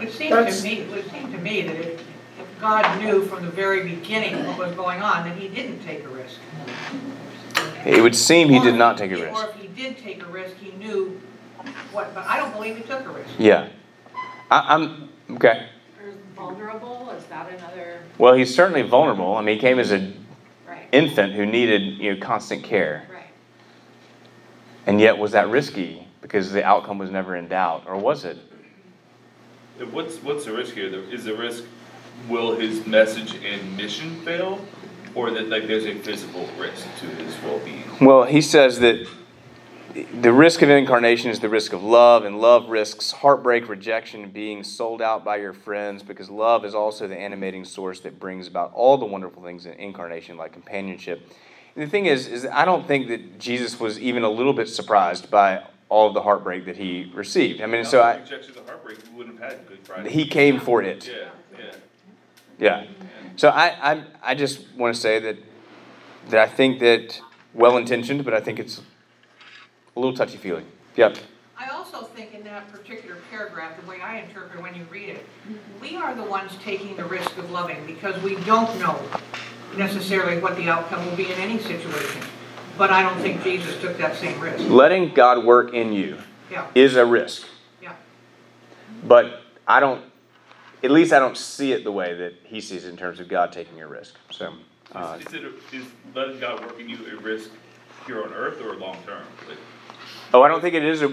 It 0.00 0.10
seems 0.12 0.30
to 0.30 0.62
me, 0.64 0.78
it 0.78 0.90
would 0.90 1.10
seem 1.10 1.30
to 1.32 1.38
me 1.38 1.62
that 1.62 1.76
if, 1.76 2.00
if 2.00 2.09
God 2.60 3.00
knew 3.00 3.24
from 3.24 3.44
the 3.44 3.50
very 3.50 3.88
beginning 3.88 4.46
what 4.46 4.58
was 4.58 4.74
going 4.74 5.00
on, 5.02 5.28
that 5.28 5.36
he 5.36 5.48
didn't 5.48 5.82
take 5.84 6.04
a 6.04 6.08
risk. 6.08 6.38
It 7.86 8.02
would 8.02 8.14
seem 8.14 8.48
he 8.48 8.60
did 8.60 8.74
not 8.74 8.98
take 8.98 9.10
a 9.12 9.16
risk. 9.16 9.34
Or 9.34 9.48
if 9.48 9.54
he 9.54 9.68
did 9.68 9.96
take 9.98 10.22
a 10.22 10.26
risk, 10.26 10.56
he 10.56 10.72
knew 10.72 11.20
what, 11.92 12.14
but 12.14 12.24
I 12.26 12.36
don't 12.38 12.52
believe 12.52 12.76
he 12.76 12.82
took 12.82 13.04
a 13.06 13.08
risk. 13.08 13.30
Yeah. 13.38 13.68
I, 14.50 14.74
I'm, 14.74 15.08
okay. 15.30 15.68
Or 16.02 16.12
vulnerable, 16.36 17.10
is 17.16 17.24
that 17.26 17.50
another, 17.50 18.02
Well, 18.18 18.34
he's 18.34 18.54
certainly 18.54 18.82
vulnerable. 18.82 19.34
I 19.36 19.42
mean, 19.42 19.56
he 19.56 19.60
came 19.60 19.78
as 19.78 19.90
an 19.90 20.24
right, 20.68 20.86
infant 20.92 21.32
who 21.32 21.46
needed, 21.46 21.98
you 21.98 22.14
know, 22.14 22.20
constant 22.20 22.62
care. 22.62 23.06
right. 23.10 23.24
And 24.86 25.00
yet, 25.00 25.16
was 25.16 25.32
that 25.32 25.48
risky? 25.48 26.06
Because 26.20 26.52
the 26.52 26.64
outcome 26.64 26.98
was 26.98 27.10
never 27.10 27.36
in 27.36 27.48
doubt, 27.48 27.84
or 27.86 27.96
was 27.96 28.24
it? 28.24 28.36
What's, 29.90 30.16
what's 30.18 30.44
the 30.44 30.52
risk 30.52 30.74
here? 30.74 30.92
Is 31.10 31.24
the 31.24 31.34
risk, 31.34 31.64
will 32.28 32.58
his 32.58 32.86
message 32.86 33.36
and 33.44 33.76
mission 33.76 34.16
fail? 34.20 34.64
Or 35.14 35.30
that 35.32 35.48
like 35.48 35.66
there's 35.66 35.86
a 35.86 35.94
physical 35.96 36.48
risk 36.58 36.86
to 37.00 37.06
his 37.06 37.36
well-being? 37.42 37.82
Well, 38.00 38.24
he 38.24 38.40
says 38.40 38.78
that 38.78 39.08
the 40.20 40.32
risk 40.32 40.62
of 40.62 40.70
incarnation 40.70 41.30
is 41.30 41.40
the 41.40 41.48
risk 41.48 41.72
of 41.72 41.82
love, 41.82 42.24
and 42.24 42.40
love 42.40 42.68
risks 42.68 43.10
heartbreak, 43.10 43.68
rejection, 43.68 44.30
being 44.30 44.62
sold 44.62 45.02
out 45.02 45.24
by 45.24 45.36
your 45.36 45.52
friends, 45.52 46.04
because 46.04 46.30
love 46.30 46.64
is 46.64 46.76
also 46.76 47.08
the 47.08 47.18
animating 47.18 47.64
source 47.64 47.98
that 48.00 48.20
brings 48.20 48.46
about 48.46 48.72
all 48.72 48.96
the 48.98 49.04
wonderful 49.04 49.42
things 49.42 49.66
in 49.66 49.72
incarnation, 49.72 50.36
like 50.36 50.52
companionship. 50.52 51.20
And 51.74 51.84
the 51.84 51.90
thing 51.90 52.06
is, 52.06 52.28
is 52.28 52.46
I 52.46 52.64
don't 52.64 52.86
think 52.86 53.08
that 53.08 53.40
Jesus 53.40 53.80
was 53.80 53.98
even 53.98 54.22
a 54.22 54.30
little 54.30 54.52
bit 54.52 54.68
surprised 54.68 55.28
by 55.28 55.64
all 55.88 56.06
of 56.06 56.14
the 56.14 56.22
heartbreak 56.22 56.66
that 56.66 56.76
he 56.76 57.10
received. 57.14 57.60
I 57.60 57.66
mean, 57.66 57.84
so 57.84 58.00
I, 58.00 58.18
Rejection 58.18 58.56
of 58.58 58.68
heartbreak, 58.68 58.98
we 59.10 59.18
wouldn't 59.18 59.40
have 59.40 59.52
had 59.52 59.66
Good 59.66 59.84
Friday. 59.84 60.10
he 60.10 60.24
came 60.26 60.60
for 60.60 60.82
it. 60.82 61.08
Yeah, 61.08 61.30
yeah. 62.60 62.86
So 63.36 63.48
I, 63.48 63.92
I, 63.92 64.04
I 64.22 64.34
just 64.34 64.70
want 64.76 64.94
to 64.94 65.00
say 65.00 65.18
that, 65.18 65.36
that 66.28 66.40
I 66.40 66.46
think 66.46 66.78
that 66.80 67.20
well 67.54 67.76
intentioned, 67.76 68.24
but 68.24 68.34
I 68.34 68.40
think 68.40 68.58
it's 68.58 68.80
a 69.96 70.00
little 70.00 70.14
touchy 70.14 70.36
feely. 70.36 70.64
Yep. 70.96 71.16
I 71.58 71.68
also 71.68 72.02
think 72.02 72.34
in 72.34 72.44
that 72.44 72.70
particular 72.72 73.16
paragraph, 73.30 73.80
the 73.80 73.86
way 73.88 74.00
I 74.00 74.20
interpret 74.20 74.62
when 74.62 74.74
you 74.74 74.84
read 74.90 75.08
it, 75.10 75.26
we 75.80 75.96
are 75.96 76.14
the 76.14 76.24
ones 76.24 76.52
taking 76.62 76.96
the 76.96 77.04
risk 77.04 77.36
of 77.38 77.50
loving 77.50 77.84
because 77.86 78.22
we 78.22 78.36
don't 78.44 78.78
know 78.78 78.98
necessarily 79.76 80.40
what 80.40 80.56
the 80.56 80.68
outcome 80.68 81.04
will 81.06 81.16
be 81.16 81.26
in 81.26 81.38
any 81.38 81.58
situation. 81.58 82.22
But 82.76 82.90
I 82.90 83.02
don't 83.02 83.20
think 83.20 83.42
Jesus 83.42 83.78
took 83.80 83.98
that 83.98 84.16
same 84.16 84.40
risk. 84.40 84.68
Letting 84.68 85.12
God 85.12 85.44
work 85.44 85.74
in 85.74 85.92
you 85.92 86.18
Yeah, 86.50 86.66
is 86.74 86.96
a 86.96 87.04
risk, 87.04 87.46
yeah. 87.82 87.92
but 89.04 89.42
I 89.68 89.80
don't, 89.80 90.02
at 90.82 90.90
least 90.90 91.12
I 91.12 91.18
don't 91.18 91.36
see 91.36 91.72
it 91.72 91.84
the 91.84 91.92
way 91.92 92.14
that 92.14 92.34
he 92.44 92.60
sees 92.60 92.84
it 92.84 92.88
in 92.90 92.96
terms 92.96 93.20
of 93.20 93.28
God 93.28 93.52
taking 93.52 93.80
a 93.80 93.86
risk. 93.86 94.14
So, 94.30 94.52
uh, 94.92 95.18
Is, 95.20 95.26
is 95.26 95.34
it, 95.34 95.44
a- 95.44 95.76
is 95.76 95.84
letting 96.14 96.40
God 96.40 96.60
work 96.60 96.78
in 96.80 96.88
you 96.88 96.98
a 97.12 97.20
risk 97.20 97.50
here 98.06 98.22
on 98.22 98.32
earth 98.32 98.60
or 98.62 98.74
long-term? 98.76 99.22
Like, 99.48 99.58
oh, 100.34 100.42
I 100.42 100.48
don't 100.48 100.60
think 100.60 100.74
it 100.74 100.84
is 100.84 101.02
a, 101.02 101.06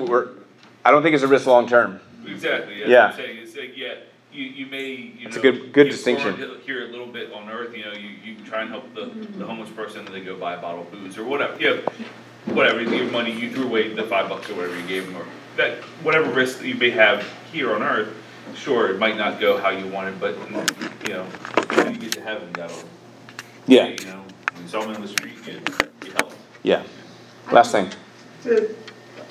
I 0.86 0.92
don't 0.92 1.04
think 1.04 1.16
it's 1.16 1.24
a 1.24 1.28
risk 1.28 1.46
long 1.48 1.68
term. 1.68 2.00
Exactly, 2.26 2.80
Yeah. 2.80 3.06
what 3.06 3.12
I'm 3.12 3.16
saying, 3.18 3.38
it's 3.38 3.56
like, 3.56 3.78
yeah, 3.78 3.96
you, 4.34 4.44
you 4.44 4.66
may, 4.68 4.86
you 4.92 5.22
know. 5.24 5.28
It's 5.28 5.38
a 5.38 5.40
good- 5.40 5.72
good 5.74 5.90
distinction. 5.90 6.36
Here 6.66 6.86
a 6.88 6.92
little 6.92 7.08
bit 7.08 7.32
on 7.34 7.50
earth, 7.50 7.76
you 7.76 7.86
know, 7.86 7.94
you, 7.94 8.10
you 8.24 8.36
try 8.46 8.62
and 8.62 8.70
help 8.70 8.94
the, 8.94 9.06
the 9.38 9.46
homeless 9.46 9.70
person, 9.70 10.06
and 10.06 10.14
they 10.16 10.22
go 10.22 10.36
buy 10.38 10.56
a 10.56 10.62
bottle 10.62 10.82
of 10.82 10.92
booze 10.92 11.18
or 11.18 11.24
whatever, 11.24 11.56
yeah, 11.62 11.78
whatever, 12.54 12.82
your 12.82 13.10
money, 13.12 13.32
you 13.32 13.50
threw 13.52 13.66
away 13.66 13.94
the 13.94 14.04
five 14.04 14.28
bucks 14.30 14.50
or 14.50 14.56
whatever 14.56 14.78
you 14.80 14.88
gave 14.88 15.06
them, 15.06 15.18
or 15.18 15.26
that, 15.56 15.78
whatever 16.04 16.30
risk 16.32 16.60
that 16.60 16.68
you 16.68 16.76
may 16.76 16.90
have 16.90 17.26
here 17.52 17.74
on 17.74 17.82
earth, 17.84 18.14
sure, 18.56 18.90
it 18.92 19.00
might 19.00 19.18
not 19.18 19.40
go 19.40 19.58
how 19.58 19.70
you 19.70 19.88
wanted, 19.88 20.20
but, 20.20 20.36
you 21.08 21.14
know, 21.14 21.24
when 21.24 21.94
you 21.94 22.00
get 22.00 22.12
to 22.14 22.22
heaven, 22.22 22.52
that'll, 22.54 22.78
Yeah. 23.68 23.88
you 23.88 24.06
know, 24.06 24.24
when 24.56 24.68
someone 24.68 24.96
on 24.96 25.02
the 25.02 25.08
street, 25.08 25.36
you, 25.46 25.62
you 26.06 26.12
help. 26.14 26.32
Yeah. 26.64 26.84
Last 27.52 27.72
thing. 27.72 27.90
Did, 28.44 28.76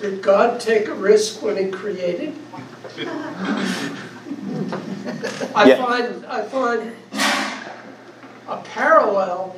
did 0.00 0.22
God 0.22 0.61
take 0.61 0.88
a 0.88 0.94
risk 0.94 1.42
when 1.42 1.57
he 1.57 1.70
created? 1.70 2.35
I 5.55 5.64
Yeah. 5.68 5.76
find, 5.85 6.26
I 6.26 6.42
find 6.42 6.92
a 8.48 8.59
parallel 8.62 9.57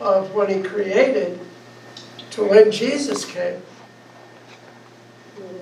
of 0.00 0.34
when 0.34 0.48
he 0.48 0.62
created 0.62 1.38
to 2.32 2.44
when 2.44 2.70
Jesus 2.70 3.24
came. 3.24 3.60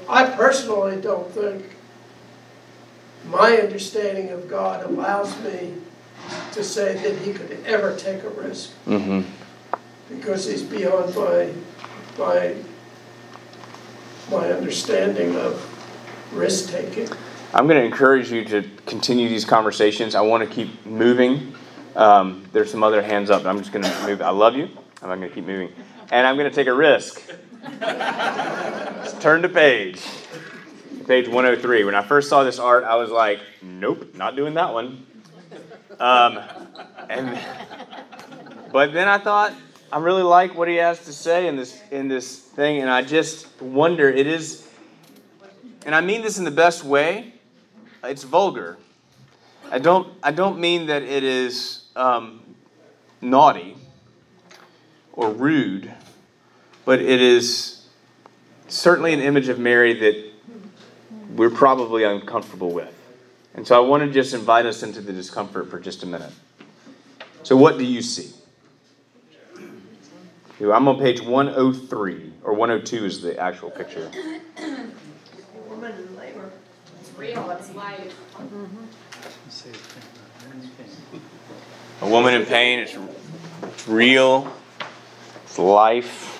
I 0.09 0.25
personally 0.27 1.01
don't 1.01 1.31
think 1.33 1.65
my 3.27 3.57
understanding 3.57 4.31
of 4.31 4.49
God 4.49 4.85
allows 4.85 5.39
me 5.43 5.75
to 6.53 6.63
say 6.65 6.95
that 6.95 7.19
he 7.23 7.33
could 7.33 7.59
ever 7.67 7.97
take 7.97 8.23
a 8.23 8.29
risk 8.31 8.73
Mm-hmm. 8.87 9.23
because 10.09 10.47
he's 10.47 10.63
beyond 10.63 11.15
my, 11.17 11.51
my, 12.19 12.55
my 14.31 14.53
understanding 14.53 15.37
of 15.37 15.69
risk-taking. 16.33 17.09
I'm 17.55 17.67
going 17.67 17.79
to 17.79 17.85
encourage 17.85 18.31
you 18.31 18.45
to 18.47 18.63
continue 18.87 19.29
these 19.29 19.45
conversations. 19.45 20.15
I 20.15 20.23
want 20.23 20.49
to 20.49 20.55
keep 20.55 20.87
moving. 20.87 21.55
Um, 21.97 22.47
there's 22.53 22.71
some 22.71 22.83
other 22.83 23.03
hands 23.03 23.29
up. 23.31 23.45
I'm 23.45 23.59
just 23.59 23.73
going 23.73 23.85
to 23.85 24.07
move. 24.07 24.23
I 24.23 24.31
love 24.31 24.57
you. 24.57 24.69
I'm 25.03 25.09
going 25.09 25.21
to 25.21 25.29
keep 25.29 25.45
moving. 25.47 25.71
And 26.11 26.27
I'm 26.27 26.37
going 26.37 26.49
to 26.49 26.55
take 26.55 26.67
a 26.69 26.73
risk. 26.73 27.23
Let's 27.81 29.13
turn 29.21 29.43
to 29.43 29.49
page. 29.49 30.01
Page 31.07 31.27
103. 31.27 31.85
When 31.85 31.95
I 31.95 32.03
first 32.03 32.29
saw 32.29 32.45
this 32.45 32.59
art, 32.59 32.85
I 32.85 32.95
was 32.97 33.11
like, 33.11 33.41
nope, 33.61 34.15
not 34.15 34.37
doing 34.37 34.55
that 34.55 34.73
one. 34.73 35.05
Um, 35.99 36.39
and, 37.09 37.39
but 38.73 38.93
then 38.93 39.09
I 39.09 39.19
thought, 39.19 39.53
I 39.91 39.99
really 39.99 40.23
like 40.23 40.55
what 40.55 40.69
he 40.69 40.77
has 40.77 41.05
to 41.07 41.13
say 41.13 41.49
in 41.49 41.57
this, 41.57 41.81
in 41.91 42.09
this 42.09 42.39
thing. 42.39 42.81
And 42.81 42.89
I 42.89 43.03
just 43.03 43.47
wonder, 43.61 44.09
it 44.09 44.27
is, 44.27 44.67
and 45.85 45.95
I 45.95 46.01
mean 46.01 46.23
this 46.23 46.39
in 46.39 46.45
the 46.45 46.51
best 46.51 46.85
way, 46.85 47.35
it's 48.05 48.23
vulgar. 48.23 48.79
I 49.71 49.79
don't, 49.79 50.13
I 50.23 50.31
don't 50.31 50.61
mean 50.61 50.87
that 50.87 51.03
it 51.03 51.25
is 51.25 51.85
um, 51.97 52.43
naughty 53.21 53.77
or 55.13 55.31
rude, 55.31 55.93
but 56.85 57.01
it 57.01 57.21
is 57.21 57.87
certainly 58.69 59.13
an 59.13 59.21
image 59.21 59.49
of 59.49 59.59
Mary 59.59 59.95
that 60.01 60.32
we're 61.37 61.51
probably 61.51 62.05
uncomfortable 62.05 62.71
with. 62.71 62.95
And 63.55 63.67
so 63.67 63.83
I 63.83 63.87
want 63.87 64.03
to 64.03 64.11
just 64.11 64.35
invite 64.35 64.67
us 64.67 64.83
into 64.83 65.01
the 65.01 65.13
discomfort 65.13 65.71
for 65.71 65.79
just 65.79 66.03
a 66.03 66.07
minute. 66.07 66.33
So, 67.43 67.57
what 67.57 67.77
do 67.77 67.85
you 67.85 68.03
see? 68.03 68.33
I'm 70.61 70.87
on 70.87 70.99
page 70.99 71.21
103, 71.21 72.33
or 72.45 72.55
102 72.55 73.05
is 73.05 73.21
the 73.21 73.37
actual 73.37 73.71
picture. 73.71 74.11
Woman 75.69 75.93
in 75.93 76.17
labor. 76.17 76.53
It's 77.01 77.11
real, 77.19 77.51
it's 77.51 77.75
life. 77.75 78.15
A 82.01 82.09
woman 82.09 82.35
in 82.35 82.47
pain, 82.47 82.79
it's 82.79 82.97
real, 83.89 84.53
it's 85.45 85.59
life. 85.59 86.32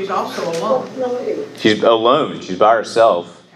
She's 0.00 0.08
also 0.08 0.50
alone. 0.50 1.46
She's 1.58 1.82
alone, 1.82 2.40
she's 2.40 2.58
by 2.58 2.74
herself, 2.74 3.46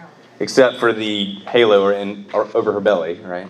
except 0.41 0.77
for 0.77 0.93
the 0.93 1.37
halo 1.49 1.89
in, 1.89 2.27
over 2.35 2.71
her 2.71 2.81
belly, 2.81 3.15
right? 3.15 3.49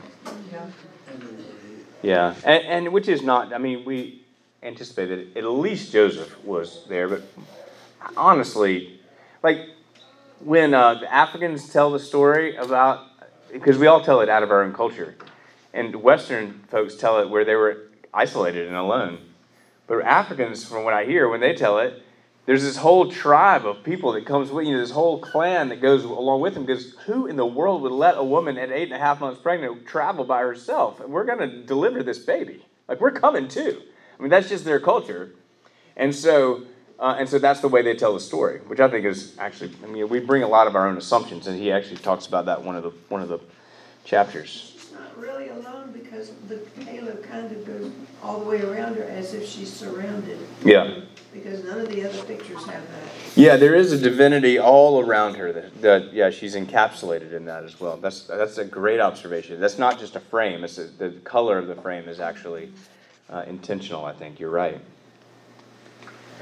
Yeah, 2.03 2.37
and, 2.45 2.65
and 2.65 2.93
which 2.93 3.09
is 3.09 3.23
not, 3.23 3.53
I 3.53 3.59
mean, 3.59 3.85
we 3.85 4.23
anticipated 4.63 5.37
at 5.37 5.43
least 5.45 5.91
Joseph 5.91 6.45
was 6.45 6.87
there, 6.89 7.09
but 7.09 7.23
honestly, 8.17 9.01
like, 9.43 9.71
when 10.39 10.73
uh, 10.73 10.95
the 10.95 11.13
Africans 11.13 11.69
tell 11.71 11.91
the 11.91 11.99
story 11.99 12.55
about, 12.55 13.09
because 13.53 13.77
we 13.77 13.89
all 13.89 14.05
tell 14.05 14.21
it 14.21 14.29
out 14.29 14.45
of 14.45 14.53
our 14.53 14.63
own 14.63 14.73
culture, 14.73 15.17
and 15.73 15.97
Western 15.97 16.61
folks 16.69 16.95
tell 16.95 17.19
it 17.19 17.29
where 17.29 17.45
they 17.45 17.57
were 17.57 17.89
isolated 18.13 18.69
and 18.69 18.77
alone. 18.77 19.19
But 19.89 20.03
Africans, 20.03 20.65
from 20.65 20.85
what 20.85 20.95
I 20.95 21.07
hear, 21.07 21.29
when 21.29 21.41
they 21.41 21.55
tell 21.55 21.81
it, 21.81 22.04
there's 22.47 22.63
this 22.63 22.77
whole 22.77 23.11
tribe 23.11 23.65
of 23.65 23.83
people 23.83 24.13
that 24.13 24.27
comes 24.27 24.51
with 24.51 24.67
you, 24.67 24.75
know, 24.75 24.81
this 24.81 24.91
whole 24.91 25.19
clan 25.19 25.71
that 25.71 25.81
goes 25.81 26.05
along 26.05 26.41
with 26.41 26.55
them. 26.55 26.67
Because 26.67 26.95
who 27.07 27.27
in 27.27 27.37
the 27.37 27.47
world 27.47 27.83
would 27.83 27.93
let 27.93 28.19
a 28.19 28.25
woman 28.25 28.59
at 28.59 28.71
eight 28.71 28.85
and 28.85 28.93
a 28.93 28.99
half 28.99 29.21
months 29.21 29.41
pregnant 29.41 29.87
travel 29.87 30.25
by 30.25 30.41
herself? 30.41 31.01
And 31.01 31.11
we're 31.11 31.25
going 31.25 31.39
to 31.39 31.63
deliver 31.63 32.03
this 32.03 32.19
baby. 32.19 32.65
Like 32.87 33.01
we're 33.01 33.13
coming 33.13 33.49
too. 33.49 33.81
I 34.19 34.23
mean, 34.23 34.31
that's 34.31 34.49
just 34.49 34.65
their 34.65 34.79
culture. 34.79 35.33
And 35.97 36.15
so, 36.15 36.65
uh, 36.99 37.17
and 37.19 37.29
so 37.29 37.39
that's 37.39 37.61
the 37.61 37.69
way 37.69 37.83
they 37.83 37.95
tell 37.95 38.13
the 38.15 38.21
story, 38.21 38.59
which 38.67 38.81
I 38.81 38.89
think 38.89 39.07
is 39.07 39.37
actually. 39.39 39.73
I 39.83 39.87
mean, 39.87 40.09
we 40.09 40.21
bring 40.21 40.43
a 40.43 40.49
lot 40.49 40.67
of 40.67 40.77
our 40.77 40.87
own 40.87 40.97
assumptions, 40.97 41.47
and 41.47 41.59
he 41.59 41.73
actually 41.73 41.97
talks 41.97 42.27
about 42.27 42.47
that 42.47 42.63
one 42.63 42.77
of 42.77 42.83
the 42.83 42.91
one 43.09 43.23
of 43.23 43.29
the 43.29 43.41
chapters. 44.05 44.73
She's 44.75 44.93
not 44.93 45.17
really 45.17 45.49
alone 45.49 45.93
because 45.93 46.33
the 46.49 46.61
halo 46.83 47.17
kind 47.17 47.51
of 47.51 47.67
goes 47.67 47.91
all 48.23 48.41
the 48.41 48.45
way 48.45 48.61
around 48.63 48.97
her 48.97 49.05
as 49.05 49.35
if 49.35 49.47
she's 49.47 49.73
surrounded, 49.73 50.39
Yeah. 50.65 51.01
Because 51.35 51.65
none 51.65 51.81
of 51.81 51.89
the 51.89 52.09
other 52.09 52.23
pictures 52.23 52.65
have 52.67 52.83
that. 52.89 53.37
Yeah, 53.37 53.57
there 53.57 53.75
is 53.75 53.93
a 53.93 53.99
divinity 53.99 54.59
all 54.59 55.01
around 55.01 55.35
her. 55.35 55.53
That, 55.53 55.83
that 55.83 56.13
yeah, 56.13 56.31
she's 56.31 56.55
encapsulated 56.55 57.33
in 57.33 57.45
that 57.47 57.65
as 57.65 57.81
well. 57.81 57.97
That's 57.97 58.23
that's 58.23 58.59
a 58.59 58.65
great 58.65 59.01
observation. 59.01 59.61
That's 59.61 59.79
not 59.79 59.99
just 59.99 60.15
a 60.15 60.21
frame. 60.21 60.63
It's 60.65 60.79
a, 60.79 60.85
the 60.85 61.11
color 61.25 61.59
of 61.59 61.67
the 61.67 61.75
frame 61.75 62.09
is 62.09 62.21
actually 62.21 62.73
uh, 63.29 63.45
intentional. 63.47 64.05
I 64.05 64.13
think 64.13 64.39
you're 64.39 64.51
right. 64.51 64.81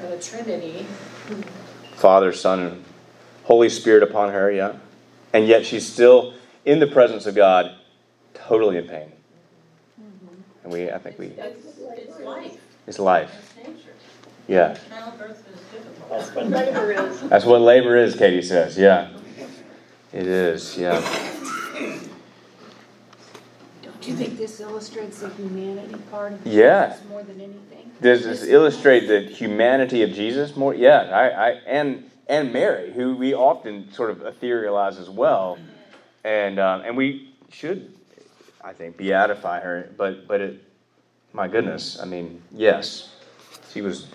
Or 0.03 0.11
the 0.11 0.23
Trinity. 0.23 0.87
Father, 1.95 2.33
Son, 2.33 2.61
and 2.61 2.85
Holy 3.45 3.71
Spirit 3.71 4.03
upon 4.03 4.31
her. 4.33 4.53
Yeah, 4.53 4.77
and 5.33 5.47
yet 5.47 5.65
she's 5.65 5.91
still 5.91 6.35
in 6.67 6.79
the 6.79 6.87
presence 6.87 7.27
of 7.27 7.35
God, 7.35 7.75
totally 8.35 8.77
in 8.77 8.87
pain. 8.87 9.11
And 10.65 10.73
we, 10.73 10.91
I 10.91 10.99
think 10.99 11.19
we, 11.19 11.27
It's, 11.27 11.67
it's 11.81 12.21
life, 12.21 12.57
it's 12.87 12.99
life. 13.01 13.52
Yeah, 14.53 14.77
Childbirth 14.91 15.49
is 15.49 15.61
difficult. 15.71 16.11
That's 16.11 16.35
what 16.35 16.47
labor 16.51 16.93
is. 16.93 17.21
that's 17.31 17.45
what 17.47 17.61
labor 17.63 17.97
is. 17.97 18.15
Katie 18.15 18.43
says. 18.43 18.77
Yeah, 18.77 19.09
it 20.13 20.27
is. 20.27 20.77
Yeah. 20.77 21.01
Don't 23.83 24.07
you 24.07 24.15
think 24.15 24.37
this 24.37 24.61
illustrates 24.61 25.21
the 25.21 25.31
humanity 25.31 25.95
part 26.11 26.33
of 26.35 26.47
Yeah. 26.47 26.91
Jesus 26.91 27.09
more 27.09 27.23
than 27.23 27.41
anything? 27.41 27.91
Does 28.03 28.25
this 28.25 28.43
illustrate 28.43 29.07
the 29.07 29.21
humanity 29.21 30.03
of 30.03 30.11
Jesus 30.11 30.55
more? 30.55 30.75
Yeah, 30.75 30.99
I, 31.01 31.29
I 31.29 31.51
and 31.67 32.11
and 32.29 32.53
Mary, 32.53 32.93
who 32.93 33.17
we 33.17 33.33
often 33.33 33.91
sort 33.91 34.11
of 34.11 34.19
etherealize 34.19 35.01
as 35.01 35.09
well, 35.09 35.57
and 36.25 36.59
um, 36.59 36.83
and 36.83 36.95
we 36.95 37.33
should, 37.51 37.95
I 38.63 38.75
think, 38.75 38.99
beatify 38.99 39.63
her. 39.63 39.89
But 39.97 40.29
but 40.29 40.43
it, 40.43 40.63
my 41.33 41.49
goodness, 41.49 41.99
I 41.99 42.05
mean, 42.05 42.43
yes, 42.53 43.15
she 43.73 43.81
was. 43.81 44.09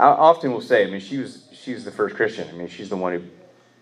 I 0.00 0.06
often 0.06 0.50
will 0.52 0.62
say, 0.62 0.86
I 0.86 0.90
mean, 0.90 1.00
she 1.00 1.18
was 1.18 1.44
she's 1.52 1.84
the 1.84 1.90
first 1.90 2.16
Christian. 2.16 2.48
I 2.48 2.52
mean, 2.52 2.68
she's 2.68 2.88
the 2.88 2.96
one 2.96 3.12
who 3.12 3.22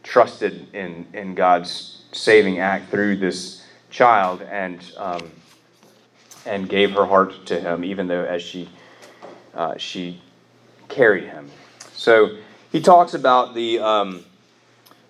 trusted 0.03 0.75
in 0.75 1.07
in 1.13 1.35
God's 1.37 2.03
saving 2.11 2.59
act 2.59 2.91
through 2.91 3.19
this 3.19 3.65
child 3.91 4.43
and 4.43 4.81
um, 4.97 5.31
and 6.45 6.69
gave 6.69 6.91
her 6.93 7.07
heart 7.07 7.47
to 7.47 7.61
Him, 7.61 7.85
even 7.85 8.09
though 8.09 8.25
as 8.25 8.43
she 8.43 8.69
uh, 9.55 9.77
she 9.77 10.21
carried 10.89 11.25
him. 11.25 11.51
So 11.93 12.39
he 12.73 12.81
talks 12.81 13.15
about 13.15 13.55
the 13.55 13.79
um, 13.79 14.25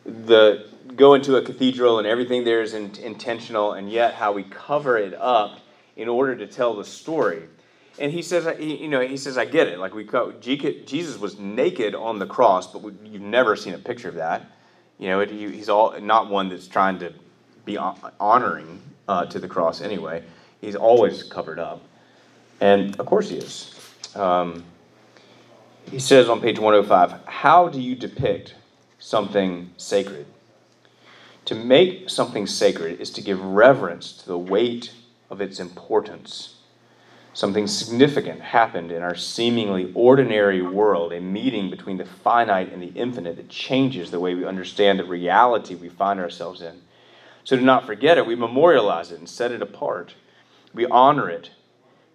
the 0.05 0.66
go 0.97 1.14
into 1.14 1.37
a 1.37 1.42
cathedral 1.42 1.99
and 1.99 2.07
everything 2.07 2.44
there 2.44 2.62
is 2.62 2.75
in, 2.75 2.94
intentional, 2.97 3.73
and 3.73 3.90
yet 3.90 4.14
how 4.14 4.33
we 4.33 4.42
cover 4.42 4.99
it 4.99 5.14
up 5.14 5.61
in 5.97 6.09
order 6.09 6.37
to 6.37 6.47
tell 6.47 6.77
the 6.77 6.85
story. 6.85 7.42
And 8.00 8.12
he 8.12 8.22
says, 8.22 8.46
you 8.61 8.88
know, 8.88 9.00
he 9.00 9.16
says, 9.16 9.37
I 9.37 9.44
get 9.44 9.66
it. 9.66 9.78
Like 9.78 9.94
we, 9.94 10.08
Jesus 10.40 11.18
was 11.18 11.38
naked 11.38 11.94
on 11.94 12.18
the 12.18 12.26
cross, 12.26 12.72
but 12.72 12.82
you've 13.04 13.22
never 13.22 13.56
seen 13.56 13.74
a 13.74 13.78
picture 13.78 14.08
of 14.08 14.14
that. 14.14 14.44
You 14.98 15.08
know, 15.08 15.20
it, 15.20 15.30
he's 15.30 15.68
all 15.68 15.98
not 16.00 16.28
one 16.30 16.48
that's 16.48 16.68
trying 16.68 16.98
to 17.00 17.12
be 17.64 17.76
honoring 17.76 18.80
uh, 19.08 19.26
to 19.26 19.38
the 19.38 19.48
cross 19.48 19.80
anyway. 19.80 20.22
He's 20.61 20.74
always 20.74 21.22
covered 21.22 21.58
up, 21.58 21.82
and 22.61 22.98
of 22.98 23.06
course 23.06 23.28
he 23.28 23.37
is. 23.37 23.74
Um, 24.16 24.64
he 25.90 25.98
says 25.98 26.28
on 26.28 26.40
page 26.40 26.58
105 26.58 27.26
How 27.26 27.68
do 27.68 27.80
you 27.80 27.94
depict 27.94 28.54
something 28.98 29.70
sacred? 29.76 30.26
To 31.46 31.54
make 31.54 32.11
something 32.11 32.46
sacred 32.46 33.00
is 33.00 33.11
to 33.12 33.22
give 33.22 33.40
reverence 33.40 34.12
to 34.12 34.26
the 34.26 34.38
weight 34.38 34.92
of 35.30 35.40
its 35.40 35.61
importance. 35.61 36.56
Something 37.34 37.66
significant 37.66 38.40
happened 38.40 38.90
in 38.90 39.02
our 39.02 39.14
seemingly 39.14 39.92
ordinary 39.94 40.62
world, 40.62 41.12
a 41.12 41.20
meeting 41.20 41.70
between 41.70 41.96
the 41.96 42.04
finite 42.04 42.72
and 42.72 42.82
the 42.82 42.92
infinite 42.98 43.36
that 43.36 43.48
changes 43.48 44.10
the 44.10 44.18
way 44.18 44.34
we 44.34 44.44
understand 44.44 44.98
the 44.98 45.04
reality 45.04 45.74
we 45.74 45.88
find 45.88 46.18
ourselves 46.18 46.62
in. 46.62 46.80
So 47.44 47.56
to 47.56 47.62
not 47.62 47.86
forget 47.86 48.18
it, 48.18 48.26
we 48.26 48.34
memorialize 48.34 49.12
it 49.12 49.18
and 49.18 49.28
set 49.28 49.52
it 49.52 49.62
apart. 49.62 50.14
We 50.74 50.86
honor 50.86 51.30
it 51.30 51.50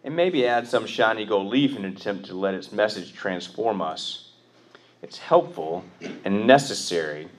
and 0.03 0.15
maybe 0.15 0.45
add 0.45 0.67
some 0.67 0.85
shiny 0.85 1.25
gold 1.25 1.47
leaf 1.47 1.77
in 1.77 1.85
an 1.85 1.95
attempt 1.95 2.25
to 2.25 2.35
let 2.35 2.53
its 2.53 2.71
message 2.71 3.13
transform 3.13 3.81
us. 3.81 4.31
It's 5.01 5.17
helpful 5.17 5.85
and 6.25 6.45
necessary, 6.45 7.29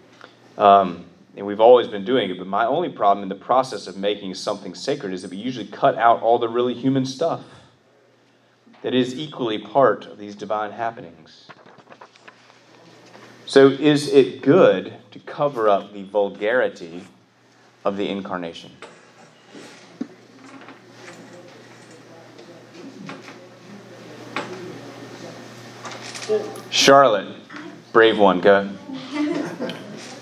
um, 0.57 1.05
and 1.37 1.47
we've 1.47 1.61
always 1.61 1.89
been 1.89 2.05
doing 2.05 2.31
it. 2.31 2.39
But 2.39 2.47
my 2.47 2.67
only 2.67 2.89
problem 2.89 3.23
in 3.23 3.29
the 3.29 3.35
process 3.35 3.87
of 3.87 3.97
making 3.97 4.35
something 4.35 4.75
sacred 4.75 5.13
is 5.13 5.23
that 5.23 5.31
we 5.31 5.37
usually 5.37 5.67
cut 5.67 5.97
out 5.97 6.23
all 6.23 6.39
the 6.39 6.49
really 6.49 6.75
human 6.75 7.05
stuff 7.05 7.43
that 8.85 8.95
is 8.95 9.19
equally 9.19 9.57
part 9.57 10.05
of 10.05 10.19
these 10.19 10.35
divine 10.35 10.71
happenings. 10.71 11.47
So, 13.47 13.69
is 13.69 14.13
it 14.13 14.43
good 14.43 14.93
to 15.11 15.19
cover 15.21 15.71
up 15.71 15.95
the 15.95 16.03
vulgarity 16.03 17.05
of 17.83 17.97
the 17.97 18.11
incarnation? 18.11 18.73
Charlotte, 26.69 27.35
brave 27.91 28.19
one, 28.19 28.43
go. 28.43 28.69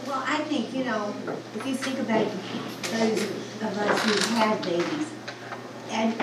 Well, 0.07 0.22
I 0.25 0.38
think, 0.48 0.72
you 0.72 0.85
know, 0.85 1.12
if 1.57 1.66
you 1.66 1.75
think 1.75 1.98
about 1.98 2.29
those 2.92 3.22
of 3.61 3.79
us 3.79 4.05
who 4.05 4.35
had 4.37 4.62
babies, 4.62 5.11
and, 5.90 6.14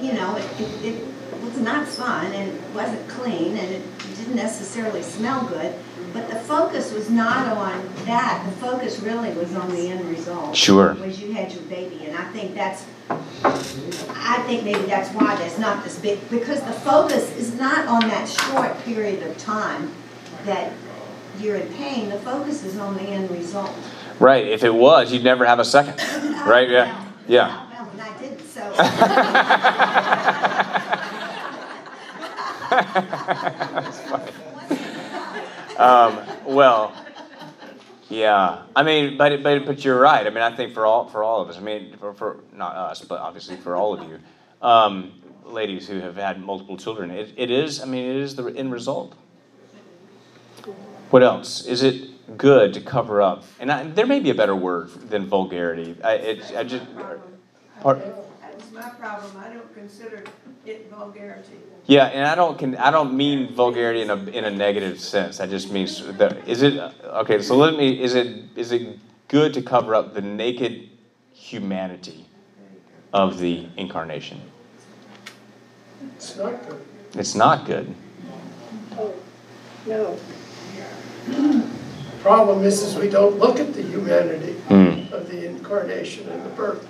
you 0.00 0.12
know, 0.12 0.36
it, 0.36 0.84
it 0.84 1.19
was 1.50 1.60
not 1.60 1.86
fun, 1.86 2.32
and 2.32 2.48
it 2.52 2.60
wasn't 2.74 3.08
clean, 3.08 3.56
and 3.56 3.72
it 3.74 3.82
didn't 4.16 4.36
necessarily 4.36 5.02
smell 5.02 5.46
good, 5.46 5.74
but 6.12 6.28
the 6.28 6.36
focus 6.36 6.92
was 6.92 7.10
not 7.10 7.48
on 7.56 7.88
that, 8.04 8.44
the 8.44 8.52
focus 8.60 9.00
really 9.00 9.32
was 9.32 9.54
on 9.54 9.70
the 9.70 9.88
end 9.88 10.04
result. 10.08 10.56
Sure. 10.56 10.94
Was 10.94 11.20
you 11.20 11.32
had 11.32 11.52
your 11.52 11.62
baby, 11.62 12.06
and 12.06 12.16
I 12.16 12.24
think 12.32 12.54
that's, 12.54 12.84
I 13.08 14.42
think 14.46 14.64
maybe 14.64 14.82
that's 14.86 15.10
why 15.14 15.36
there's 15.36 15.58
not 15.58 15.84
this 15.84 15.98
big, 15.98 16.18
because 16.30 16.62
the 16.62 16.72
focus 16.72 17.34
is 17.36 17.54
not 17.54 17.86
on 17.86 18.08
that 18.08 18.28
short 18.28 18.78
period 18.84 19.22
of 19.22 19.36
time 19.38 19.92
that 20.44 20.72
you're 21.38 21.56
in 21.56 21.72
pain, 21.74 22.10
the 22.10 22.18
focus 22.20 22.64
is 22.64 22.78
on 22.78 22.94
the 22.94 23.02
end 23.02 23.30
result. 23.30 23.72
Right, 24.18 24.46
if 24.46 24.62
it 24.64 24.74
was, 24.74 25.12
you'd 25.12 25.24
never 25.24 25.44
have 25.46 25.58
a 25.58 25.64
second. 25.64 26.00
Right, 26.40 26.70
yeah. 26.70 27.06
Yeah. 27.28 27.68
Well, 27.70 27.90
I 28.00 28.18
didn't, 28.18 28.40
so. 28.48 28.62
Um, 35.80 36.20
well, 36.44 36.94
yeah. 38.10 38.64
I 38.76 38.82
mean, 38.82 39.16
but 39.16 39.42
but 39.42 39.64
but 39.64 39.82
you're 39.82 39.98
right. 39.98 40.26
I 40.26 40.28
mean, 40.28 40.42
I 40.42 40.54
think 40.54 40.74
for 40.74 40.84
all 40.84 41.08
for 41.08 41.24
all 41.24 41.40
of 41.40 41.48
us. 41.48 41.56
I 41.56 41.60
mean, 41.60 41.96
for, 41.98 42.12
for 42.12 42.40
not 42.52 42.76
us, 42.76 43.00
but 43.00 43.18
obviously 43.18 43.56
for 43.56 43.76
all 43.76 43.94
of 43.94 44.06
you, 44.06 44.18
um, 44.60 45.12
ladies 45.42 45.88
who 45.88 45.98
have 46.00 46.16
had 46.16 46.38
multiple 46.38 46.76
children, 46.76 47.10
it, 47.10 47.32
it 47.38 47.50
is. 47.50 47.80
I 47.80 47.86
mean, 47.86 48.10
it 48.10 48.16
is 48.16 48.36
the 48.36 48.48
end 48.48 48.72
result. 48.72 49.14
What 51.08 51.22
else? 51.22 51.64
Is 51.64 51.82
it 51.82 52.36
good 52.36 52.74
to 52.74 52.82
cover 52.82 53.22
up? 53.22 53.44
And 53.58 53.72
I, 53.72 53.84
there 53.84 54.06
may 54.06 54.20
be 54.20 54.28
a 54.28 54.34
better 54.34 54.54
word 54.54 54.90
than 55.08 55.24
vulgarity. 55.24 55.96
I, 56.04 56.12
it, 56.16 56.56
I 56.58 56.64
just. 56.64 56.84
Part, 57.80 58.02
my 58.80 58.88
problem, 58.90 59.30
I 59.38 59.52
don't 59.52 59.74
consider 59.74 60.24
it 60.66 60.90
vulgarity. 60.90 61.58
Yeah, 61.86 62.06
and 62.06 62.26
I 62.26 62.34
don't 62.34 62.58
can 62.58 62.76
I 62.76 62.90
don't 62.90 63.14
mean 63.16 63.54
vulgarity 63.54 64.00
in 64.02 64.10
a 64.10 64.16
in 64.16 64.44
a 64.44 64.50
negative 64.50 65.00
sense. 65.00 65.40
I 65.40 65.46
just 65.46 65.70
mean 65.72 65.86
that 66.18 66.48
is 66.48 66.62
it 66.62 66.74
okay. 67.22 67.42
So 67.42 67.56
let 67.56 67.74
me 67.76 68.00
is 68.02 68.14
it 68.14 68.44
is 68.56 68.72
it 68.72 68.98
good 69.28 69.54
to 69.54 69.62
cover 69.62 69.94
up 69.94 70.14
the 70.14 70.20
naked 70.22 70.88
humanity 71.32 72.26
of 73.12 73.38
the 73.38 73.66
incarnation? 73.76 74.40
It's 76.16 76.36
not 76.36 76.68
good. 76.68 76.80
It's 77.14 77.34
not 77.34 77.66
good. 77.66 77.94
No. 79.86 80.18
The 81.26 81.64
Problem 82.22 82.64
is, 82.64 82.82
is 82.82 82.96
we 82.96 83.08
don't 83.08 83.38
look 83.38 83.58
at 83.58 83.72
the 83.74 83.82
humanity 83.82 84.52
Hmm. 84.68 85.12
of 85.12 85.28
the 85.28 85.46
incarnation 85.48 86.28
and 86.28 86.44
the 86.44 86.50
birth. 86.50 86.86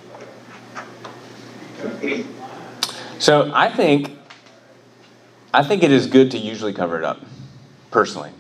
So 3.18 3.50
I 3.54 3.68
think, 3.70 4.16
I 5.52 5.62
think 5.62 5.82
it 5.82 5.92
is 5.92 6.06
good 6.06 6.30
to 6.30 6.38
usually 6.38 6.72
cover 6.72 6.98
it 6.98 7.04
up, 7.04 7.20
personally. 7.90 8.30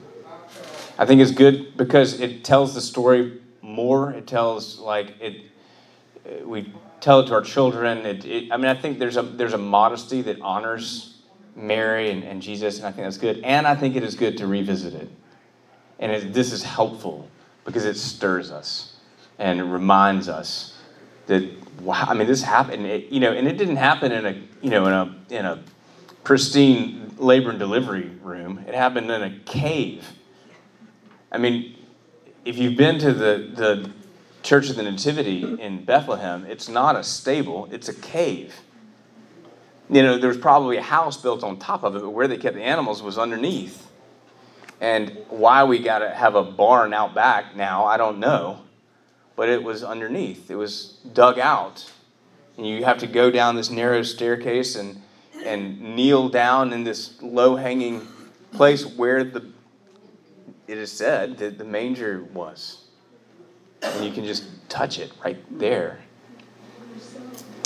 I 0.98 1.06
think 1.06 1.20
it's 1.20 1.32
good 1.32 1.76
because 1.76 2.20
it 2.20 2.44
tells 2.44 2.74
the 2.74 2.80
story 2.80 3.40
more. 3.62 4.10
It 4.12 4.26
tells 4.26 4.78
like 4.78 5.14
it. 5.20 5.42
We 6.44 6.72
tell 7.00 7.20
it 7.20 7.26
to 7.28 7.34
our 7.34 7.42
children. 7.42 7.98
It, 7.98 8.24
it, 8.24 8.52
I 8.52 8.56
mean, 8.56 8.66
I 8.66 8.74
think 8.74 8.98
there's 8.98 9.16
a 9.16 9.22
there's 9.22 9.54
a 9.54 9.58
modesty 9.58 10.22
that 10.22 10.40
honors 10.42 11.18
Mary 11.56 12.10
and, 12.10 12.22
and 12.24 12.42
Jesus, 12.42 12.78
and 12.78 12.86
I 12.86 12.92
think 12.92 13.06
that's 13.06 13.18
good. 13.18 13.40
And 13.44 13.66
I 13.66 13.74
think 13.74 13.96
it 13.96 14.02
is 14.02 14.14
good 14.14 14.36
to 14.38 14.46
revisit 14.46 14.94
it. 14.94 15.08
And 15.98 16.12
it, 16.12 16.32
this 16.32 16.52
is 16.52 16.62
helpful 16.62 17.28
because 17.64 17.84
it 17.84 17.96
stirs 17.96 18.50
us 18.50 18.96
and 19.38 19.72
reminds 19.72 20.28
us 20.28 20.69
that 21.30 21.80
wow. 21.80 22.04
I 22.06 22.14
mean, 22.14 22.26
this 22.26 22.42
happened. 22.42 22.86
It, 22.86 23.10
you 23.10 23.20
know, 23.20 23.32
and 23.32 23.48
it 23.48 23.56
didn't 23.56 23.76
happen 23.76 24.12
in 24.12 24.26
a 24.26 24.32
you 24.60 24.70
know 24.70 24.86
in 24.86 24.92
a 24.92 25.16
in 25.30 25.46
a 25.46 25.62
pristine 26.24 27.14
labor 27.16 27.50
and 27.50 27.58
delivery 27.58 28.10
room. 28.22 28.64
It 28.66 28.74
happened 28.74 29.10
in 29.10 29.22
a 29.22 29.38
cave. 29.40 30.06
I 31.32 31.38
mean, 31.38 31.76
if 32.44 32.58
you've 32.58 32.76
been 32.76 32.98
to 32.98 33.12
the, 33.12 33.50
the 33.54 33.90
Church 34.42 34.70
of 34.70 34.76
the 34.76 34.82
Nativity 34.82 35.60
in 35.60 35.84
Bethlehem, 35.84 36.44
it's 36.46 36.68
not 36.68 36.96
a 36.96 37.04
stable, 37.04 37.68
it's 37.70 37.88
a 37.88 37.94
cave. 37.94 38.54
You 39.88 40.02
know, 40.02 40.18
there's 40.18 40.38
probably 40.38 40.76
a 40.76 40.82
house 40.82 41.16
built 41.16 41.42
on 41.42 41.58
top 41.58 41.82
of 41.82 41.96
it, 41.96 42.00
but 42.00 42.10
where 42.10 42.28
they 42.28 42.36
kept 42.36 42.56
the 42.56 42.62
animals 42.62 43.02
was 43.02 43.18
underneath. 43.18 43.88
And 44.80 45.16
why 45.28 45.64
we 45.64 45.78
got 45.80 45.98
to 45.98 46.10
have 46.10 46.36
a 46.36 46.42
barn 46.42 46.94
out 46.94 47.14
back 47.14 47.54
now, 47.54 47.84
I 47.84 47.96
don't 47.96 48.18
know. 48.18 48.62
But 49.40 49.48
it 49.48 49.64
was 49.64 49.82
underneath, 49.82 50.50
it 50.50 50.54
was 50.54 50.98
dug 51.14 51.38
out. 51.38 51.90
And 52.58 52.66
you 52.66 52.84
have 52.84 52.98
to 52.98 53.06
go 53.06 53.30
down 53.30 53.56
this 53.56 53.70
narrow 53.70 54.02
staircase 54.02 54.76
and, 54.76 55.00
and 55.46 55.80
kneel 55.80 56.28
down 56.28 56.74
in 56.74 56.84
this 56.84 57.14
low 57.22 57.56
hanging 57.56 58.06
place 58.52 58.84
where 58.84 59.24
the 59.24 59.46
it 60.68 60.76
is 60.76 60.92
said 60.92 61.38
that 61.38 61.56
the 61.56 61.64
manger 61.64 62.22
was. 62.34 62.84
And 63.80 64.04
you 64.04 64.12
can 64.12 64.26
just 64.26 64.44
touch 64.68 64.98
it 64.98 65.10
right 65.24 65.42
there. 65.58 66.00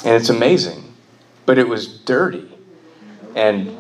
And 0.05 0.15
it's 0.15 0.29
amazing. 0.29 0.95
But 1.45 1.59
it 1.59 1.67
was 1.67 1.99
dirty. 1.99 2.57
And, 3.35 3.77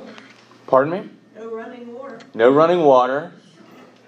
pardon 0.66 0.92
me? 0.92 1.11
No 1.37 1.54
running 1.54 1.94
water. 1.94 2.18
No 2.35 2.50
running 2.50 2.80
water. 2.80 3.33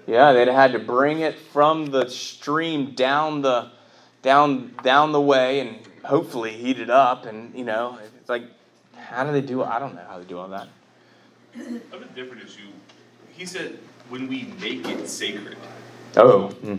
Yeah, 0.09 0.33
they'd 0.33 0.49
had 0.49 0.73
to 0.73 0.81
bring 0.81 1.21
it 1.21 1.39
from 1.39 1.87
the 1.87 2.09
stream 2.09 2.91
down 2.91 3.43
the 3.43 3.76
down 4.27 4.75
down 4.83 5.13
the 5.13 5.21
way 5.21 5.61
and 5.61 5.79
hopefully 6.05 6.51
heat 6.51 6.81
it 6.81 6.91
up 6.91 7.27
and 7.27 7.55
you 7.55 7.65
know, 7.65 7.97
it's 8.19 8.29
like 8.29 8.43
how 8.97 9.25
do 9.25 9.31
they 9.31 9.41
do 9.41 9.63
I 9.63 9.79
don't 9.79 9.95
know 9.95 10.05
how 10.07 10.19
they 10.19 10.25
do 10.25 10.37
all 10.37 10.49
that. 10.49 10.67
I 11.55 11.59
have 11.93 12.03
a 12.03 12.05
different 12.15 12.43
issue. 12.43 12.69
He 13.31 13.47
said, 13.47 13.79
when 14.09 14.27
we 14.27 14.53
make 14.61 14.87
it 14.89 15.09
sacred, 15.09 15.57
Oh. 16.17 16.49
hmm. 16.49 16.77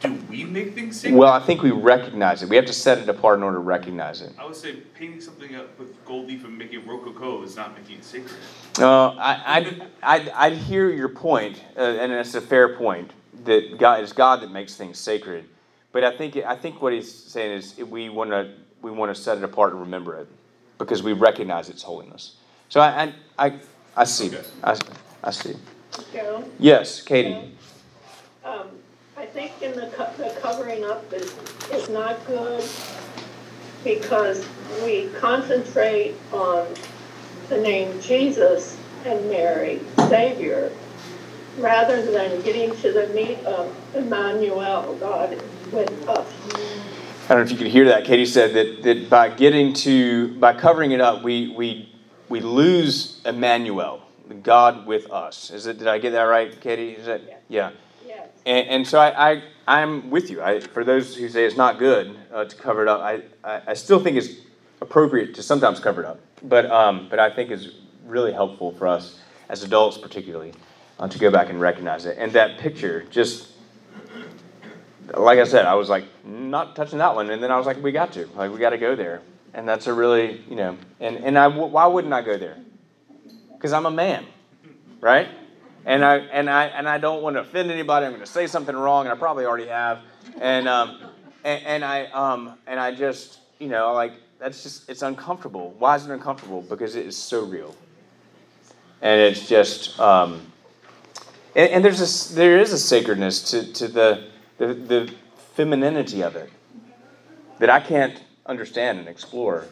do 0.00 0.12
we 0.28 0.44
make 0.44 0.74
things 0.74 1.00
sacred? 1.00 1.16
Well, 1.16 1.32
I 1.32 1.40
think 1.40 1.62
we 1.62 1.70
recognize 1.70 2.42
it. 2.42 2.48
We 2.50 2.56
have 2.56 2.66
to 2.66 2.72
set 2.72 2.98
it 2.98 3.08
apart 3.08 3.38
in 3.38 3.42
order 3.42 3.56
to 3.56 3.62
recognize 3.62 4.20
it. 4.20 4.32
I 4.38 4.44
would 4.44 4.56
say 4.56 4.76
painting 4.98 5.20
something 5.22 5.54
up 5.56 5.78
with 5.78 6.04
gold 6.04 6.26
leaf 6.26 6.44
and 6.44 6.58
making 6.58 6.86
rococo 6.86 7.42
is 7.44 7.56
not 7.56 7.74
making 7.78 7.98
it 7.98 8.04
sacred. 8.04 8.34
Uh, 8.78 9.10
I, 9.10 9.42
I'd, 9.56 9.82
I'd, 10.02 10.28
I'd 10.30 10.52
hear 10.52 10.90
your 10.90 11.08
point, 11.08 11.62
uh, 11.76 11.80
and 11.80 12.12
it's 12.12 12.34
a 12.34 12.40
fair 12.40 12.76
point 12.76 13.12
that 13.44 13.78
God 13.78 14.02
it's 14.02 14.12
God 14.12 14.42
that 14.42 14.50
makes 14.50 14.76
things 14.76 14.98
sacred. 14.98 15.44
But 15.94 16.02
I 16.02 16.10
think 16.10 16.36
I 16.36 16.56
think 16.56 16.82
what 16.82 16.92
he's 16.92 17.10
saying 17.10 17.52
is 17.52 17.76
we 17.78 18.08
want 18.08 18.30
to 18.30 18.50
we 18.82 18.90
want 18.90 19.14
to 19.14 19.22
set 19.22 19.38
it 19.38 19.44
apart 19.44 19.72
and 19.72 19.80
remember 19.80 20.16
it 20.16 20.26
because 20.76 21.04
we 21.04 21.12
recognize 21.12 21.68
its 21.70 21.84
holiness. 21.84 22.34
So 22.68 22.80
I 22.80 23.04
I 23.04 23.46
I, 23.46 23.60
I 23.96 24.04
see 24.04 24.26
Okay. 24.26 24.42
I, 24.64 24.76
I 25.22 25.30
see. 25.30 25.54
Joe, 26.12 26.44
Yes, 26.58 27.00
Katie. 27.00 27.52
um, 28.44 28.68
I 29.16 29.24
think 29.26 29.52
in 29.62 29.76
the 29.76 29.86
co- 29.96 30.10
the 30.18 30.36
covering 30.40 30.84
up 30.84 31.10
is, 31.12 31.32
is 31.72 31.88
not 31.88 32.26
good 32.26 32.68
because 33.84 34.44
we 34.82 35.10
concentrate 35.20 36.16
on 36.32 36.66
the 37.48 37.58
name 37.58 38.00
Jesus 38.00 38.76
and 39.04 39.28
Mary, 39.30 39.78
Savior, 40.08 40.72
rather 41.58 42.04
than 42.10 42.40
getting 42.42 42.74
to 42.76 42.92
the 42.92 43.08
meat 43.08 43.38
of 43.44 43.74
Emmanuel, 43.94 44.96
God 45.00 45.40
with 45.72 46.08
us. 46.08 46.26
I 47.24 47.28
don't 47.28 47.38
know 47.38 47.44
if 47.44 47.50
you 47.50 47.56
could 47.56 47.68
hear 47.68 47.86
that. 47.86 48.04
Katie 48.04 48.26
said 48.26 48.52
that, 48.54 48.82
that 48.82 49.08
by 49.08 49.30
getting 49.30 49.72
to 49.74 50.38
by 50.38 50.52
covering 50.52 50.92
it 50.92 51.00
up, 51.00 51.22
we 51.22 51.54
we 51.56 51.88
we 52.28 52.40
lose 52.40 53.20
Emmanuel, 53.24 54.02
God 54.42 54.86
with 54.86 55.10
us. 55.10 55.50
Is 55.50 55.66
it? 55.66 55.78
Did 55.78 55.88
I 55.88 55.98
get 55.98 56.10
that 56.10 56.22
right, 56.22 56.60
Katie? 56.60 56.90
Is 56.90 57.06
that? 57.06 57.22
Yeah. 57.48 57.70
Yes. 58.06 58.28
And, 58.44 58.68
and 58.68 58.86
so 58.86 58.98
I, 58.98 59.32
I 59.32 59.42
I'm 59.66 60.10
with 60.10 60.30
you. 60.30 60.42
I, 60.42 60.60
for 60.60 60.84
those 60.84 61.16
who 61.16 61.28
say 61.28 61.46
it's 61.46 61.56
not 61.56 61.78
good 61.78 62.14
uh, 62.32 62.44
to 62.44 62.56
cover 62.56 62.82
it 62.82 62.88
up, 62.88 63.00
I, 63.00 63.22
I, 63.42 63.62
I 63.68 63.74
still 63.74 64.00
think 64.00 64.18
it's 64.18 64.28
appropriate 64.82 65.34
to 65.36 65.42
sometimes 65.42 65.80
cover 65.80 66.02
it 66.02 66.06
up. 66.06 66.20
But 66.42 66.70
um, 66.70 67.08
but 67.08 67.18
I 67.18 67.30
think 67.30 67.50
it's 67.50 67.68
really 68.04 68.32
helpful 68.32 68.72
for 68.72 68.86
us 68.86 69.18
as 69.48 69.62
adults, 69.62 69.96
particularly, 69.96 70.52
uh, 70.98 71.08
to 71.08 71.18
go 71.18 71.30
back 71.30 71.50
and 71.50 71.60
recognize 71.60 72.06
it. 72.06 72.16
And 72.18 72.32
that 72.32 72.58
picture 72.58 73.04
just 73.10 73.54
like 75.12 75.38
I 75.38 75.44
said, 75.44 75.66
I 75.66 75.74
was 75.74 75.88
like 75.88 76.04
not 76.24 76.76
touching 76.76 76.98
that 76.98 77.14
one, 77.14 77.30
and 77.30 77.42
then 77.42 77.50
I 77.50 77.56
was 77.56 77.66
like, 77.66 77.82
we 77.82 77.92
got 77.92 78.12
to, 78.12 78.26
like 78.36 78.52
we 78.52 78.58
got 78.58 78.70
to 78.70 78.78
go 78.78 78.96
there, 78.96 79.20
and 79.52 79.68
that's 79.68 79.86
a 79.86 79.92
really, 79.92 80.42
you 80.48 80.56
know, 80.56 80.76
and 81.00 81.16
and 81.16 81.38
I 81.38 81.48
why 81.48 81.86
wouldn't 81.86 82.12
I 82.12 82.22
go 82.22 82.36
there? 82.36 82.56
Because 83.52 83.72
I'm 83.72 83.86
a 83.86 83.90
man, 83.90 84.24
right? 85.00 85.28
And 85.84 86.04
I 86.04 86.16
and 86.16 86.48
I 86.48 86.66
and 86.66 86.88
I 86.88 86.98
don't 86.98 87.22
want 87.22 87.36
to 87.36 87.40
offend 87.40 87.70
anybody. 87.70 88.06
I'm 88.06 88.12
going 88.12 88.24
to 88.24 88.30
say 88.30 88.46
something 88.46 88.74
wrong, 88.74 89.06
and 89.06 89.12
I 89.12 89.16
probably 89.16 89.44
already 89.44 89.66
have, 89.66 90.00
and 90.40 90.68
um, 90.68 90.98
and, 91.44 91.64
and 91.66 91.84
I 91.84 92.06
um, 92.06 92.54
and 92.66 92.80
I 92.80 92.94
just, 92.94 93.40
you 93.58 93.68
know, 93.68 93.92
like 93.92 94.12
that's 94.38 94.62
just 94.62 94.88
it's 94.88 95.02
uncomfortable. 95.02 95.74
Why 95.78 95.96
is 95.96 96.06
it 96.06 96.12
uncomfortable? 96.12 96.62
Because 96.62 96.96
it 96.96 97.06
is 97.06 97.16
so 97.16 97.44
real, 97.44 97.74
and 99.02 99.20
it's 99.20 99.48
just. 99.48 99.98
Um, 100.00 100.46
and, 101.54 101.70
and 101.70 101.84
there's 101.84 102.30
a, 102.30 102.34
there 102.34 102.58
is 102.58 102.72
a 102.72 102.78
sacredness 102.78 103.50
to, 103.50 103.72
to 103.72 103.88
the, 103.88 104.24
the, 104.58 104.74
the 104.74 105.14
femininity 105.54 106.22
of 106.22 106.36
it 106.36 106.50
that 107.58 107.70
I 107.70 107.80
can't 107.80 108.20
understand 108.46 108.98
and 108.98 109.08
explore 109.08 109.66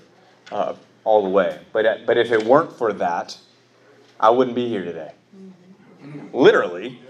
uh, 0.50 0.74
all 1.04 1.22
the 1.22 1.28
way. 1.28 1.60
But, 1.72 1.86
uh, 1.86 1.96
but 2.06 2.16
if 2.16 2.30
it 2.30 2.44
weren't 2.44 2.72
for 2.72 2.92
that, 2.94 3.36
I 4.20 4.30
wouldn't 4.30 4.54
be 4.54 4.68
here 4.68 4.84
today. 4.84 5.12
Literally, 6.32 7.00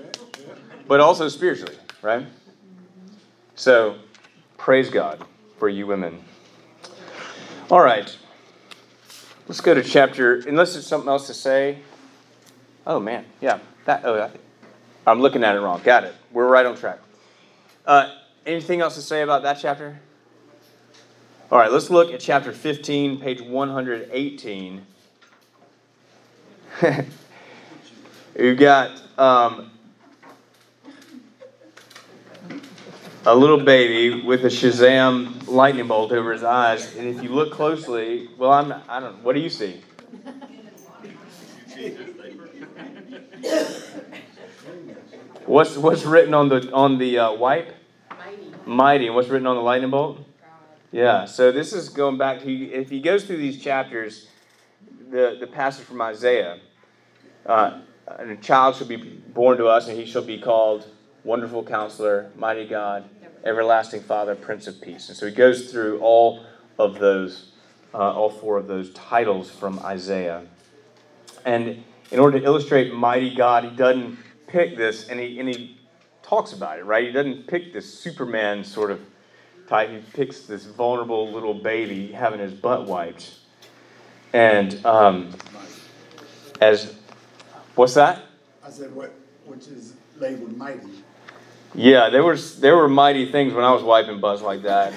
but 0.87 1.01
also 1.01 1.29
spiritually, 1.29 1.77
right? 2.03 2.27
So, 3.55 3.97
praise 4.59 4.91
God 4.91 5.25
for 5.59 5.69
you 5.69 5.87
women. 5.87 6.23
All 7.71 7.81
right. 7.81 8.15
Let's 9.49 9.61
go 9.61 9.75
to 9.75 9.83
chapter, 9.83 10.37
unless 10.47 10.73
there's 10.73 10.87
something 10.87 11.09
else 11.09 11.27
to 11.27 11.35
say. 11.35 11.79
Oh, 12.87 12.99
man. 12.99 13.25
Yeah. 13.41 13.61
That, 13.85 14.03
oh, 14.05 14.31
I'm 15.07 15.21
looking 15.21 15.43
at 15.43 15.57
it 15.57 15.61
wrong. 15.61 15.81
Got 15.83 16.05
it. 16.05 16.15
We're 16.33 16.49
right 16.49 16.65
on 16.65 16.77
track. 16.77 17.01
Uh, 17.85 18.15
anything 18.47 18.81
else 18.81 18.95
to 18.95 19.03
say 19.03 19.23
about 19.23 19.43
that 19.43 19.59
chapter? 19.61 20.01
All 21.51 21.59
right, 21.59 21.71
let's 21.71 21.91
look 21.91 22.13
at 22.13 22.21
chapter 22.21 22.53
15, 22.53 23.21
page 23.21 23.43
118. 23.43 24.87
We've 28.35 28.59
got 28.59 29.03
um, 29.19 29.71
a 33.27 33.35
little 33.35 33.63
baby 33.63 34.23
with 34.23 34.45
a 34.45 34.49
Shazam 34.49 35.47
lightning 35.47 35.89
bolt 35.89 36.13
over 36.13 36.33
his 36.33 36.43
eyes, 36.43 36.97
and 36.97 37.07
if 37.07 37.23
you 37.23 37.29
look 37.29 37.53
closely, 37.53 38.31
well, 38.39 38.53
I'm 38.53 38.73
I 38.89 39.01
don't. 39.01 39.23
What 39.23 39.35
do 39.35 39.41
you 39.41 39.51
see? 39.51 39.83
What's 45.53 45.77
what's 45.77 46.05
written 46.05 46.33
on 46.33 46.49
the 46.49 46.73
on 46.73 46.97
the 46.97 47.19
uh, 47.19 47.33
wipe? 47.35 47.75
Mighty. 48.09 48.55
Mighty. 48.65 49.11
What's 49.11 49.29
written 49.29 49.47
on 49.47 49.57
the 49.57 49.61
lightning 49.61 49.91
bolt? 49.91 50.27
Yeah. 50.91 51.27
So 51.27 51.53
this 51.53 51.75
is 51.75 51.91
going 51.91 52.17
back 52.17 52.41
to 52.41 52.51
if 52.51 52.89
he 52.89 53.01
goes 53.01 53.25
through 53.25 53.37
these 53.37 53.63
chapters, 53.63 54.29
the 55.11 55.37
the 55.39 55.47
passage 55.47 55.85
from 55.85 56.01
Isaiah. 56.01 56.59
Uh, 57.45 57.81
and 58.19 58.31
a 58.31 58.37
child 58.37 58.77
shall 58.77 58.87
be 58.87 58.97
born 58.97 59.59
to 59.59 59.67
us, 59.67 59.89
and 59.89 59.99
he 59.99 60.07
shall 60.07 60.23
be 60.23 60.39
called 60.39 60.87
Wonderful 61.23 61.65
Counselor, 61.65 62.31
Mighty 62.35 62.67
God, 62.67 63.05
Everlasting 63.45 64.01
Father, 64.01 64.35
Prince 64.35 64.67
of 64.67 64.81
Peace. 64.81 65.11
And 65.11 65.19
so 65.19 65.27
he 65.27 65.33
goes 65.33 65.71
through 65.71 66.01
all 66.01 66.47
of 66.79 66.99
those, 66.99 67.53
uh, 67.93 67.99
all 67.99 68.31
four 68.31 68.57
of 68.57 68.69
those 68.69 68.91
titles 68.95 69.51
from 69.51 69.81
Isaiah. 69.81 70.47
And 71.45 71.85
in 72.11 72.19
order 72.19 72.39
to 72.41 72.45
illustrate 72.45 72.95
Mighty 72.95 73.35
God, 73.35 73.65
he 73.65 73.71
doesn't 73.71 74.19
pick 74.53 74.77
this, 74.77 75.09
and 75.09 75.19
he 75.19 75.41
and 75.41 75.49
he 75.49 75.79
talks 76.23 76.53
about 76.53 76.79
it, 76.79 76.85
right? 76.85 77.07
He 77.07 77.13
doesn't 77.13 77.47
pick 77.49 77.73
this 77.73 77.93
Superman 77.93 78.63
sort 78.63 78.91
of 78.91 79.01
type. 79.67 79.91
He 79.91 79.99
picks 80.13 80.43
this 80.43 80.67
vulnerable 80.67 81.33
little 81.33 81.55
baby 81.55 82.13
having 82.13 82.39
his 82.39 82.53
butt 82.53 82.87
wiped. 82.87 83.39
And 84.33 84.85
um, 84.87 85.31
as, 86.61 86.95
what's 87.75 87.95
that? 87.95 88.23
I 88.65 88.71
said, 88.71 88.95
what, 88.95 89.13
which 89.45 89.67
is 89.67 89.95
labeled 90.19 90.57
mighty. 90.57 91.03
Yeah, 91.75 92.11
there 92.11 92.23
was 92.23 92.61
there 92.61 92.77
were 92.77 92.89
mighty 92.89 93.33
things 93.33 93.55
when 93.55 93.65
I 93.65 93.73
was 93.73 93.83
wiping 93.83 94.21
butts 94.21 94.43
like 94.43 94.63
that. 94.63 94.93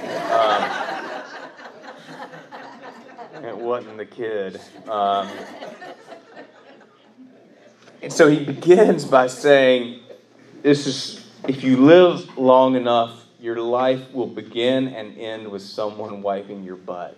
Um, 3.33 3.43
it 3.45 3.57
wasn't 3.57 3.97
the 3.97 4.05
kid. 4.05 4.59
Um, 4.89 5.29
and 8.05 8.13
so 8.13 8.29
he 8.29 8.45
begins 8.45 9.03
by 9.03 9.25
saying, 9.25 9.99
"This 10.61 10.85
is 10.85 11.25
if 11.47 11.63
you 11.63 11.77
live 11.77 12.37
long 12.37 12.75
enough, 12.75 13.25
your 13.39 13.59
life 13.59 14.13
will 14.13 14.27
begin 14.27 14.89
and 14.89 15.17
end 15.17 15.47
with 15.47 15.63
someone 15.63 16.21
wiping 16.21 16.63
your 16.63 16.75
butt." 16.75 17.17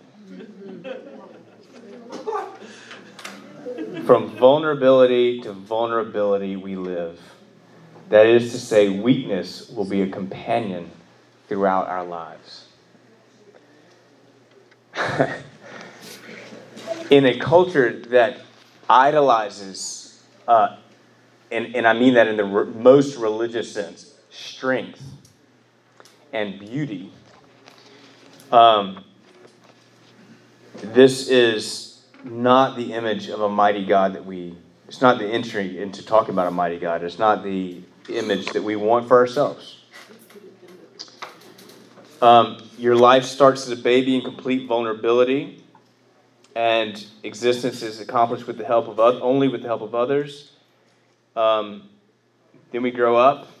From 4.06 4.28
vulnerability 4.28 5.42
to 5.42 5.52
vulnerability, 5.52 6.56
we 6.56 6.74
live. 6.74 7.20
That 8.08 8.24
is 8.24 8.52
to 8.52 8.58
say, 8.58 8.88
weakness 8.88 9.68
will 9.68 9.84
be 9.84 10.00
a 10.00 10.08
companion 10.08 10.90
throughout 11.48 11.88
our 11.88 12.06
lives. 12.06 12.64
in 17.10 17.26
a 17.26 17.38
culture 17.38 18.00
that 18.08 18.40
idolizes, 18.88 19.97
uh, 20.48 20.76
and, 21.52 21.76
and 21.76 21.86
I 21.86 21.92
mean 21.92 22.14
that 22.14 22.26
in 22.26 22.36
the 22.36 22.44
re- 22.44 22.72
most 22.72 23.16
religious 23.16 23.70
sense, 23.70 24.14
strength 24.30 25.02
and 26.32 26.58
beauty, 26.58 27.12
um, 28.50 29.04
this 30.76 31.28
is 31.28 32.02
not 32.24 32.76
the 32.76 32.92
image 32.94 33.28
of 33.28 33.42
a 33.42 33.48
mighty 33.48 33.84
God 33.84 34.14
that 34.14 34.24
we, 34.24 34.56
it's 34.88 35.02
not 35.02 35.18
the 35.18 35.26
entry 35.26 35.78
into 35.78 36.04
talking 36.04 36.30
about 36.30 36.46
a 36.46 36.50
mighty 36.50 36.78
God. 36.78 37.04
It's 37.04 37.18
not 37.18 37.44
the 37.44 37.82
image 38.08 38.46
that 38.46 38.62
we 38.62 38.74
want 38.74 39.06
for 39.06 39.18
ourselves. 39.18 39.76
Um, 42.22 42.58
your 42.78 42.96
life 42.96 43.24
starts 43.24 43.66
as 43.66 43.78
a 43.78 43.82
baby 43.82 44.16
in 44.16 44.22
complete 44.22 44.66
vulnerability, 44.66 45.62
and 46.58 47.06
existence 47.22 47.82
is 47.82 48.00
accomplished 48.00 48.48
with 48.48 48.58
the 48.58 48.64
help 48.64 48.88
of 48.88 48.98
only 48.98 49.46
with 49.46 49.62
the 49.62 49.68
help 49.68 49.80
of 49.80 49.94
others. 49.94 50.50
Um, 51.36 51.88
then 52.72 52.82
we 52.82 52.90
grow 52.90 53.16
up. 53.16 53.48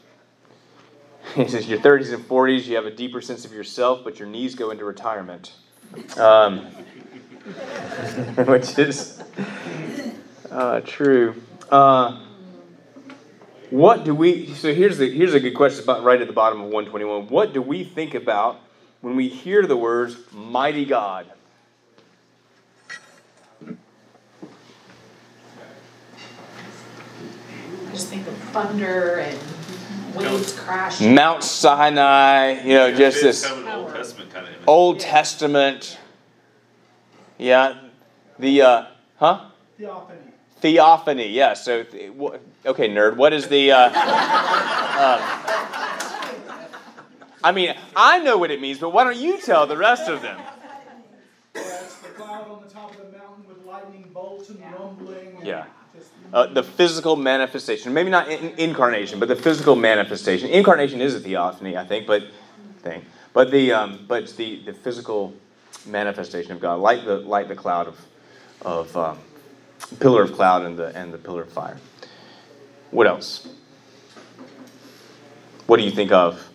He 1.34 1.46
says 1.46 1.68
your 1.68 1.78
30s 1.78 2.14
and 2.14 2.26
40s, 2.26 2.64
you 2.64 2.74
have 2.76 2.86
a 2.86 2.90
deeper 2.90 3.20
sense 3.20 3.44
of 3.44 3.52
yourself, 3.52 4.00
but 4.02 4.18
your 4.18 4.26
knees 4.26 4.54
go 4.54 4.70
into 4.70 4.84
retirement, 4.84 5.52
um, 6.16 6.60
which 8.46 8.78
is 8.78 9.22
uh, 10.50 10.80
true. 10.80 11.40
Uh, 11.70 12.24
what 13.68 14.04
do 14.04 14.14
we? 14.14 14.54
So 14.54 14.72
here's 14.72 14.96
the 14.96 15.10
here's 15.10 15.34
a 15.34 15.40
good 15.40 15.54
question 15.54 15.84
about 15.84 16.02
right 16.02 16.20
at 16.20 16.26
the 16.26 16.32
bottom 16.32 16.62
of 16.62 16.70
121. 16.70 17.28
What 17.28 17.52
do 17.52 17.60
we 17.60 17.84
think 17.84 18.14
about 18.14 18.58
when 19.02 19.14
we 19.14 19.28
hear 19.28 19.66
the 19.66 19.76
words 19.76 20.16
"mighty 20.32 20.86
God"? 20.86 21.30
Just 27.98 28.10
think 28.10 28.28
of 28.28 28.34
thunder 28.52 29.16
and 29.16 29.36
waves 30.14 30.56
crashing. 30.56 31.16
Mount 31.16 31.42
Sinai, 31.42 32.62
you 32.62 32.74
know, 32.74 32.94
just 32.94 33.20
this 33.20 33.44
kind 33.44 33.66
of 33.66 33.74
Old 33.74 33.90
Testament 33.90 34.30
kind 34.30 34.46
of 34.46 34.52
image. 34.54 34.68
Old 34.68 35.00
Testament. 35.00 35.98
Yeah, 37.38 37.80
the 38.38 38.62
uh, 38.62 38.86
huh? 39.16 39.46
Theophany. 39.76 40.20
Theophany. 40.60 41.28
Yeah. 41.30 41.54
So, 41.54 41.82
th- 41.82 42.12
wh- 42.12 42.36
okay, 42.66 42.88
nerd. 42.88 43.16
What 43.16 43.32
is 43.32 43.48
the? 43.48 43.72
Uh, 43.72 43.90
uh, 43.92 45.44
I 47.42 47.52
mean, 47.52 47.74
I 47.96 48.20
know 48.20 48.38
what 48.38 48.52
it 48.52 48.60
means, 48.60 48.78
but 48.78 48.90
why 48.90 49.02
don't 49.02 49.16
you 49.16 49.40
tell 49.40 49.66
the 49.66 49.76
rest 49.76 50.08
of 50.08 50.22
them? 50.22 50.40
That's 51.52 51.96
the 51.96 52.08
cloud 52.10 52.48
on 52.48 52.62
the 52.62 52.72
top 52.72 52.92
of 52.92 53.10
the 53.10 53.18
mountain 53.18 53.44
with 53.48 53.64
lightning 53.64 54.08
bolts 54.14 54.50
and 54.50 54.60
rumbling. 54.78 55.36
and 55.38 55.46
Yeah. 55.46 55.64
Uh, 56.32 56.46
the 56.46 56.62
physical 56.62 57.16
manifestation, 57.16 57.94
maybe 57.94 58.10
not 58.10 58.28
in, 58.28 58.50
incarnation, 58.58 59.18
but 59.18 59.28
the 59.28 59.36
physical 59.36 59.74
manifestation. 59.74 60.50
Incarnation 60.50 61.00
is 61.00 61.14
a 61.14 61.20
theophany, 61.20 61.76
I 61.76 61.86
think, 61.86 62.06
but 62.06 62.24
thing. 62.82 63.02
But 63.32 63.50
the 63.50 63.72
um, 63.72 64.04
but 64.06 64.28
the 64.36 64.60
the 64.64 64.74
physical 64.74 65.32
manifestation 65.86 66.52
of 66.52 66.60
God, 66.60 66.80
like 66.80 67.04
the 67.06 67.18
like 67.18 67.48
the 67.48 67.56
cloud 67.56 67.88
of 67.88 67.98
of 68.60 68.96
um, 68.96 69.18
pillar 70.00 70.22
of 70.22 70.32
cloud 70.34 70.62
and 70.62 70.78
the 70.78 70.94
and 70.94 71.14
the 71.14 71.18
pillar 71.18 71.42
of 71.42 71.52
fire. 71.52 71.78
What 72.90 73.06
else? 73.06 73.48
What 75.66 75.78
do 75.78 75.82
you 75.82 75.90
think 75.90 76.12
of, 76.12 76.46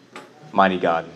mighty 0.51 0.79
God? 0.79 1.07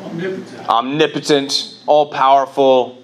Omnipotent. 0.00 0.68
Omnipotent, 0.68 1.78
all 1.86 2.06
powerful, 2.06 3.03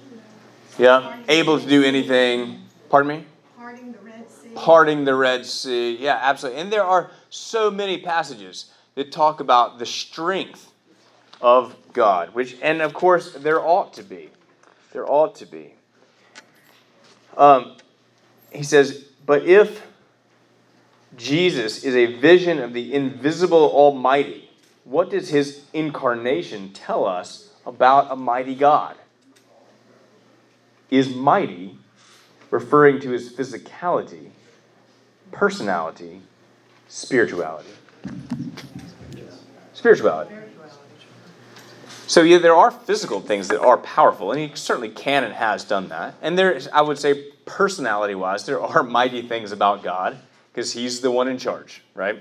yeah, 0.80 1.22
able 1.28 1.60
to 1.60 1.66
do 1.68 1.84
anything. 1.84 2.60
Pardon 2.88 3.18
me. 3.18 3.24
Parting 3.56 3.92
the 3.92 3.98
Red 3.98 4.30
Sea. 4.30 4.48
parting 4.54 5.04
the 5.04 5.14
Red 5.14 5.44
Sea. 5.44 5.96
Yeah, 6.00 6.18
absolutely. 6.20 6.60
And 6.60 6.72
there 6.72 6.84
are 6.84 7.10
so 7.28 7.70
many 7.70 7.98
passages 7.98 8.72
that 8.94 9.12
talk 9.12 9.40
about 9.40 9.78
the 9.78 9.86
strength 9.86 10.72
of 11.40 11.76
God, 11.92 12.34
which, 12.34 12.56
and 12.62 12.80
of 12.82 12.94
course, 12.94 13.32
there 13.34 13.60
ought 13.60 13.92
to 13.94 14.02
be. 14.02 14.30
There 14.92 15.08
ought 15.08 15.36
to 15.36 15.46
be. 15.46 15.74
Um, 17.36 17.76
he 18.52 18.62
says, 18.62 19.04
but 19.26 19.44
if 19.44 19.86
Jesus 21.16 21.84
is 21.84 21.94
a 21.94 22.18
vision 22.18 22.58
of 22.58 22.72
the 22.72 22.94
invisible 22.94 23.70
Almighty, 23.70 24.50
what 24.84 25.10
does 25.10 25.28
his 25.28 25.64
incarnation 25.72 26.72
tell 26.72 27.06
us 27.06 27.50
about 27.66 28.10
a 28.10 28.16
mighty 28.16 28.54
God? 28.54 28.96
Is 30.91 31.14
mighty 31.14 31.76
referring 32.51 33.01
to 33.01 33.11
his 33.11 33.32
physicality, 33.32 34.30
personality, 35.30 36.20
spirituality. 36.88 37.70
Spirituality. 39.72 40.34
So 42.07 42.22
yeah, 42.22 42.38
there 42.38 42.57
are 42.57 42.72
physical 42.72 43.20
things 43.20 43.47
that 43.49 43.61
are 43.61 43.78
powerful, 43.78 44.32
and 44.32 44.41
he 44.41 44.51
certainly 44.57 44.88
can 44.88 45.22
and 45.22 45.32
has 45.32 45.62
done 45.62 45.91
that. 45.91 46.14
And 46.20 46.36
there, 46.36 46.51
is, 46.51 46.68
I 46.72 46.80
would 46.80 46.99
say, 46.99 47.30
personality-wise, 47.47 48.47
there 48.47 48.61
are 48.61 48.82
mighty 48.99 49.22
things 49.22 49.53
about 49.53 49.84
God 49.84 50.18
because 50.53 50.72
he's 50.72 51.01
the 51.03 51.11
one 51.12 51.28
in 51.28 51.38
charge, 51.38 51.82
right? 51.95 52.18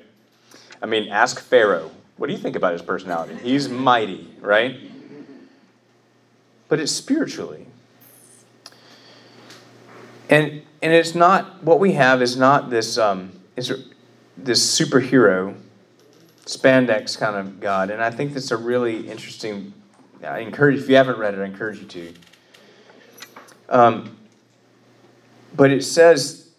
I 0.80 0.86
mean, 0.86 1.10
ask 1.10 1.40
Pharaoh. 1.40 1.90
What 2.18 2.28
do 2.28 2.34
you 2.34 2.40
think 2.40 2.56
about 2.56 2.74
his 2.74 2.84
personality? 2.84 3.36
He's 3.42 3.68
mighty, 3.68 4.28
right? 4.42 4.80
But 6.68 6.80
it's 6.80 6.92
spiritually. 6.92 7.66
And 10.30 10.62
and 10.82 10.94
it's 10.94 11.16
not 11.16 11.64
what 11.64 11.80
we 11.80 11.94
have 11.94 12.22
is 12.22 12.38
not 12.38 12.70
this 12.70 12.98
um, 12.98 13.32
is 13.56 13.74
this 14.38 14.80
superhero 14.80 15.56
spandex 16.46 17.18
kind 17.18 17.36
of 17.36 17.60
God, 17.60 17.90
and 17.90 18.02
I 18.02 18.12
think 18.12 18.34
that's 18.34 18.52
a 18.52 18.58
really 18.58 19.10
interesting. 19.10 19.74
I 20.24 20.40
encourage 20.40 20.80
if 20.80 20.90
you 20.90 20.96
haven't 20.96 21.18
read 21.18 21.34
it, 21.34 21.40
I 21.40 21.46
encourage 21.46 21.80
you 21.80 21.86
to. 21.86 22.14
Um, 23.70 24.18
but 25.56 25.72
it 25.72 25.84
says 25.84 26.50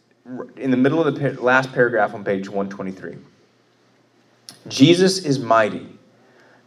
in 0.56 0.70
the 0.70 0.76
middle 0.76 1.04
of 1.04 1.14
the 1.14 1.42
last 1.42 1.72
paragraph 1.72 2.14
on 2.14 2.24
page 2.24 2.48
one 2.48 2.68
twenty 2.68 2.92
three. 2.92 3.16
Jesus 4.68 5.24
is 5.24 5.38
mighty, 5.38 5.86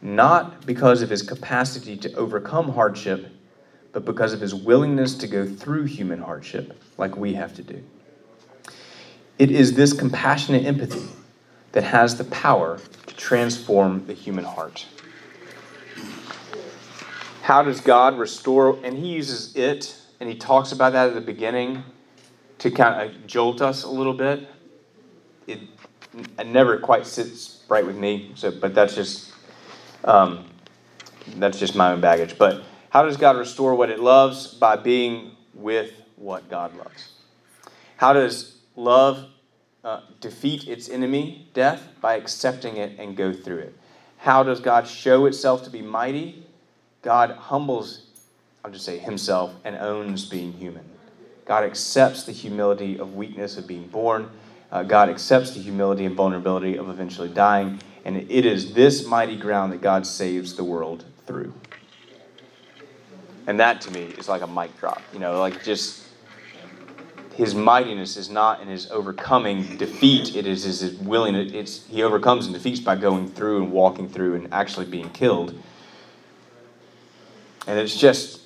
not 0.01 0.65
because 0.65 1.01
of 1.01 1.09
his 1.09 1.21
capacity 1.21 1.95
to 1.97 2.13
overcome 2.15 2.69
hardship, 2.71 3.27
but 3.93 4.05
because 4.05 4.33
of 4.33 4.41
his 4.41 4.53
willingness 4.53 5.15
to 5.15 5.27
go 5.27 5.45
through 5.45 5.85
human 5.85 6.19
hardship 6.19 6.77
like 6.97 7.15
we 7.15 7.35
have 7.35 7.55
to 7.55 7.63
do. 7.63 7.81
It 9.39 9.51
is 9.51 9.73
this 9.73 9.93
compassionate 9.93 10.65
empathy 10.65 11.07
that 11.71 11.83
has 11.83 12.17
the 12.17 12.23
power 12.25 12.79
to 13.07 13.15
transform 13.15 14.05
the 14.05 14.13
human 14.13 14.45
heart. 14.45 14.85
How 17.43 17.61
does 17.61 17.81
God 17.81 18.17
restore? 18.17 18.79
And 18.83 18.97
he 18.97 19.07
uses 19.07 19.55
it, 19.55 19.97
and 20.19 20.29
he 20.29 20.35
talks 20.35 20.71
about 20.71 20.93
that 20.93 21.09
at 21.09 21.13
the 21.13 21.21
beginning 21.21 21.83
to 22.59 22.71
kind 22.71 23.01
of 23.01 23.27
jolt 23.27 23.61
us 23.61 23.83
a 23.83 23.89
little 23.89 24.13
bit. 24.13 24.47
It, 25.45 25.59
it 26.39 26.47
never 26.47 26.77
quite 26.77 27.05
sits 27.05 27.63
right 27.67 27.85
with 27.85 27.97
me, 27.97 28.31
so 28.35 28.51
but 28.51 28.73
that's 28.73 28.95
just 28.95 29.33
um, 30.05 30.45
that's 31.35 31.59
just 31.59 31.75
my 31.75 31.91
own 31.91 31.99
baggage. 31.99 32.37
But 32.37 32.63
how 32.93 33.01
does 33.01 33.17
God 33.17 33.37
restore 33.37 33.73
what 33.73 33.89
it 33.89 33.99
loves? 33.99 34.53
By 34.53 34.75
being 34.75 35.31
with 35.55 35.91
what 36.15 36.47
God 36.47 36.77
loves. 36.77 37.13
How 37.97 38.13
does 38.13 38.57
love 38.75 39.25
uh, 39.83 40.01
defeat 40.21 40.67
its 40.67 40.89
enemy, 40.89 41.49
death? 41.55 41.81
By 42.01 42.17
accepting 42.17 42.77
it 42.77 42.99
and 42.99 43.17
go 43.17 43.33
through 43.33 43.57
it. 43.57 43.75
How 44.17 44.43
does 44.43 44.59
God 44.59 44.87
show 44.87 45.25
itself 45.25 45.63
to 45.63 45.71
be 45.71 45.81
mighty? 45.81 46.45
God 47.01 47.31
humbles, 47.31 48.05
I'll 48.63 48.69
just 48.69 48.85
say 48.85 48.99
himself, 48.99 49.55
and 49.63 49.75
owns 49.77 50.25
being 50.25 50.53
human. 50.53 50.85
God 51.45 51.63
accepts 51.63 52.25
the 52.25 52.31
humility 52.31 52.99
of 52.99 53.15
weakness 53.15 53.57
of 53.57 53.65
being 53.65 53.87
born. 53.87 54.29
Uh, 54.71 54.83
God 54.83 55.09
accepts 55.09 55.49
the 55.49 55.59
humility 55.59 56.05
and 56.05 56.15
vulnerability 56.15 56.77
of 56.77 56.89
eventually 56.89 57.29
dying. 57.29 57.81
And 58.05 58.17
it 58.17 58.45
is 58.45 58.75
this 58.75 59.03
mighty 59.03 59.35
ground 59.35 59.73
that 59.73 59.81
God 59.81 60.05
saves 60.05 60.53
the 60.53 60.63
world 60.63 61.05
through. 61.25 61.55
And 63.47 63.59
that 63.59 63.81
to 63.81 63.91
me 63.91 64.03
is 64.17 64.29
like 64.29 64.41
a 64.41 64.47
mic 64.47 64.77
drop. 64.79 65.01
You 65.13 65.19
know, 65.19 65.39
like 65.39 65.63
just 65.63 66.03
his 67.35 67.55
mightiness 67.55 68.15
is 68.15 68.29
not 68.29 68.61
in 68.61 68.67
his 68.67 68.89
overcoming 68.91 69.77
defeat, 69.77 70.35
it 70.35 70.45
is 70.45 70.63
his 70.63 70.93
willingness. 70.99 71.51
It's, 71.51 71.87
he 71.87 72.03
overcomes 72.03 72.45
and 72.45 72.53
defeats 72.53 72.79
by 72.79 72.95
going 72.95 73.29
through 73.29 73.63
and 73.63 73.71
walking 73.71 74.07
through 74.07 74.35
and 74.35 74.53
actually 74.53 74.85
being 74.85 75.09
killed. 75.09 75.57
And 77.65 77.79
it's 77.79 77.97
just, 77.97 78.41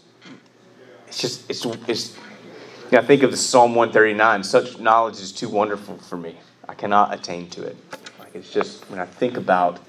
it's 1.08 1.20
just, 1.20 1.50
it's, 1.50 1.66
it's, 1.88 2.18
yeah, 2.92 3.02
think 3.02 3.24
of 3.24 3.32
the 3.32 3.38
Psalm 3.38 3.76
139. 3.76 4.44
Such 4.44 4.80
knowledge 4.80 5.16
is 5.16 5.32
too 5.34 5.50
wonderful 5.50 5.98
for 5.98 6.16
me. 6.16 6.38
I 6.70 6.74
cannot 6.74 7.14
attain 7.14 7.50
to 7.50 7.64
it. 7.64 7.76
Like 8.20 8.36
it's 8.36 8.52
just, 8.52 8.90
when 8.90 9.00
I 9.00 9.06
think 9.06 9.36
about 9.36 9.80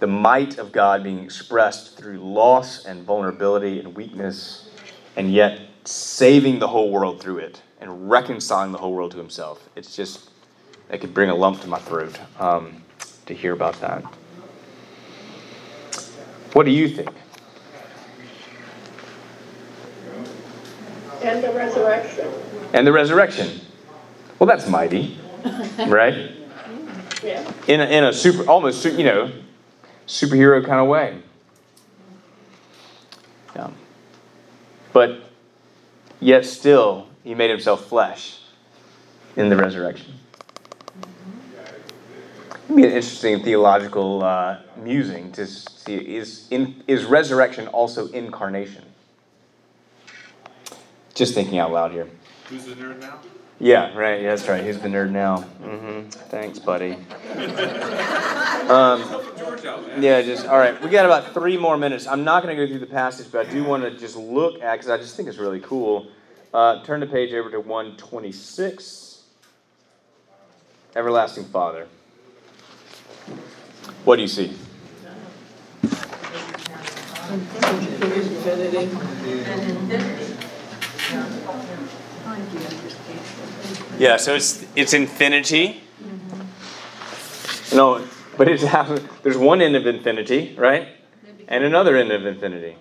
the 0.00 0.06
might 0.06 0.58
of 0.58 0.72
God 0.72 1.04
being 1.04 1.22
expressed 1.22 1.96
through 1.96 2.18
loss 2.18 2.86
and 2.86 3.04
vulnerability 3.04 3.78
and 3.78 3.94
weakness, 3.94 4.68
and 5.14 5.32
yet 5.32 5.60
saving 5.84 6.58
the 6.58 6.68
whole 6.68 6.90
world 6.90 7.20
through 7.20 7.38
it 7.38 7.62
and 7.80 8.10
reconciling 8.10 8.72
the 8.72 8.78
whole 8.78 8.92
world 8.92 9.12
to 9.12 9.18
himself. 9.18 9.68
It's 9.76 9.94
just, 9.94 10.30
it 10.90 10.98
could 10.98 11.14
bring 11.14 11.30
a 11.30 11.34
lump 11.34 11.60
to 11.62 11.68
my 11.68 11.78
throat 11.78 12.18
um, 12.38 12.82
to 13.26 13.34
hear 13.34 13.52
about 13.52 13.78
that. 13.80 14.02
What 16.52 16.64
do 16.64 16.72
you 16.72 16.88
think? 16.88 17.10
And 21.22 21.44
the 21.44 21.52
resurrection. 21.52 22.28
And 22.72 22.86
the 22.86 22.92
resurrection. 22.92 23.60
Well, 24.38 24.46
that's 24.46 24.66
mighty, 24.66 25.18
right? 25.86 26.32
Yeah. 27.22 27.52
In 27.68 27.80
a, 27.80 27.84
in 27.84 28.04
a 28.04 28.12
super, 28.12 28.48
almost, 28.48 28.84
you 28.86 29.04
know, 29.04 29.30
superhero 30.10 30.64
kind 30.64 30.80
of 30.80 30.88
way. 30.88 31.22
Yeah. 33.54 33.70
But 34.92 35.20
yet 36.18 36.44
still, 36.44 37.06
he 37.22 37.34
made 37.34 37.48
himself 37.48 37.86
flesh 37.86 38.40
in 39.36 39.48
the 39.48 39.56
resurrection. 39.56 40.14
It'd 42.64 42.76
be 42.76 42.84
an 42.84 42.90
interesting 42.90 43.42
theological 43.42 44.22
uh, 44.22 44.58
musing 44.76 45.30
to 45.32 45.46
see 45.46 45.94
is, 45.94 46.48
in, 46.50 46.82
is 46.88 47.04
resurrection 47.04 47.68
also 47.68 48.08
incarnation? 48.08 48.84
Just 51.14 51.34
thinking 51.34 51.58
out 51.58 51.72
loud 51.72 51.92
here. 51.92 52.08
Who's 52.48 52.64
the 52.64 52.74
nerd 52.74 53.00
now? 53.00 53.18
Yeah, 53.60 53.94
right. 53.96 54.22
Yeah, 54.22 54.30
that's 54.30 54.48
right. 54.48 54.64
He's 54.64 54.80
the 54.80 54.88
nerd 54.88 55.10
now. 55.10 55.44
Mm-hmm. 55.62 56.08
Thanks, 56.08 56.58
buddy. 56.58 56.96
Um, 58.70 59.00
yeah, 59.98 60.22
just 60.22 60.46
all 60.46 60.56
right. 60.56 60.80
We 60.80 60.90
got 60.90 61.04
about 61.04 61.34
three 61.34 61.56
more 61.56 61.76
minutes. 61.76 62.06
I'm 62.06 62.22
not 62.22 62.44
going 62.44 62.56
to 62.56 62.64
go 62.64 62.70
through 62.70 62.78
the 62.78 62.86
passage, 62.86 63.26
but 63.32 63.48
I 63.48 63.50
do 63.50 63.64
want 63.64 63.82
to 63.82 63.90
just 63.90 64.14
look 64.14 64.62
at 64.62 64.76
because 64.76 64.88
I 64.88 64.96
just 64.96 65.16
think 65.16 65.28
it's 65.28 65.38
really 65.38 65.58
cool. 65.58 66.06
Uh, 66.54 66.80
turn 66.84 67.00
the 67.00 67.06
page 67.08 67.32
over 67.32 67.50
to 67.50 67.58
126. 67.58 69.22
Everlasting 70.94 71.46
Father. 71.46 71.88
What 74.04 74.16
do 74.16 74.22
you 74.22 74.28
see? 74.28 74.56
Yeah, 83.98 84.16
so 84.16 84.34
it's 84.34 84.64
it's 84.76 84.94
infinity. 84.94 85.82
No, 87.74 88.04
but 88.36 88.48
it's 88.48 88.62
there's 89.22 89.36
one 89.36 89.60
end 89.60 89.76
of 89.76 89.86
infinity, 89.86 90.54
right? 90.56 90.88
And 91.48 91.64
another 91.64 91.96
end 91.96 92.10
of 92.10 92.24
infinity. 92.24 92.76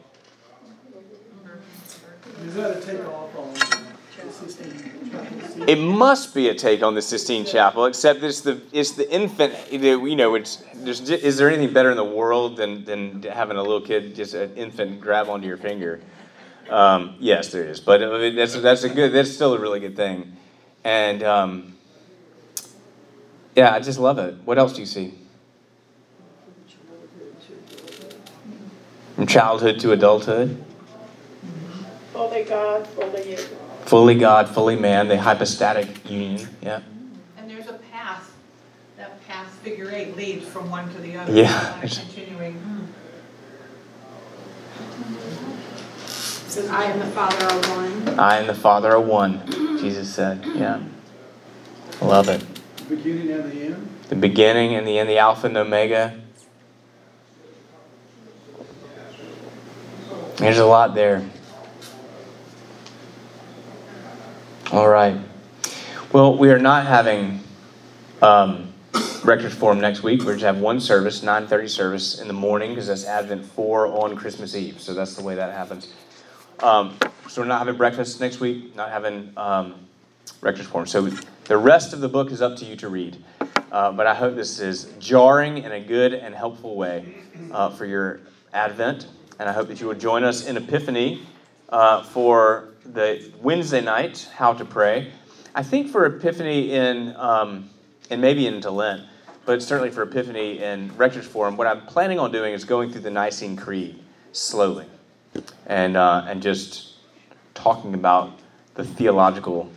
It 5.67 5.77
must 5.77 6.33
be 6.33 6.49
a 6.49 6.55
take 6.55 6.81
on 6.81 6.95
the 6.95 7.01
Sistine 7.01 7.45
Chapel, 7.45 7.85
except 7.85 8.23
it's 8.23 8.41
the 8.41 8.61
it's 8.71 8.91
the 8.91 9.11
infant. 9.11 9.53
You 9.71 10.15
know, 10.15 10.35
it's 10.35 10.63
is 10.85 11.37
there 11.37 11.49
anything 11.49 11.73
better 11.73 11.91
in 11.91 11.97
the 11.97 12.03
world 12.03 12.55
than 12.55 12.85
than 12.85 13.23
having 13.23 13.57
a 13.57 13.61
little 13.61 13.81
kid, 13.81 14.15
just 14.15 14.33
an 14.33 14.55
infant, 14.55 15.01
grab 15.01 15.27
onto 15.29 15.47
your 15.47 15.57
finger? 15.57 15.99
Um, 16.69 17.15
yes, 17.19 17.51
there 17.51 17.63
is, 17.65 17.79
but 17.79 17.97
that's 18.35 18.55
that's 18.61 18.83
a 18.83 18.89
good. 18.89 19.11
That's 19.11 19.31
still 19.31 19.53
a 19.55 19.59
really 19.59 19.79
good 19.79 19.95
thing, 19.95 20.33
and 20.83 21.23
um, 21.23 21.75
yeah, 23.55 23.73
I 23.73 23.79
just 23.79 23.99
love 23.99 24.19
it. 24.19 24.35
What 24.45 24.57
else 24.59 24.73
do 24.73 24.81
you 24.81 24.85
see? 24.85 25.13
From 29.15 29.27
childhood 29.27 29.79
to 29.81 29.91
adulthood, 29.91 30.63
Fully 32.13 32.43
God, 32.43 32.87
fully 32.87 33.31
you. 33.31 33.37
fully 33.85 34.15
God, 34.15 34.47
fully 34.47 34.75
man, 34.75 35.07
the 35.07 35.17
hypostatic 35.17 36.09
union. 36.09 36.47
Yeah. 36.61 36.81
And 37.37 37.49
there's 37.49 37.67
a 37.67 37.73
path, 37.91 38.31
that 38.97 39.25
path, 39.27 39.47
figure 39.63 39.91
eight, 39.91 40.15
leads 40.15 40.45
from 40.47 40.69
one 40.69 40.93
to 40.93 40.99
the 41.01 41.17
other. 41.17 41.33
Yeah. 41.33 41.81
It's 41.81 41.97
Continuing. 41.97 42.78
Says, 46.49 46.69
I 46.69 46.85
and 46.85 47.01
the 47.01 47.05
Father 47.07 47.45
are 47.45 47.75
one. 47.77 48.19
I 48.19 48.37
and 48.37 48.49
the 48.49 48.55
Father 48.55 48.91
are 48.91 49.01
one, 49.01 49.45
Jesus 49.79 50.13
said. 50.13 50.43
Yeah. 50.55 50.81
Love 52.01 52.29
it. 52.29 52.43
The 52.77 52.95
beginning 52.95 53.31
and 53.31 53.51
the 53.51 53.61
end. 53.61 53.89
The 54.09 54.15
beginning 54.15 54.75
and 54.75 54.87
the 54.87 54.97
end, 54.97 55.09
the 55.09 55.17
Alpha 55.17 55.47
and 55.47 55.55
the 55.55 55.61
Omega. 55.61 56.19
There's 60.37 60.57
a 60.57 60.65
lot 60.65 60.95
there. 60.95 61.29
All 64.71 64.87
right. 64.87 65.17
Well, 66.13 66.37
we 66.37 66.49
are 66.49 66.59
not 66.59 66.85
having 66.85 67.41
um, 68.21 68.73
Rector's 69.23 69.53
Forum 69.53 69.81
next 69.81 70.01
week. 70.01 70.23
We're 70.23 70.33
just 70.33 70.45
have 70.45 70.59
one 70.59 70.79
service, 70.79 71.21
9:30 71.21 71.69
service 71.69 72.19
in 72.19 72.27
the 72.27 72.33
morning, 72.33 72.71
because 72.71 72.87
that's 72.87 73.05
Advent 73.05 73.45
4 73.45 73.87
on 73.87 74.15
Christmas 74.15 74.55
Eve. 74.55 74.79
So 74.79 74.93
that's 74.93 75.15
the 75.15 75.23
way 75.23 75.35
that 75.35 75.53
happens. 75.53 75.93
Um, 76.61 76.97
so 77.29 77.41
we're 77.41 77.47
not 77.47 77.59
having 77.59 77.77
breakfast 77.77 78.19
next 78.19 78.41
week, 78.41 78.75
not 78.75 78.89
having 78.89 79.31
um, 79.37 79.75
Rector's 80.41 80.65
Forum. 80.65 80.87
So 80.87 81.09
the 81.45 81.57
rest 81.57 81.93
of 81.93 82.01
the 82.01 82.09
book 82.09 82.31
is 82.31 82.41
up 82.41 82.57
to 82.57 82.65
you 82.65 82.75
to 82.77 82.89
read. 82.89 83.23
Uh, 83.71 83.91
but 83.93 84.07
I 84.07 84.15
hope 84.15 84.35
this 84.35 84.59
is 84.59 84.91
jarring 84.99 85.59
in 85.59 85.71
a 85.71 85.79
good 85.79 86.13
and 86.13 86.35
helpful 86.35 86.75
way 86.75 87.15
uh, 87.51 87.69
for 87.69 87.85
your 87.85 88.19
Advent. 88.53 89.07
And 89.39 89.47
I 89.47 89.53
hope 89.53 89.69
that 89.69 89.79
you 89.79 89.87
will 89.87 89.95
join 89.95 90.23
us 90.23 90.47
in 90.47 90.57
Epiphany 90.57 91.21
uh, 91.69 92.03
for 92.03 92.73
the 92.83 93.31
Wednesday 93.41 93.79
night, 93.79 94.27
How 94.35 94.53
to 94.53 94.65
Pray. 94.65 95.11
I 95.55 95.63
think 95.63 95.89
for 95.89 96.05
Epiphany 96.05 96.73
in, 96.73 97.15
um, 97.15 97.69
and 98.09 98.19
maybe 98.19 98.47
into 98.47 98.69
Lent, 98.69 99.03
but 99.45 99.61
certainly 99.61 99.91
for 99.91 100.03
Epiphany 100.03 100.59
in 100.59 100.95
Rector's 100.97 101.25
Forum, 101.25 101.55
what 101.55 101.67
I'm 101.67 101.85
planning 101.85 102.19
on 102.19 102.31
doing 102.31 102.53
is 102.53 102.65
going 102.65 102.91
through 102.91 103.01
the 103.01 103.11
Nicene 103.11 103.55
Creed 103.55 104.03
slowly 104.33 104.87
and, 105.67 105.97
uh, 105.97 106.25
and 106.27 106.41
just 106.41 106.93
talking 107.53 107.93
about 107.93 108.39
the 108.75 108.83
theological 108.83 109.69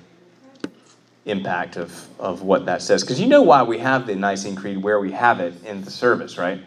impact 1.25 1.77
of, 1.77 2.09
of 2.19 2.43
what 2.43 2.67
that 2.67 2.83
says. 2.83 3.03
Because 3.03 3.21
you 3.21 3.27
know 3.27 3.43
why 3.43 3.63
we 3.63 3.79
have 3.79 4.07
the 4.07 4.15
Nicene 4.15 4.57
Creed 4.57 4.83
where 4.83 5.01
we 5.01 5.13
have 5.13 5.41
it 5.41 5.55
in 5.65 5.83
the 5.83 5.91
service, 5.91 6.39
right? 6.39 6.59
It 6.59 6.65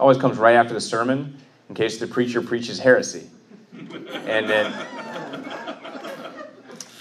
always 0.00 0.18
comes 0.18 0.38
right 0.38 0.56
after 0.56 0.74
the 0.74 0.80
sermon 0.80 1.36
in 1.68 1.74
case 1.74 1.98
the 1.98 2.06
preacher 2.06 2.42
preaches 2.42 2.78
heresy. 2.78 3.28
And 4.26 4.48
then 4.48 4.72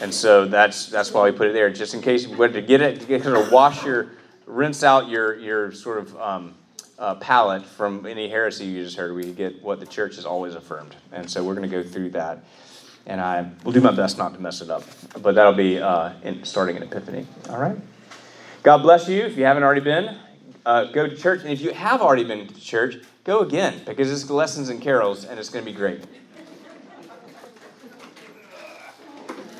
and 0.01 0.11
so 0.11 0.45
that's 0.45 0.87
that's 0.87 1.11
why 1.11 1.29
we 1.29 1.31
put 1.31 1.47
it 1.47 1.53
there, 1.53 1.69
just 1.69 1.93
in 1.93 2.01
case 2.01 2.25
you 2.25 2.35
wanted 2.35 2.53
to 2.53 2.61
get 2.61 2.81
it, 2.81 2.99
to 3.01 3.05
get 3.05 3.21
to 3.23 3.47
wash 3.51 3.85
your, 3.85 4.13
rinse 4.47 4.83
out 4.83 5.07
your 5.07 5.35
your 5.35 5.71
sort 5.71 5.99
of 5.99 6.19
um, 6.19 6.55
uh, 7.01 7.15
palate 7.15 7.65
from 7.65 8.05
any 8.05 8.29
heresy 8.29 8.65
you 8.65 8.83
just 8.83 8.95
heard. 8.95 9.13
We 9.13 9.31
get 9.33 9.61
what 9.63 9.79
the 9.79 9.87
church 9.87 10.15
has 10.15 10.25
always 10.25 10.53
affirmed, 10.53 10.95
and 11.11 11.29
so 11.29 11.43
we're 11.43 11.55
going 11.55 11.67
to 11.69 11.75
go 11.75 11.83
through 11.83 12.11
that, 12.11 12.45
and 13.07 13.19
I 13.19 13.49
will 13.63 13.71
do 13.71 13.81
my 13.81 13.91
best 13.91 14.19
not 14.19 14.35
to 14.35 14.39
mess 14.39 14.61
it 14.61 14.69
up. 14.69 14.83
But 15.19 15.33
that'll 15.35 15.53
be 15.53 15.79
uh, 15.79 16.13
in, 16.23 16.45
starting 16.45 16.77
in 16.77 16.83
Epiphany. 16.83 17.25
All 17.49 17.57
right. 17.57 17.75
God 18.61 18.83
bless 18.83 19.09
you. 19.09 19.23
If 19.23 19.35
you 19.35 19.45
haven't 19.45 19.63
already 19.63 19.81
been, 19.81 20.15
uh, 20.63 20.85
go 20.85 21.07
to 21.07 21.17
church, 21.17 21.41
and 21.41 21.49
if 21.49 21.61
you 21.61 21.71
have 21.71 22.01
already 22.01 22.23
been 22.23 22.47
to 22.47 22.61
church, 22.61 22.97
go 23.23 23.39
again 23.39 23.81
because 23.83 24.11
it's 24.11 24.29
lessons 24.29 24.69
and 24.69 24.79
carols, 24.79 25.25
and 25.25 25.39
it's 25.39 25.49
going 25.49 25.65
to 25.65 25.71
be 25.71 25.75
great. 25.75 26.03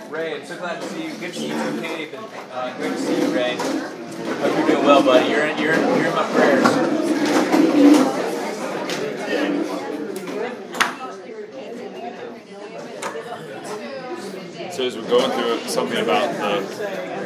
Ray, 0.09 0.33
it's 0.33 0.49
so 0.49 0.57
glad 0.57 0.79
to 0.79 0.87
see 0.89 1.05
you. 1.05 1.13
Good 1.13 1.33
to 1.33 1.39
see 1.39 1.47
you 1.47 1.53
too. 1.53 1.57
And, 1.57 2.15
uh, 2.51 2.77
to 2.77 2.97
see 2.97 3.19
you, 3.19 3.33
Ray. 3.33 3.55
Hope 3.55 4.57
you're 4.57 4.67
doing 4.67 4.85
well, 4.85 5.01
buddy. 5.01 5.29
You're 5.29 5.45
in, 5.47 5.57
you're 5.57 5.73
in, 5.73 5.79
you're 5.79 6.07
in 6.07 6.15
my 6.15 6.31
prayers. 6.33 7.00
So 14.81 14.87
as 14.87 14.97
we're 14.97 15.07
going 15.09 15.29
through 15.29 15.69
something 15.69 15.99
about 15.99 16.33
the 16.37 17.20